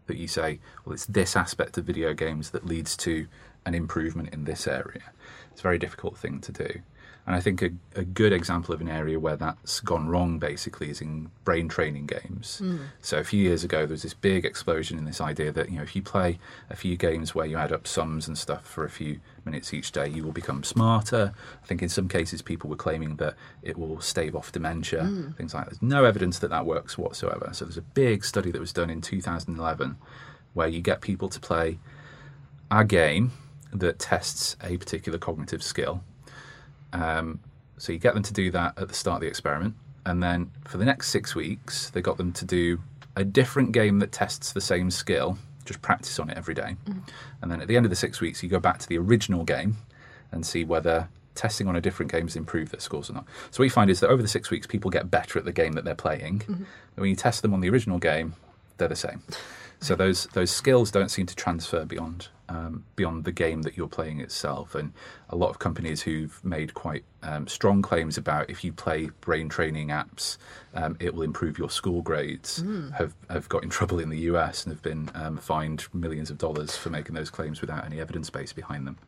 that 0.06 0.16
you 0.16 0.28
say, 0.28 0.58
well, 0.84 0.92
it's 0.92 1.06
this 1.06 1.36
aspect 1.36 1.78
of 1.78 1.84
video 1.84 2.12
games 2.12 2.50
that 2.50 2.66
leads 2.66 2.96
to 2.98 3.26
an 3.64 3.74
improvement 3.74 4.30
in 4.32 4.44
this 4.44 4.66
area. 4.66 5.12
It's 5.52 5.60
a 5.60 5.62
very 5.62 5.78
difficult 5.78 6.16
thing 6.16 6.40
to 6.40 6.52
do. 6.52 6.80
And 7.24 7.36
I 7.36 7.40
think 7.40 7.62
a, 7.62 7.70
a 7.94 8.04
good 8.04 8.32
example 8.32 8.74
of 8.74 8.80
an 8.80 8.88
area 8.88 9.20
where 9.20 9.36
that's 9.36 9.78
gone 9.78 10.08
wrong 10.08 10.40
basically 10.40 10.90
is 10.90 11.00
in 11.00 11.30
brain 11.44 11.68
training 11.68 12.06
games. 12.06 12.58
Hmm. 12.58 12.78
So 13.00 13.18
a 13.18 13.24
few 13.24 13.40
years 13.40 13.62
ago, 13.62 13.80
there 13.80 13.94
was 13.94 14.02
this 14.02 14.14
big 14.14 14.44
explosion 14.44 14.98
in 14.98 15.04
this 15.04 15.20
idea 15.20 15.52
that 15.52 15.70
you 15.70 15.76
know 15.76 15.82
if 15.82 15.94
you 15.94 16.02
play 16.02 16.40
a 16.68 16.74
few 16.74 16.96
games 16.96 17.32
where 17.32 17.46
you 17.46 17.56
add 17.56 17.72
up 17.72 17.86
sums 17.86 18.26
and 18.26 18.36
stuff 18.36 18.66
for 18.66 18.84
a 18.84 18.90
few 18.90 19.20
minutes 19.44 19.72
each 19.72 19.92
day, 19.92 20.08
you 20.08 20.24
will 20.24 20.32
become 20.32 20.64
smarter. 20.64 21.32
I 21.62 21.66
think 21.66 21.80
in 21.80 21.88
some 21.88 22.08
cases 22.08 22.42
people 22.42 22.68
were 22.68 22.76
claiming 22.76 23.16
that 23.16 23.34
it 23.62 23.78
will 23.78 24.00
stave 24.00 24.34
off 24.34 24.50
dementia, 24.50 25.04
hmm. 25.04 25.30
things 25.32 25.54
like 25.54 25.64
that. 25.64 25.70
There's 25.70 25.82
no 25.82 26.04
evidence 26.04 26.40
that 26.40 26.50
that 26.50 26.66
works 26.66 26.98
whatsoever. 26.98 27.50
So 27.52 27.64
there's 27.64 27.76
a 27.76 27.82
big 27.82 28.24
study 28.24 28.50
that 28.50 28.60
was 28.60 28.72
done 28.72 28.90
in 28.90 29.00
2011 29.00 29.96
where 30.54 30.68
you 30.68 30.80
get 30.80 31.00
people 31.00 31.28
to 31.28 31.38
play 31.40 31.78
a 32.70 32.84
game 32.84 33.30
that 33.72 33.98
tests 33.98 34.56
a 34.62 34.76
particular 34.76 35.18
cognitive 35.18 35.62
skill. 35.62 36.02
Um, 36.92 37.40
so 37.78 37.92
you 37.92 37.98
get 37.98 38.14
them 38.14 38.22
to 38.22 38.32
do 38.32 38.50
that 38.52 38.78
at 38.78 38.88
the 38.88 38.94
start 38.94 39.16
of 39.16 39.20
the 39.22 39.26
experiment, 39.28 39.74
and 40.06 40.22
then 40.22 40.50
for 40.64 40.78
the 40.78 40.84
next 40.84 41.08
six 41.08 41.34
weeks, 41.34 41.90
they 41.90 42.00
got 42.00 42.16
them 42.16 42.32
to 42.32 42.44
do 42.44 42.80
a 43.16 43.24
different 43.24 43.72
game 43.72 43.98
that 44.00 44.12
tests 44.12 44.52
the 44.52 44.60
same 44.60 44.90
skill, 44.90 45.38
just 45.64 45.82
practice 45.82 46.18
on 46.18 46.30
it 46.30 46.36
every 46.36 46.54
day. 46.54 46.76
And 47.40 47.50
then 47.50 47.60
at 47.60 47.68
the 47.68 47.76
end 47.76 47.86
of 47.86 47.90
the 47.90 47.96
six 47.96 48.20
weeks, 48.20 48.42
you 48.42 48.48
go 48.48 48.60
back 48.60 48.78
to 48.78 48.88
the 48.88 48.98
original 48.98 49.44
game 49.44 49.76
and 50.30 50.46
see 50.46 50.64
whether 50.64 51.08
testing 51.34 51.66
on 51.68 51.76
a 51.76 51.80
different 51.80 52.10
game 52.12 52.26
has 52.26 52.36
improved 52.36 52.72
their 52.72 52.80
scores 52.80 53.10
or 53.10 53.14
not. 53.14 53.26
So 53.50 53.60
what 53.60 53.64
you 53.64 53.70
find 53.70 53.90
is 53.90 54.00
that 54.00 54.10
over 54.10 54.22
the 54.22 54.28
six 54.28 54.50
weeks, 54.50 54.66
people 54.66 54.90
get 54.90 55.10
better 55.10 55.38
at 55.38 55.44
the 55.44 55.52
game 55.52 55.72
that 55.72 55.84
they're 55.84 55.94
playing. 55.94 56.42
And 56.46 56.66
when 56.96 57.10
you 57.10 57.16
test 57.16 57.42
them 57.42 57.54
on 57.54 57.60
the 57.60 57.70
original 57.70 57.98
game, 57.98 58.34
they're 58.78 58.88
the 58.88 58.96
same. 58.96 59.22
So 59.80 59.96
those 59.96 60.26
those 60.26 60.52
skills 60.52 60.92
don't 60.92 61.10
seem 61.10 61.26
to 61.26 61.34
transfer 61.34 61.84
beyond 61.84 62.28
um, 62.52 62.84
beyond 62.96 63.24
the 63.24 63.32
game 63.32 63.62
that 63.62 63.76
you're 63.76 63.88
playing 63.88 64.20
itself. 64.20 64.74
And 64.74 64.92
a 65.30 65.36
lot 65.36 65.50
of 65.50 65.58
companies 65.58 66.02
who've 66.02 66.38
made 66.44 66.74
quite 66.74 67.04
um, 67.22 67.46
strong 67.46 67.80
claims 67.80 68.18
about 68.18 68.50
if 68.50 68.62
you 68.62 68.72
play 68.72 69.10
brain 69.20 69.48
training 69.48 69.88
apps, 69.88 70.36
um, 70.74 70.96
it 71.00 71.14
will 71.14 71.22
improve 71.22 71.58
your 71.58 71.70
school 71.70 72.02
grades. 72.02 72.62
Have 72.92 73.14
have 73.30 73.48
got 73.48 73.62
in 73.62 73.70
trouble 73.70 73.98
in 73.98 74.10
the 74.10 74.18
US 74.30 74.64
and 74.64 74.72
have 74.72 74.82
been 74.82 75.10
um, 75.14 75.38
fined 75.38 75.86
millions 75.94 76.30
of 76.30 76.38
dollars 76.38 76.76
for 76.76 76.90
making 76.90 77.14
those 77.14 77.30
claims 77.30 77.60
without 77.60 77.84
any 77.84 78.00
evidence 78.00 78.28
base 78.28 78.52
behind 78.52 78.86
them. 78.86 78.98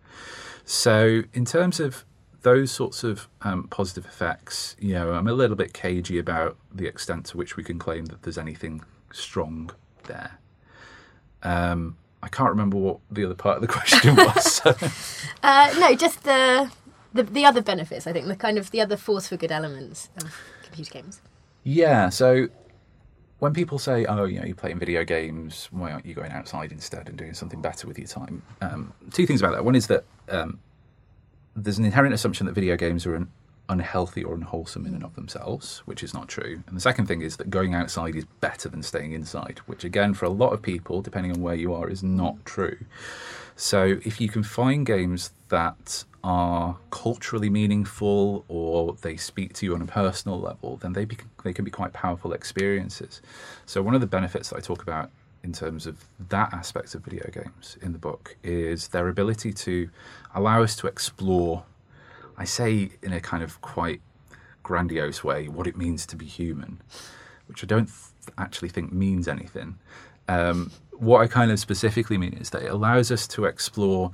So 0.64 1.22
in 1.34 1.44
terms 1.44 1.80
of 1.80 2.04
those 2.42 2.70
sorts 2.70 3.04
of 3.04 3.28
um, 3.42 3.68
positive 3.68 4.06
effects, 4.06 4.76
you 4.78 4.94
know, 4.94 5.12
I'm 5.12 5.28
a 5.28 5.32
little 5.32 5.56
bit 5.56 5.72
cagey 5.72 6.18
about 6.18 6.56
the 6.72 6.86
extent 6.86 7.26
to 7.26 7.36
which 7.36 7.56
we 7.56 7.64
can 7.64 7.78
claim 7.78 8.06
that 8.06 8.22
there's 8.22 8.38
anything 8.38 8.82
strong 9.12 9.70
there. 10.04 10.38
Um, 11.42 11.96
I 12.24 12.28
can't 12.28 12.48
remember 12.50 12.76
what 12.78 12.98
the 13.10 13.24
other 13.24 13.34
part 13.34 13.56
of 13.56 13.62
the 13.62 13.68
question 13.78 14.16
was. 14.16 14.60
Uh, 15.46 15.70
no, 15.78 15.94
just 15.94 16.22
the, 16.22 16.70
the 17.12 17.22
the 17.22 17.44
other 17.44 17.60
benefits. 17.60 18.06
I 18.06 18.14
think 18.14 18.26
the 18.26 18.34
kind 18.34 18.56
of 18.56 18.70
the 18.70 18.80
other 18.80 18.96
force 18.96 19.28
for 19.28 19.36
good 19.36 19.52
elements 19.52 20.08
of 20.16 20.34
computer 20.62 20.90
games. 20.90 21.20
yeah, 21.64 22.08
so 22.08 22.48
when 23.40 23.52
people 23.52 23.78
say, 23.78 24.06
"Oh, 24.06 24.24
you 24.24 24.38
know, 24.38 24.46
you're 24.46 24.54
playing 24.56 24.78
video 24.78 25.04
games, 25.04 25.68
why 25.70 25.92
aren't 25.92 26.06
you 26.06 26.14
going 26.14 26.32
outside 26.32 26.72
instead 26.72 27.10
and 27.10 27.18
doing 27.18 27.34
something 27.34 27.60
better 27.60 27.86
with 27.86 27.98
your 27.98 28.08
time?" 28.08 28.42
Um, 28.62 28.94
two 29.12 29.26
things 29.26 29.42
about 29.42 29.52
that. 29.52 29.66
One 29.66 29.74
is 29.74 29.86
that 29.88 30.04
um, 30.30 30.60
there's 31.54 31.76
an 31.78 31.84
inherent 31.84 32.14
assumption 32.14 32.46
that 32.46 32.54
video 32.54 32.74
games 32.76 33.04
are 33.04 33.14
an 33.14 33.28
unhealthy 33.68 34.22
or 34.22 34.34
unwholesome 34.34 34.86
in 34.86 34.94
and 34.94 35.04
of 35.04 35.14
themselves, 35.14 35.82
which 35.86 36.02
is 36.02 36.12
not 36.12 36.28
true. 36.28 36.62
And 36.66 36.76
the 36.76 36.80
second 36.80 37.06
thing 37.06 37.22
is 37.22 37.36
that 37.38 37.50
going 37.50 37.74
outside 37.74 38.14
is 38.14 38.24
better 38.40 38.68
than 38.68 38.82
staying 38.82 39.12
inside, 39.12 39.60
which 39.66 39.84
again, 39.84 40.14
for 40.14 40.26
a 40.26 40.30
lot 40.30 40.52
of 40.52 40.62
people, 40.62 41.00
depending 41.00 41.32
on 41.32 41.40
where 41.40 41.54
you 41.54 41.72
are, 41.72 41.88
is 41.88 42.02
not 42.02 42.44
true. 42.44 42.78
So 43.56 43.98
if 44.04 44.20
you 44.20 44.28
can 44.28 44.42
find 44.42 44.84
games 44.84 45.30
that 45.48 46.04
are 46.22 46.78
culturally 46.90 47.50
meaningful 47.50 48.44
or 48.48 48.94
they 49.02 49.16
speak 49.16 49.52
to 49.54 49.66
you 49.66 49.74
on 49.74 49.82
a 49.82 49.86
personal 49.86 50.40
level, 50.40 50.76
then 50.78 50.92
they 50.92 51.04
be, 51.04 51.16
they 51.42 51.52
can 51.52 51.64
be 51.64 51.70
quite 51.70 51.92
powerful 51.92 52.32
experiences. 52.32 53.20
So 53.66 53.82
one 53.82 53.94
of 53.94 54.00
the 54.00 54.06
benefits 54.06 54.50
that 54.50 54.56
I 54.56 54.60
talk 54.60 54.82
about 54.82 55.10
in 55.42 55.52
terms 55.52 55.86
of 55.86 56.02
that 56.30 56.52
aspect 56.54 56.94
of 56.94 57.04
video 57.04 57.28
games 57.30 57.76
in 57.82 57.92
the 57.92 57.98
book 57.98 58.36
is 58.42 58.88
their 58.88 59.08
ability 59.08 59.52
to 59.52 59.90
allow 60.34 60.62
us 60.62 60.74
to 60.76 60.86
explore 60.86 61.64
I 62.36 62.44
say 62.44 62.90
in 63.02 63.12
a 63.12 63.20
kind 63.20 63.42
of 63.42 63.60
quite 63.60 64.00
grandiose 64.62 65.22
way 65.22 65.48
what 65.48 65.66
it 65.66 65.76
means 65.76 66.06
to 66.06 66.16
be 66.16 66.24
human, 66.24 66.80
which 67.46 67.62
I 67.62 67.66
don't 67.66 67.86
th- 67.86 68.34
actually 68.38 68.70
think 68.70 68.92
means 68.92 69.28
anything. 69.28 69.78
Um, 70.28 70.70
what 70.92 71.20
I 71.20 71.26
kind 71.26 71.50
of 71.50 71.58
specifically 71.60 72.18
mean 72.18 72.34
is 72.34 72.50
that 72.50 72.62
it 72.62 72.70
allows 72.70 73.10
us 73.10 73.26
to 73.28 73.44
explore 73.44 74.12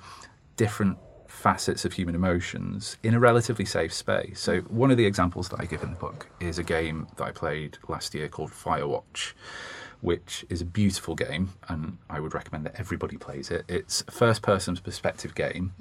different 0.56 0.98
facets 1.28 1.84
of 1.84 1.92
human 1.92 2.14
emotions 2.14 2.96
in 3.02 3.14
a 3.14 3.20
relatively 3.20 3.64
safe 3.64 3.94
space. 3.94 4.40
So, 4.40 4.60
one 4.62 4.90
of 4.90 4.96
the 4.96 5.06
examples 5.06 5.48
that 5.50 5.60
I 5.60 5.64
give 5.64 5.82
in 5.82 5.90
the 5.90 5.96
book 5.96 6.26
is 6.40 6.58
a 6.58 6.62
game 6.62 7.06
that 7.16 7.24
I 7.24 7.30
played 7.30 7.78
last 7.88 8.14
year 8.14 8.28
called 8.28 8.50
Firewatch 8.50 9.32
which 10.00 10.44
is 10.48 10.60
a 10.60 10.64
beautiful 10.64 11.14
game, 11.14 11.50
and 11.68 11.98
I 12.08 12.20
would 12.20 12.34
recommend 12.34 12.66
that 12.66 12.76
everybody 12.78 13.16
plays 13.16 13.50
it. 13.50 13.64
It's 13.68 14.02
a 14.06 14.10
first 14.10 14.42
person 14.42 14.76
perspective 14.76 15.34
game, 15.34 15.72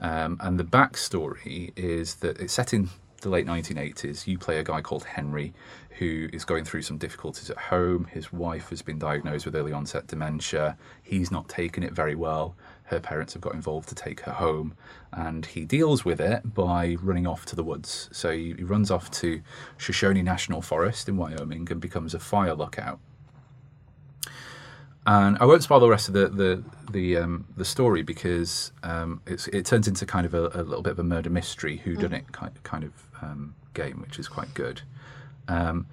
um, 0.00 0.38
and 0.40 0.58
the 0.58 0.64
backstory 0.64 1.72
is 1.76 2.16
that 2.16 2.40
it's 2.40 2.52
set 2.54 2.72
in 2.72 2.90
the 3.20 3.28
late 3.28 3.46
1980s. 3.46 4.26
You 4.26 4.38
play 4.38 4.58
a 4.58 4.62
guy 4.62 4.80
called 4.80 5.04
Henry 5.04 5.52
who 5.98 6.28
is 6.32 6.44
going 6.44 6.64
through 6.64 6.82
some 6.82 6.96
difficulties 6.96 7.50
at 7.50 7.56
home. 7.56 8.04
His 8.04 8.32
wife 8.32 8.70
has 8.70 8.82
been 8.82 8.98
diagnosed 8.98 9.44
with 9.46 9.56
early 9.56 9.72
onset 9.72 10.06
dementia. 10.06 10.76
He's 11.02 11.32
not 11.32 11.48
taken 11.48 11.82
it 11.82 11.92
very 11.92 12.14
well. 12.14 12.54
Her 12.84 13.00
parents 13.00 13.32
have 13.32 13.42
got 13.42 13.54
involved 13.54 13.88
to 13.88 13.94
take 13.94 14.20
her 14.20 14.32
home, 14.32 14.74
and 15.12 15.44
he 15.44 15.64
deals 15.64 16.04
with 16.04 16.20
it 16.20 16.54
by 16.54 16.96
running 17.02 17.26
off 17.26 17.44
to 17.46 17.56
the 17.56 17.64
woods. 17.64 18.08
So 18.12 18.30
he, 18.30 18.54
he 18.56 18.62
runs 18.62 18.90
off 18.90 19.10
to 19.12 19.42
Shoshone 19.76 20.22
National 20.22 20.62
Forest 20.62 21.08
in 21.08 21.16
Wyoming 21.16 21.66
and 21.70 21.80
becomes 21.80 22.14
a 22.14 22.20
fire 22.20 22.54
lookout 22.54 23.00
and 25.06 25.38
I 25.38 25.44
won't 25.44 25.62
spoil 25.62 25.80
the 25.80 25.88
rest 25.88 26.08
of 26.08 26.14
the 26.14 26.28
the 26.28 26.62
the, 26.90 27.16
um, 27.18 27.46
the 27.56 27.64
story 27.64 28.02
because 28.02 28.72
um, 28.82 29.20
it's, 29.26 29.46
it 29.48 29.66
turns 29.66 29.86
into 29.86 30.06
kind 30.06 30.24
of 30.24 30.32
a, 30.32 30.50
a 30.54 30.62
little 30.62 30.82
bit 30.82 30.92
of 30.92 30.98
a 30.98 31.04
murder 31.04 31.30
mystery, 31.30 31.76
who 31.78 31.96
done 31.96 32.12
it 32.14 32.32
kind 32.32 32.52
kind 32.62 32.84
of 32.84 32.92
um, 33.22 33.54
game, 33.74 34.00
which 34.00 34.18
is 34.18 34.28
quite 34.28 34.52
good. 34.54 34.82
Um, 35.48 35.86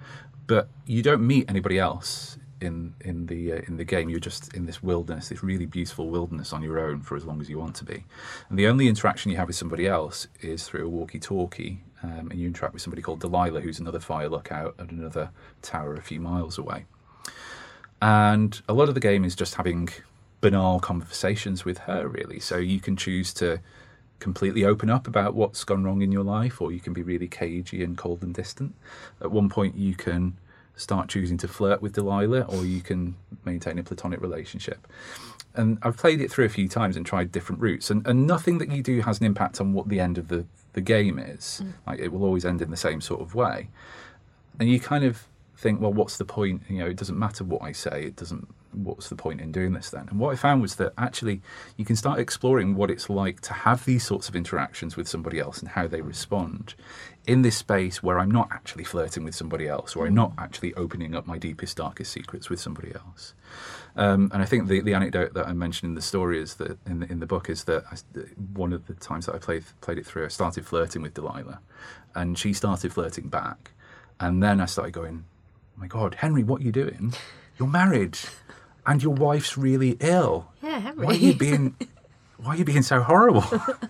but 0.46 0.68
you 0.86 1.02
don't 1.02 1.26
meet 1.26 1.50
anybody 1.50 1.78
else 1.78 2.38
in 2.60 2.94
in 3.00 3.26
the 3.26 3.52
uh, 3.52 3.60
in 3.66 3.76
the 3.76 3.84
game. 3.84 4.08
You're 4.08 4.20
just 4.20 4.54
in 4.54 4.66
this 4.66 4.82
wilderness, 4.82 5.28
this 5.28 5.42
really 5.42 5.66
beautiful 5.66 6.08
wilderness 6.08 6.52
on 6.52 6.62
your 6.62 6.78
own 6.78 7.02
for 7.02 7.16
as 7.16 7.24
long 7.24 7.40
as 7.40 7.48
you 7.50 7.58
want 7.58 7.74
to 7.76 7.84
be. 7.84 8.04
And 8.48 8.58
the 8.58 8.66
only 8.66 8.88
interaction 8.88 9.30
you 9.30 9.36
have 9.36 9.48
with 9.48 9.56
somebody 9.56 9.86
else 9.86 10.28
is 10.40 10.66
through 10.66 10.86
a 10.86 10.88
walkie-talkie, 10.88 11.80
um, 12.02 12.28
and 12.30 12.40
you 12.40 12.46
interact 12.46 12.72
with 12.72 12.82
somebody 12.82 13.02
called 13.02 13.20
Delilah, 13.20 13.60
who's 13.60 13.78
another 13.78 14.00
fire 14.00 14.28
lookout 14.28 14.74
at 14.78 14.90
another 14.90 15.30
tower 15.62 15.94
a 15.94 16.02
few 16.02 16.20
miles 16.20 16.58
away. 16.58 16.86
And 18.00 18.60
a 18.68 18.74
lot 18.74 18.88
of 18.88 18.94
the 18.94 19.00
game 19.00 19.24
is 19.24 19.34
just 19.34 19.54
having 19.54 19.88
banal 20.40 20.80
conversations 20.80 21.64
with 21.64 21.78
her, 21.78 22.06
really. 22.08 22.40
So 22.40 22.56
you 22.58 22.80
can 22.80 22.96
choose 22.96 23.32
to 23.34 23.60
completely 24.18 24.64
open 24.64 24.90
up 24.90 25.06
about 25.06 25.34
what's 25.34 25.64
gone 25.64 25.84
wrong 25.84 26.02
in 26.02 26.12
your 26.12 26.24
life, 26.24 26.60
or 26.60 26.72
you 26.72 26.80
can 26.80 26.92
be 26.92 27.02
really 27.02 27.28
cagey 27.28 27.82
and 27.82 27.96
cold 27.96 28.22
and 28.22 28.34
distant. 28.34 28.74
At 29.20 29.30
one 29.30 29.48
point, 29.48 29.76
you 29.76 29.94
can 29.94 30.36
start 30.76 31.08
choosing 31.08 31.38
to 31.38 31.48
flirt 31.48 31.80
with 31.80 31.94
Delilah, 31.94 32.42
or 32.42 32.64
you 32.64 32.80
can 32.80 33.16
maintain 33.44 33.78
a 33.78 33.82
platonic 33.82 34.20
relationship. 34.20 34.86
And 35.54 35.78
I've 35.82 35.96
played 35.96 36.20
it 36.20 36.30
through 36.30 36.44
a 36.44 36.50
few 36.50 36.68
times 36.68 36.96
and 36.96 37.06
tried 37.06 37.32
different 37.32 37.62
routes, 37.62 37.90
and, 37.90 38.06
and 38.06 38.26
nothing 38.26 38.58
that 38.58 38.70
you 38.70 38.82
do 38.82 39.00
has 39.00 39.20
an 39.20 39.26
impact 39.26 39.60
on 39.60 39.72
what 39.72 39.88
the 39.88 40.00
end 40.00 40.18
of 40.18 40.28
the, 40.28 40.44
the 40.74 40.82
game 40.82 41.18
is. 41.18 41.62
Mm. 41.64 41.72
Like 41.86 41.98
it 41.98 42.12
will 42.12 42.24
always 42.24 42.44
end 42.44 42.60
in 42.60 42.70
the 42.70 42.76
same 42.76 43.00
sort 43.00 43.22
of 43.22 43.34
way. 43.34 43.68
And 44.60 44.68
you 44.68 44.78
kind 44.78 45.04
of 45.04 45.26
think, 45.56 45.80
well, 45.80 45.92
what's 45.92 46.18
the 46.18 46.24
point? 46.24 46.62
You 46.68 46.78
know, 46.78 46.86
it 46.86 46.96
doesn't 46.96 47.18
matter 47.18 47.44
what 47.44 47.62
I 47.62 47.72
say. 47.72 48.04
It 48.04 48.16
doesn't. 48.16 48.48
What's 48.72 49.08
the 49.08 49.16
point 49.16 49.40
in 49.40 49.52
doing 49.52 49.72
this 49.72 49.88
then? 49.88 50.06
And 50.10 50.20
what 50.20 50.34
I 50.34 50.36
found 50.36 50.60
was 50.60 50.74
that 50.74 50.92
actually 50.98 51.40
you 51.78 51.86
can 51.86 51.96
start 51.96 52.18
exploring 52.18 52.74
what 52.74 52.90
it's 52.90 53.08
like 53.08 53.40
to 53.42 53.54
have 53.54 53.86
these 53.86 54.04
sorts 54.04 54.28
of 54.28 54.36
interactions 54.36 54.96
with 54.98 55.08
somebody 55.08 55.40
else 55.40 55.60
and 55.60 55.70
how 55.70 55.86
they 55.86 56.02
respond 56.02 56.74
in 57.26 57.40
this 57.40 57.56
space 57.56 58.02
where 58.02 58.18
I'm 58.18 58.30
not 58.30 58.48
actually 58.52 58.84
flirting 58.84 59.24
with 59.24 59.34
somebody 59.34 59.66
else, 59.66 59.96
or 59.96 60.06
I'm 60.06 60.14
not 60.14 60.32
actually 60.36 60.74
opening 60.74 61.14
up 61.14 61.26
my 61.26 61.38
deepest, 61.38 61.78
darkest 61.78 62.12
secrets 62.12 62.50
with 62.50 62.60
somebody 62.60 62.92
else. 62.94 63.32
Um, 63.96 64.30
and 64.34 64.42
I 64.42 64.44
think 64.44 64.68
the, 64.68 64.82
the 64.82 64.92
anecdote 64.92 65.32
that 65.32 65.48
I 65.48 65.54
mentioned 65.54 65.90
in 65.90 65.94
the 65.94 66.02
story 66.02 66.38
is 66.38 66.56
that 66.56 66.78
in 66.86 67.00
the, 67.00 67.10
in 67.10 67.20
the 67.20 67.26
book 67.26 67.48
is 67.48 67.64
that 67.64 67.84
I, 67.90 67.96
one 68.52 68.74
of 68.74 68.86
the 68.88 68.94
times 68.94 69.24
that 69.24 69.34
I 69.34 69.38
played 69.38 69.64
played 69.80 69.96
it 69.96 70.04
through, 70.04 70.26
I 70.26 70.28
started 70.28 70.66
flirting 70.66 71.00
with 71.00 71.14
Delilah, 71.14 71.60
and 72.14 72.36
she 72.36 72.52
started 72.52 72.92
flirting 72.92 73.28
back, 73.28 73.72
and 74.20 74.42
then 74.42 74.60
I 74.60 74.66
started 74.66 74.92
going, 74.92 75.24
my 75.76 75.86
God, 75.86 76.16
Henry, 76.16 76.42
what 76.42 76.60
are 76.60 76.64
you 76.64 76.72
doing? 76.72 77.14
You're 77.58 77.68
married, 77.68 78.18
and 78.86 79.02
your 79.02 79.14
wife's 79.14 79.56
really 79.56 79.96
ill. 80.00 80.50
Yeah, 80.62 80.78
Henry. 80.78 81.06
Why 81.06 81.12
are 81.12 81.16
you 81.16 81.34
being, 81.34 81.76
why 82.38 82.54
are 82.54 82.56
you 82.56 82.64
being 82.64 82.82
so 82.82 83.02
horrible? 83.02 83.44
and 83.52 83.88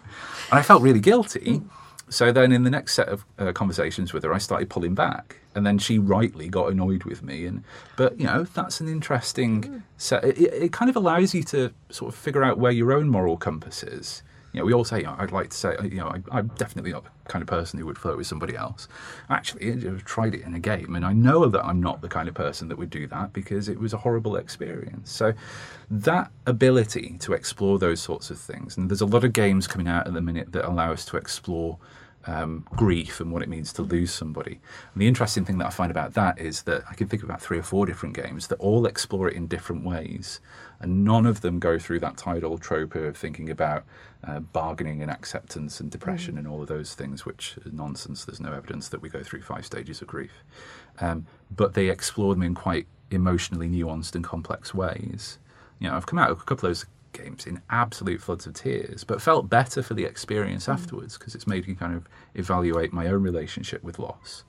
I 0.52 0.62
felt 0.62 0.82
really 0.82 1.00
guilty. 1.00 1.62
So 2.08 2.30
then, 2.30 2.52
in 2.52 2.62
the 2.62 2.70
next 2.70 2.94
set 2.94 3.08
of 3.08 3.24
uh, 3.38 3.52
conversations 3.52 4.12
with 4.12 4.22
her, 4.22 4.32
I 4.32 4.38
started 4.38 4.70
pulling 4.70 4.94
back, 4.94 5.38
and 5.54 5.66
then 5.66 5.78
she 5.78 5.98
rightly 5.98 6.48
got 6.48 6.70
annoyed 6.70 7.02
with 7.04 7.22
me. 7.22 7.46
And 7.46 7.64
but 7.96 8.18
you 8.20 8.26
know, 8.26 8.44
that's 8.44 8.80
an 8.80 8.88
interesting 8.88 9.82
set. 9.96 10.24
It, 10.24 10.38
it 10.38 10.72
kind 10.72 10.88
of 10.88 10.94
allows 10.94 11.34
you 11.34 11.42
to 11.44 11.72
sort 11.90 12.14
of 12.14 12.18
figure 12.18 12.44
out 12.44 12.58
where 12.58 12.70
your 12.70 12.92
own 12.92 13.08
moral 13.08 13.36
compass 13.36 13.82
is. 13.82 14.22
You 14.52 14.60
know, 14.60 14.66
we 14.66 14.72
all 14.72 14.84
say, 14.84 14.98
you 14.98 15.04
know, 15.04 15.16
I'd 15.18 15.32
like 15.32 15.50
to 15.50 15.56
say, 15.56 15.76
you 15.82 15.96
know, 15.96 16.14
I, 16.30 16.38
am 16.38 16.50
definitely 16.56 16.92
not 16.92 17.06
kind 17.28 17.42
of 17.42 17.48
person 17.48 17.78
who 17.78 17.86
would 17.86 17.98
flirt 17.98 18.16
with 18.16 18.26
somebody 18.26 18.56
else. 18.56 18.88
Actually, 19.28 19.72
I've 19.72 20.04
tried 20.04 20.34
it 20.34 20.42
in 20.42 20.54
a 20.54 20.60
game, 20.60 20.94
and 20.94 21.04
I 21.04 21.12
know 21.12 21.46
that 21.46 21.64
I'm 21.64 21.80
not 21.80 22.00
the 22.00 22.08
kind 22.08 22.28
of 22.28 22.34
person 22.34 22.68
that 22.68 22.78
would 22.78 22.90
do 22.90 23.06
that 23.08 23.32
because 23.32 23.68
it 23.68 23.78
was 23.78 23.92
a 23.92 23.98
horrible 23.98 24.36
experience. 24.36 25.10
So, 25.10 25.32
that 25.90 26.30
ability 26.46 27.16
to 27.20 27.32
explore 27.32 27.78
those 27.78 28.00
sorts 28.00 28.30
of 28.30 28.38
things, 28.38 28.76
and 28.76 28.90
there's 28.90 29.00
a 29.00 29.06
lot 29.06 29.24
of 29.24 29.32
games 29.32 29.66
coming 29.66 29.88
out 29.88 30.06
at 30.06 30.14
the 30.14 30.20
minute 30.20 30.52
that 30.52 30.68
allow 30.68 30.92
us 30.92 31.04
to 31.06 31.16
explore 31.16 31.78
um, 32.26 32.66
grief 32.70 33.20
and 33.20 33.30
what 33.30 33.42
it 33.42 33.48
means 33.48 33.72
to 33.74 33.82
lose 33.82 34.12
somebody. 34.12 34.60
And 34.92 35.02
the 35.02 35.06
interesting 35.06 35.44
thing 35.44 35.58
that 35.58 35.66
I 35.66 35.70
find 35.70 35.90
about 35.90 36.14
that 36.14 36.38
is 36.38 36.62
that 36.62 36.84
I 36.90 36.94
can 36.94 37.06
think 37.06 37.22
of 37.22 37.28
about 37.28 37.40
three 37.40 37.58
or 37.58 37.62
four 37.62 37.86
different 37.86 38.16
games 38.16 38.48
that 38.48 38.58
all 38.58 38.86
explore 38.86 39.28
it 39.28 39.34
in 39.34 39.46
different 39.46 39.84
ways, 39.84 40.40
and 40.80 41.04
none 41.04 41.26
of 41.26 41.40
them 41.40 41.58
go 41.58 41.78
through 41.78 42.00
that 42.00 42.16
tidal 42.16 42.58
trope 42.58 42.94
of 42.94 43.16
thinking 43.16 43.50
about 43.50 43.84
uh, 44.24 44.40
bargaining 44.40 45.02
and 45.02 45.10
acceptance 45.10 45.80
and 45.80 45.90
depression 45.90 46.34
mm. 46.34 46.38
and 46.38 46.48
all 46.48 46.62
of 46.62 46.68
those 46.68 46.94
things, 46.94 47.24
which 47.24 47.56
is 47.64 47.72
nonsense. 47.72 48.24
There's 48.24 48.40
no 48.40 48.52
evidence 48.52 48.88
that 48.88 49.00
we 49.00 49.08
go 49.08 49.22
through 49.22 49.42
five 49.42 49.64
stages 49.64 50.02
of 50.02 50.08
grief. 50.08 50.42
Um, 50.98 51.26
but 51.54 51.74
they 51.74 51.88
explore 51.88 52.34
them 52.34 52.42
in 52.42 52.54
quite 52.54 52.86
emotionally 53.10 53.68
nuanced 53.68 54.14
and 54.14 54.24
complex 54.24 54.74
ways. 54.74 55.38
You 55.78 55.88
know, 55.88 55.96
I've 55.96 56.06
come 56.06 56.18
out 56.18 56.30
of 56.30 56.40
a 56.40 56.44
couple 56.44 56.68
of 56.68 56.70
those 56.70 56.86
games 57.16 57.46
in 57.46 57.60
absolute 57.70 58.20
floods 58.20 58.46
of 58.46 58.54
tears, 58.54 59.04
but 59.04 59.22
felt 59.22 59.48
better 59.48 59.82
for 59.82 59.94
the 59.94 60.04
experience 60.04 60.66
mm. 60.66 60.72
afterwards 60.72 61.16
because 61.16 61.34
it's 61.34 61.46
made 61.46 61.66
me 61.66 61.74
kind 61.74 61.94
of 61.94 62.08
evaluate 62.34 62.92
my 62.92 63.06
own 63.06 63.22
relationship 63.22 63.82
with 63.82 63.98
loss. 63.98 64.44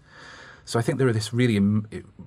So 0.65 0.77
I 0.77 0.81
think 0.81 0.97
there 0.97 1.07
are 1.07 1.13
this 1.13 1.33
really, 1.33 1.59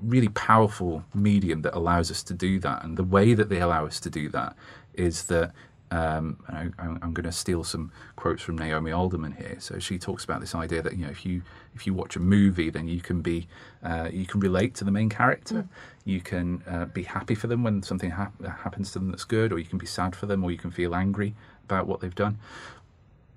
really 0.03 0.28
powerful 0.28 1.05
medium 1.14 1.61
that 1.62 1.76
allows 1.76 2.11
us 2.11 2.22
to 2.22 2.34
do 2.34 2.59
that, 2.61 2.82
and 2.82 2.97
the 2.97 3.05
way 3.05 3.34
that 3.34 3.51
they 3.51 3.61
allow 3.61 3.84
us 3.84 4.01
to 4.01 4.09
do 4.09 4.30
that 4.30 4.57
is 4.95 5.24
that 5.24 5.53
um, 5.91 6.38
I, 6.49 6.70
am 6.78 7.12
going 7.12 7.24
to 7.24 7.32
steal 7.32 7.64
some 7.64 7.91
quotes 8.16 8.43
from 8.43 8.57
Naomi 8.57 8.93
Alderman 8.93 9.32
here. 9.32 9.57
So 9.59 9.78
she 9.78 9.99
talks 9.99 10.24
about 10.24 10.41
this 10.41 10.55
idea 10.55 10.82
that 10.82 10.97
you 10.97 11.05
know 11.05 11.11
if 11.11 11.26
you 11.26 11.43
if 11.74 11.86
you 11.86 11.95
watch 11.95 12.16
a 12.16 12.20
movie, 12.20 12.70
then 12.70 12.88
you 12.88 13.01
can 13.01 13.20
be 13.22 13.49
uh, 13.82 14.09
you 14.12 14.26
can 14.26 14.41
relate 14.41 14.74
to 14.76 14.84
the 14.84 14.91
main 14.91 15.09
character. 15.09 15.55
Mm. 15.55 15.68
You 16.05 16.20
can 16.20 16.62
uh, 16.66 16.86
be 16.86 17.03
happy 17.03 17.34
for 17.34 17.47
them 17.47 17.62
when 17.62 17.82
something 17.82 18.11
happens 18.11 18.93
to 18.93 18.99
them 18.99 19.11
that's 19.11 19.24
good, 19.24 19.53
or 19.53 19.59
you 19.59 19.66
can 19.66 19.78
be 19.78 19.86
sad 19.86 20.14
for 20.14 20.26
them, 20.26 20.45
or 20.45 20.51
you 20.51 20.59
can 20.59 20.70
feel 20.70 20.95
angry 20.95 21.34
about 21.64 21.86
what 21.86 22.01
they've 22.01 22.14
done. 22.14 22.38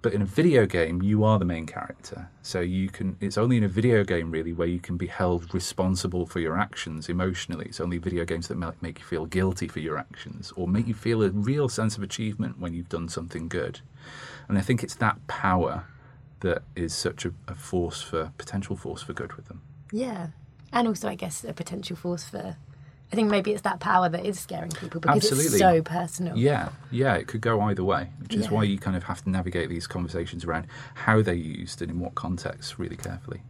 But 0.03 0.13
in 0.13 0.21
a 0.21 0.25
video 0.25 0.65
game, 0.65 1.01
you 1.01 1.23
are 1.23 1.39
the 1.39 1.45
main 1.45 1.65
character. 1.65 2.29
So 2.41 2.59
you 2.59 2.89
can. 2.89 3.15
It's 3.21 3.37
only 3.37 3.55
in 3.55 3.63
a 3.63 3.69
video 3.69 4.03
game 4.03 4.31
really 4.31 4.51
where 4.51 4.67
you 4.67 4.81
can 4.81 4.97
be 4.97 5.07
held 5.07 5.53
responsible 5.53 6.25
for 6.25 6.41
your 6.41 6.59
actions 6.59 7.07
emotionally. 7.07 7.67
It's 7.67 7.79
only 7.79 7.99
video 7.99 8.25
games 8.25 8.49
that 8.49 8.57
make 8.81 8.99
you 8.99 9.05
feel 9.05 9.25
guilty 9.25 9.69
for 9.69 9.79
your 9.79 9.97
actions 9.97 10.51
or 10.57 10.67
make 10.67 10.87
you 10.87 10.93
feel 10.93 11.23
a 11.23 11.29
real 11.29 11.69
sense 11.69 11.95
of 11.95 12.03
achievement 12.03 12.59
when 12.59 12.73
you've 12.73 12.89
done 12.89 13.07
something 13.07 13.47
good. 13.47 13.79
And 14.49 14.57
I 14.57 14.61
think 14.61 14.83
it's 14.83 14.95
that 14.95 15.25
power 15.27 15.85
that 16.41 16.63
is 16.75 16.93
such 16.93 17.23
a, 17.23 17.31
a 17.47 17.55
force 17.55 18.01
for 18.01 18.33
potential 18.37 18.75
force 18.75 19.01
for 19.01 19.13
good 19.13 19.33
with 19.37 19.45
them. 19.45 19.61
Yeah, 19.93 20.27
and 20.73 20.85
also 20.85 21.07
I 21.07 21.15
guess 21.15 21.45
a 21.45 21.53
potential 21.53 21.95
force 21.95 22.25
for 22.25 22.57
I 23.11 23.15
think 23.15 23.29
maybe 23.29 23.51
it's 23.51 23.61
that 23.61 23.79
power 23.79 24.09
that 24.09 24.25
is 24.25 24.39
scaring 24.39 24.71
people 24.71 24.99
because 24.99 25.17
Absolutely. 25.17 25.45
it's 25.45 25.59
so 25.59 25.81
personal. 25.83 26.35
Yeah, 26.35 26.69
yeah, 26.89 27.13
it 27.13 27.27
could 27.27 27.41
go 27.41 27.61
either 27.61 27.83
way, 27.83 28.09
which 28.19 28.33
is 28.33 28.45
yeah. 28.45 28.51
why 28.51 28.63
you 28.63 28.79
kind 28.79 28.97
of 28.97 29.03
have 29.03 29.23
to 29.23 29.29
navigate 29.29 29.69
these 29.69 29.85
conversations 29.85 30.45
around 30.45 30.65
how 30.95 31.21
they're 31.21 31.35
used 31.35 31.81
and 31.83 31.91
in 31.91 31.99
what 31.99 32.15
context 32.15 32.79
really 32.79 32.97
carefully. 32.97 33.41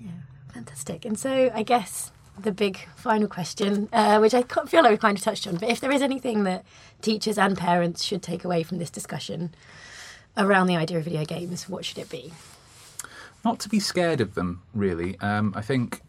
Yeah, 0.00 0.10
fantastic. 0.54 1.04
And 1.04 1.18
so 1.18 1.50
I 1.52 1.64
guess 1.64 2.12
the 2.38 2.52
big 2.52 2.78
final 2.96 3.26
question, 3.26 3.88
uh, 3.92 4.18
which 4.18 4.34
I 4.34 4.42
feel 4.42 4.82
like 4.82 4.92
we 4.92 4.96
kind 4.96 5.18
of 5.18 5.24
touched 5.24 5.46
on, 5.46 5.56
but 5.56 5.68
if 5.68 5.80
there 5.80 5.90
is 5.90 6.02
anything 6.02 6.44
that 6.44 6.64
teachers 7.02 7.38
and 7.38 7.56
parents 7.58 8.04
should 8.04 8.22
take 8.22 8.44
away 8.44 8.62
from 8.62 8.78
this 8.78 8.90
discussion 8.90 9.52
around 10.36 10.68
the 10.68 10.76
idea 10.76 10.98
of 10.98 11.04
video 11.04 11.24
games, 11.24 11.68
what 11.68 11.84
should 11.84 11.98
it 11.98 12.08
be? 12.08 12.32
Not 13.44 13.58
to 13.60 13.68
be 13.68 13.80
scared 13.80 14.20
of 14.20 14.34
them, 14.34 14.62
really. 14.74 15.18
Um, 15.20 15.52
I 15.56 15.62
think 15.62 16.02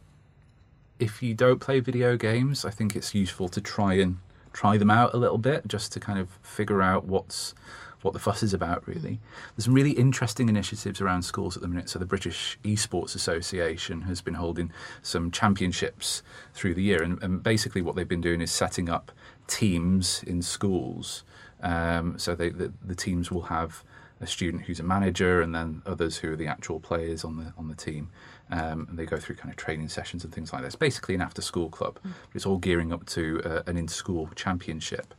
if 1.00 1.24
you 1.24 1.34
don't 1.34 1.60
play 1.60 1.80
video 1.80 2.18
games, 2.18 2.66
I 2.66 2.70
think 2.70 2.96
it's 2.96 3.16
useful 3.16 3.50
to 3.50 3.62
try 3.62 3.96
and 3.96 4.18
try 4.54 4.78
them 4.78 4.92
out 4.92 5.14
a 5.14 5.18
little 5.18 5.38
bit 5.38 5.68
just 5.68 5.94
to 5.94 6.00
kind 6.00 6.20
of 6.20 6.30
figure 6.42 6.82
out 6.82 7.06
what's 7.06 7.56
what 8.02 8.14
the 8.14 8.20
fuss 8.20 8.44
is 8.44 8.54
about 8.54 8.88
really. 8.88 9.20
There's 9.56 9.66
some 9.66 9.74
really 9.74 9.92
interesting 9.92 10.48
initiatives 10.48 11.02
around 11.02 11.24
schools 11.24 11.58
at 11.58 11.62
the 11.62 11.68
minute. 11.68 11.90
So 11.90 12.00
the 12.00 12.06
British 12.06 12.58
Esports 12.64 13.14
Association 13.14 14.04
has 14.04 14.22
been 14.22 14.36
holding 14.36 14.72
some 15.02 15.32
championships 15.32 16.24
through 16.54 16.76
the 16.76 16.84
year 16.84 17.04
and, 17.04 17.22
and 17.22 17.44
basically 17.44 17.82
what 17.82 17.98
they've 17.98 18.08
been 18.08 18.22
doing 18.22 18.40
is 18.40 18.52
setting 18.52 18.88
up 18.88 19.12
teams 19.48 20.24
in 20.24 20.42
schools. 20.42 21.24
Um, 21.62 22.18
so 22.18 22.36
they, 22.36 22.50
the, 22.50 22.72
the 22.86 22.96
teams 22.96 23.32
will 23.32 23.44
have 23.44 23.84
a 24.22 24.28
student 24.28 24.64
who's 24.64 24.80
a 24.80 24.84
manager 24.84 25.42
and 25.42 25.54
then 25.54 25.82
others 25.86 26.18
who 26.18 26.32
are 26.32 26.36
the 26.36 26.48
actual 26.48 26.80
players 26.80 27.24
on 27.24 27.38
the 27.38 27.54
on 27.58 27.68
the 27.70 27.76
team 27.76 28.10
um, 28.52 28.88
and 28.90 28.98
they 28.98 29.06
go 29.06 29.18
through 29.18 29.36
kind 29.36 29.50
of 29.50 29.58
training 29.58 29.90
sessions 29.90 30.24
and 30.24 30.34
things 30.34 30.52
like 30.52 30.64
this. 30.64 30.76
Basically, 30.76 31.16
an 31.16 31.22
after 31.22 31.42
school 31.42 31.70
club, 31.70 32.00
mm. 32.00 32.12
but 32.12 32.36
it's 32.36 32.46
all 32.46 32.58
gearing 32.58 32.92
up 32.92 33.06
to 33.08 33.42
uh, 33.46 33.62
an 33.68 33.78
in 33.78 33.88
school 33.88 34.30
championship. 34.36 35.14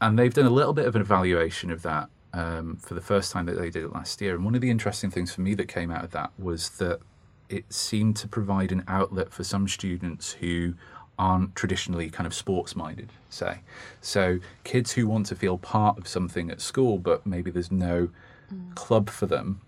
And 0.00 0.18
they've 0.18 0.32
done 0.32 0.46
a 0.46 0.50
little 0.50 0.72
bit 0.72 0.86
of 0.86 0.94
an 0.94 1.02
evaluation 1.02 1.70
of 1.70 1.82
that 1.82 2.08
um, 2.32 2.76
for 2.76 2.94
the 2.94 3.00
first 3.00 3.32
time 3.32 3.46
that 3.46 3.58
they 3.58 3.70
did 3.70 3.84
it 3.84 3.92
last 3.92 4.20
year. 4.20 4.34
And 4.34 4.44
one 4.44 4.54
of 4.54 4.60
the 4.60 4.70
interesting 4.70 5.10
things 5.10 5.34
for 5.34 5.40
me 5.40 5.54
that 5.54 5.66
came 5.66 5.90
out 5.90 6.04
of 6.04 6.10
that 6.12 6.30
was 6.38 6.70
that 6.78 7.00
it 7.48 7.72
seemed 7.72 8.16
to 8.16 8.28
provide 8.28 8.72
an 8.72 8.84
outlet 8.86 9.32
for 9.32 9.42
some 9.42 9.66
students 9.66 10.32
who 10.32 10.74
aren't 11.18 11.54
traditionally 11.56 12.08
kind 12.10 12.26
of 12.26 12.34
sports 12.34 12.76
minded, 12.76 13.10
say. 13.28 13.60
So, 14.00 14.38
kids 14.62 14.92
who 14.92 15.08
want 15.08 15.26
to 15.26 15.34
feel 15.34 15.58
part 15.58 15.98
of 15.98 16.06
something 16.06 16.50
at 16.50 16.60
school, 16.60 16.98
but 16.98 17.26
maybe 17.26 17.50
there's 17.50 17.72
no 17.72 18.10
mm. 18.52 18.74
club 18.76 19.10
for 19.10 19.26
them 19.26 19.60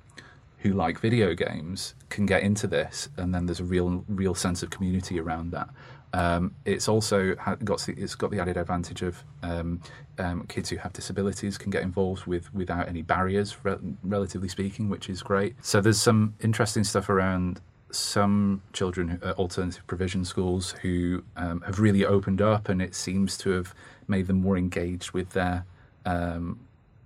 who 0.62 0.72
like 0.72 0.98
video 1.00 1.34
games 1.34 1.94
can 2.08 2.26
get 2.26 2.42
into 2.42 2.66
this, 2.66 3.08
and 3.16 3.34
then 3.34 3.46
there's 3.46 3.60
a 3.60 3.64
real 3.64 4.04
real 4.08 4.34
sense 4.34 4.62
of 4.62 4.70
community 4.70 5.18
around 5.18 5.52
that. 5.52 5.68
Um, 6.12 6.54
it's 6.64 6.88
also 6.88 7.34
got 7.64 7.80
the, 7.82 7.94
it's 7.96 8.14
got 8.16 8.30
the 8.30 8.40
added 8.40 8.56
advantage 8.56 9.02
of 9.02 9.22
um, 9.42 9.80
um, 10.18 10.44
kids 10.48 10.68
who 10.68 10.76
have 10.76 10.92
disabilities 10.92 11.56
can 11.56 11.70
get 11.70 11.82
involved 11.82 12.26
with 12.26 12.52
without 12.52 12.88
any 12.88 13.02
barriers, 13.02 13.56
re- 13.62 13.78
relatively 14.02 14.48
speaking, 14.48 14.88
which 14.88 15.08
is 15.08 15.22
great. 15.22 15.54
So 15.62 15.80
there's 15.80 16.00
some 16.00 16.34
interesting 16.40 16.84
stuff 16.84 17.08
around 17.08 17.60
some 17.92 18.62
children 18.72 19.20
at 19.22 19.38
alternative 19.38 19.86
provision 19.86 20.24
schools 20.24 20.72
who 20.82 21.24
um, 21.36 21.60
have 21.62 21.78
really 21.80 22.04
opened 22.04 22.42
up, 22.42 22.68
and 22.68 22.82
it 22.82 22.94
seems 22.94 23.38
to 23.38 23.50
have 23.50 23.74
made 24.08 24.26
them 24.26 24.40
more 24.40 24.56
engaged 24.56 25.12
with 25.12 25.30
their 25.30 25.64
um, 26.06 26.60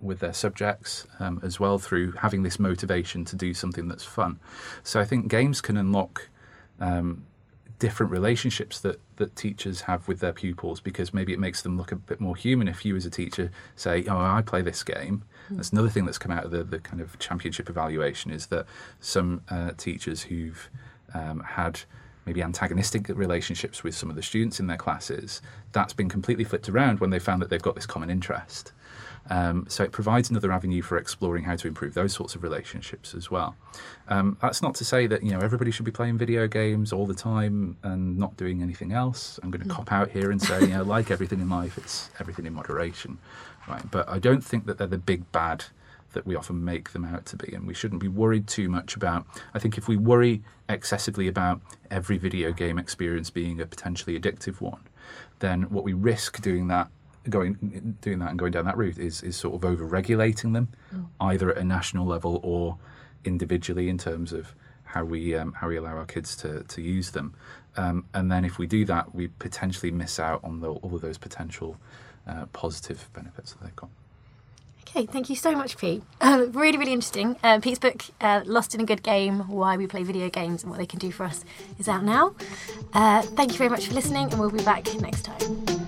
with 0.05 0.21
their 0.21 0.33
subjects 0.33 1.07
um, 1.19 1.41
as 1.43 1.59
well 1.59 1.79
through 1.79 2.13
having 2.13 2.43
this 2.43 2.59
motivation 2.59 3.25
to 3.25 3.37
do 3.37 3.55
something 3.55 3.89
that's 3.89 4.05
fun. 4.05 4.39
So 4.83 5.01
I 5.01 5.05
think 5.05 5.29
games 5.29 5.61
can 5.61 5.77
unlock 5.77 6.29
um, 6.81 7.25
different 7.79 8.13
relationships 8.13 8.81
that, 8.81 9.01
that 9.17 9.35
teachers 9.35 9.83
have 9.83 10.07
with 10.07 10.21
their 10.21 10.33
pupils 10.33 10.81
because 10.81 11.13
maybe 11.13 11.33
it 11.33 11.39
makes 11.39 11.63
them 11.63 11.77
look 11.77 11.93
a 11.93 11.97
bit 11.97 12.21
more 12.21 12.37
human 12.37 12.69
if 12.69 12.85
you 12.85 12.95
as 12.97 13.05
a 13.05 13.11
teacher 13.11 13.51
say, 13.77 14.05
oh, 14.07 14.17
I 14.17 14.43
play 14.43 14.63
this 14.63 14.83
game. 14.83 15.25
Mm. 15.51 15.57
That's 15.57 15.71
another 15.71 15.89
thing 15.89 16.05
that's 16.05 16.19
come 16.19 16.33
out 16.33 16.45
of 16.45 16.51
the, 16.51 16.65
the 16.65 16.79
kind 16.79 17.01
of 17.01 17.19
championship 17.19 17.69
evaluation 17.69 18.31
is 18.31 18.47
that 18.47 18.67
some 19.01 19.43
uh, 19.49 19.73
teachers 19.77 20.23
who've 20.23 20.69
um, 21.15 21.41
had 21.41 21.81
maybe 22.27 22.43
antagonistic 22.43 23.09
relationships 23.09 23.83
with 23.83 23.95
some 23.95 24.09
of 24.09 24.17
the 24.17 24.23
students 24.23 24.59
in 24.61 24.67
their 24.67 24.77
classes, 24.77 25.43
that's 25.73 25.93
been 25.93 26.09
completely 26.09 26.45
flipped 26.45 26.69
around 26.69 27.01
when 27.01 27.11
they 27.11 27.19
found 27.19 27.43
that 27.43 27.51
they've 27.51 27.63
got 27.63 27.75
this 27.75 27.87
common 27.87 28.09
interest. 28.09 28.73
Um, 29.31 29.65
so 29.69 29.83
it 29.85 29.93
provides 29.93 30.31
another 30.31 30.53
avenue 30.53 30.83
for 30.83 30.99
exploring 30.99 31.45
how 31.45 31.57
to 31.57 31.67
improve 31.67 31.95
those 31.95 32.13
sorts 32.13 32.35
of 32.35 32.43
relationships 32.43 33.15
as 33.15 33.31
well. 33.31 33.57
Um, 34.09 34.37
that's 34.43 34.61
not 34.61 34.75
to 34.77 34.85
say 34.85 35.07
that 35.07 35.23
you 35.23 35.33
know 35.33 35.41
everybody 35.41 35.71
should 35.71 35.87
be 35.87 35.91
playing 35.91 36.19
video 36.19 36.47
games 36.47 36.93
all 36.93 37.07
the 37.07 37.15
time 37.15 37.77
and 37.83 38.19
not 38.19 38.37
doing 38.37 38.63
anything 38.63 38.93
else. 38.93 39.41
I'm 39.43 39.51
going 39.51 39.67
to 39.67 39.69
cop 39.69 39.93
out 39.93 40.11
here 40.11 40.31
and 40.31 40.41
say, 40.41 40.61
you 40.61 40.67
know, 40.69 40.83
like 40.83 41.11
everything 41.11 41.41
in 41.41 41.49
life, 41.49 41.79
it's 41.79 42.11
everything 42.21 42.47
in 42.47 42.53
moderation, 42.53 43.19
right? 43.67 43.91
But 43.91 44.09
I 44.09 44.19
don't 44.19 44.45
think 44.45 44.67
that 44.67 44.79
they're 44.79 44.87
the 44.87 44.99
big 44.99 45.31
bad 45.33 45.65
that 46.13 46.27
we 46.27 46.37
often 46.37 46.65
make 46.65 46.93
them 46.93 47.05
out 47.05 47.27
to 47.27 47.37
be, 47.37 47.53
and 47.55 47.67
we 47.67 47.75
shouldn't 47.75 48.01
be 48.01 48.09
worried 48.09 48.47
too 48.47 48.69
much 48.69 48.95
about. 48.95 49.27
I 49.53 49.59
think 49.59 49.77
if 49.77 49.89
we 49.89 49.97
worry 49.97 50.43
excessively 50.69 51.29
about 51.29 51.61
every 51.91 52.19
video 52.19 52.53
game 52.53 52.79
experience 52.79 53.31
being 53.31 53.61
a 53.61 53.67
potentially 53.67 54.19
addictive 54.19 54.61
one, 54.61 54.81
then 55.41 55.63
what 55.65 55.83
we 55.83 55.93
risk 55.93 56.41
doing 56.41 56.69
that 56.69 56.89
going 57.29 57.97
doing 58.01 58.19
that 58.19 58.31
and 58.31 58.39
going 58.39 58.53
down 58.53 58.65
that 58.65 58.77
route 58.77 58.99
is 58.99 59.23
is 59.23 59.37
sort 59.37 59.55
of 59.55 59.65
over 59.65 59.85
regulating 59.85 60.53
them, 60.53 60.69
mm. 60.95 61.07
either 61.21 61.51
at 61.51 61.59
a 61.59 61.65
national 61.65 62.07
level 62.07 62.41
or 62.43 62.79
individually 63.25 63.89
in 63.89 63.99
terms 63.99 64.33
of 64.33 64.55
how 64.85 65.05
we 65.05 65.35
um, 65.35 65.53
how 65.55 65.69
we 65.69 65.77
allow 65.77 65.97
our 65.97 66.07
kids 66.07 66.37
to 66.37 66.63
to 66.65 66.83
use 66.83 67.11
them. 67.11 67.35
Um, 67.77 68.05
and 68.15 68.31
then 68.31 68.45
if 68.45 68.59
we 68.59 68.67
do 68.67 68.85
that, 68.85 69.15
we 69.15 69.29
potentially 69.29 69.91
miss 69.91 70.21
out 70.21 70.41
on 70.45 70.61
the, 70.61 70.71
all 70.71 70.95
of 70.95 71.01
those 71.01 71.19
potential 71.19 71.77
uh, 72.27 72.47
positive 72.53 73.09
benefits 73.13 73.53
that 73.53 73.65
they've 73.65 73.77
got. 73.77 73.91
Okay, 74.89 75.07
thank 75.07 75.29
you 75.29 75.35
so 75.35 75.53
much, 75.53 75.77
Pete. 75.77 76.05
Uh, 76.21 76.47
really, 76.53 76.79
really 76.79 76.93
interesting. 76.93 77.37
Uh, 77.43 77.59
Pete's 77.59 77.81
book, 77.81 78.05
uh, 78.21 78.43
Lost 78.45 78.77
in 78.77 78.81
a 78.81 78.85
Good 78.85 79.03
Game 79.03 79.41
Why 79.49 79.77
We 79.77 79.89
Play 79.89 80.05
Video 80.05 80.29
Games 80.31 80.63
and 80.63 80.71
What 80.71 80.79
They 80.79 80.87
Can 80.87 81.01
Do 81.01 81.11
for 81.11 81.25
Us, 81.25 81.45
is 81.81 81.89
out 81.89 82.05
now. 82.05 82.37
Uh, 82.93 83.23
thank 83.23 83.51
you 83.51 83.59
very 83.59 83.71
much 83.71 83.89
for 83.89 83.95
listening, 83.95 84.31
and 84.31 84.39
we'll 84.39 84.51
be 84.51 84.63
back 84.63 84.95
next 85.01 85.23
time. 85.23 85.84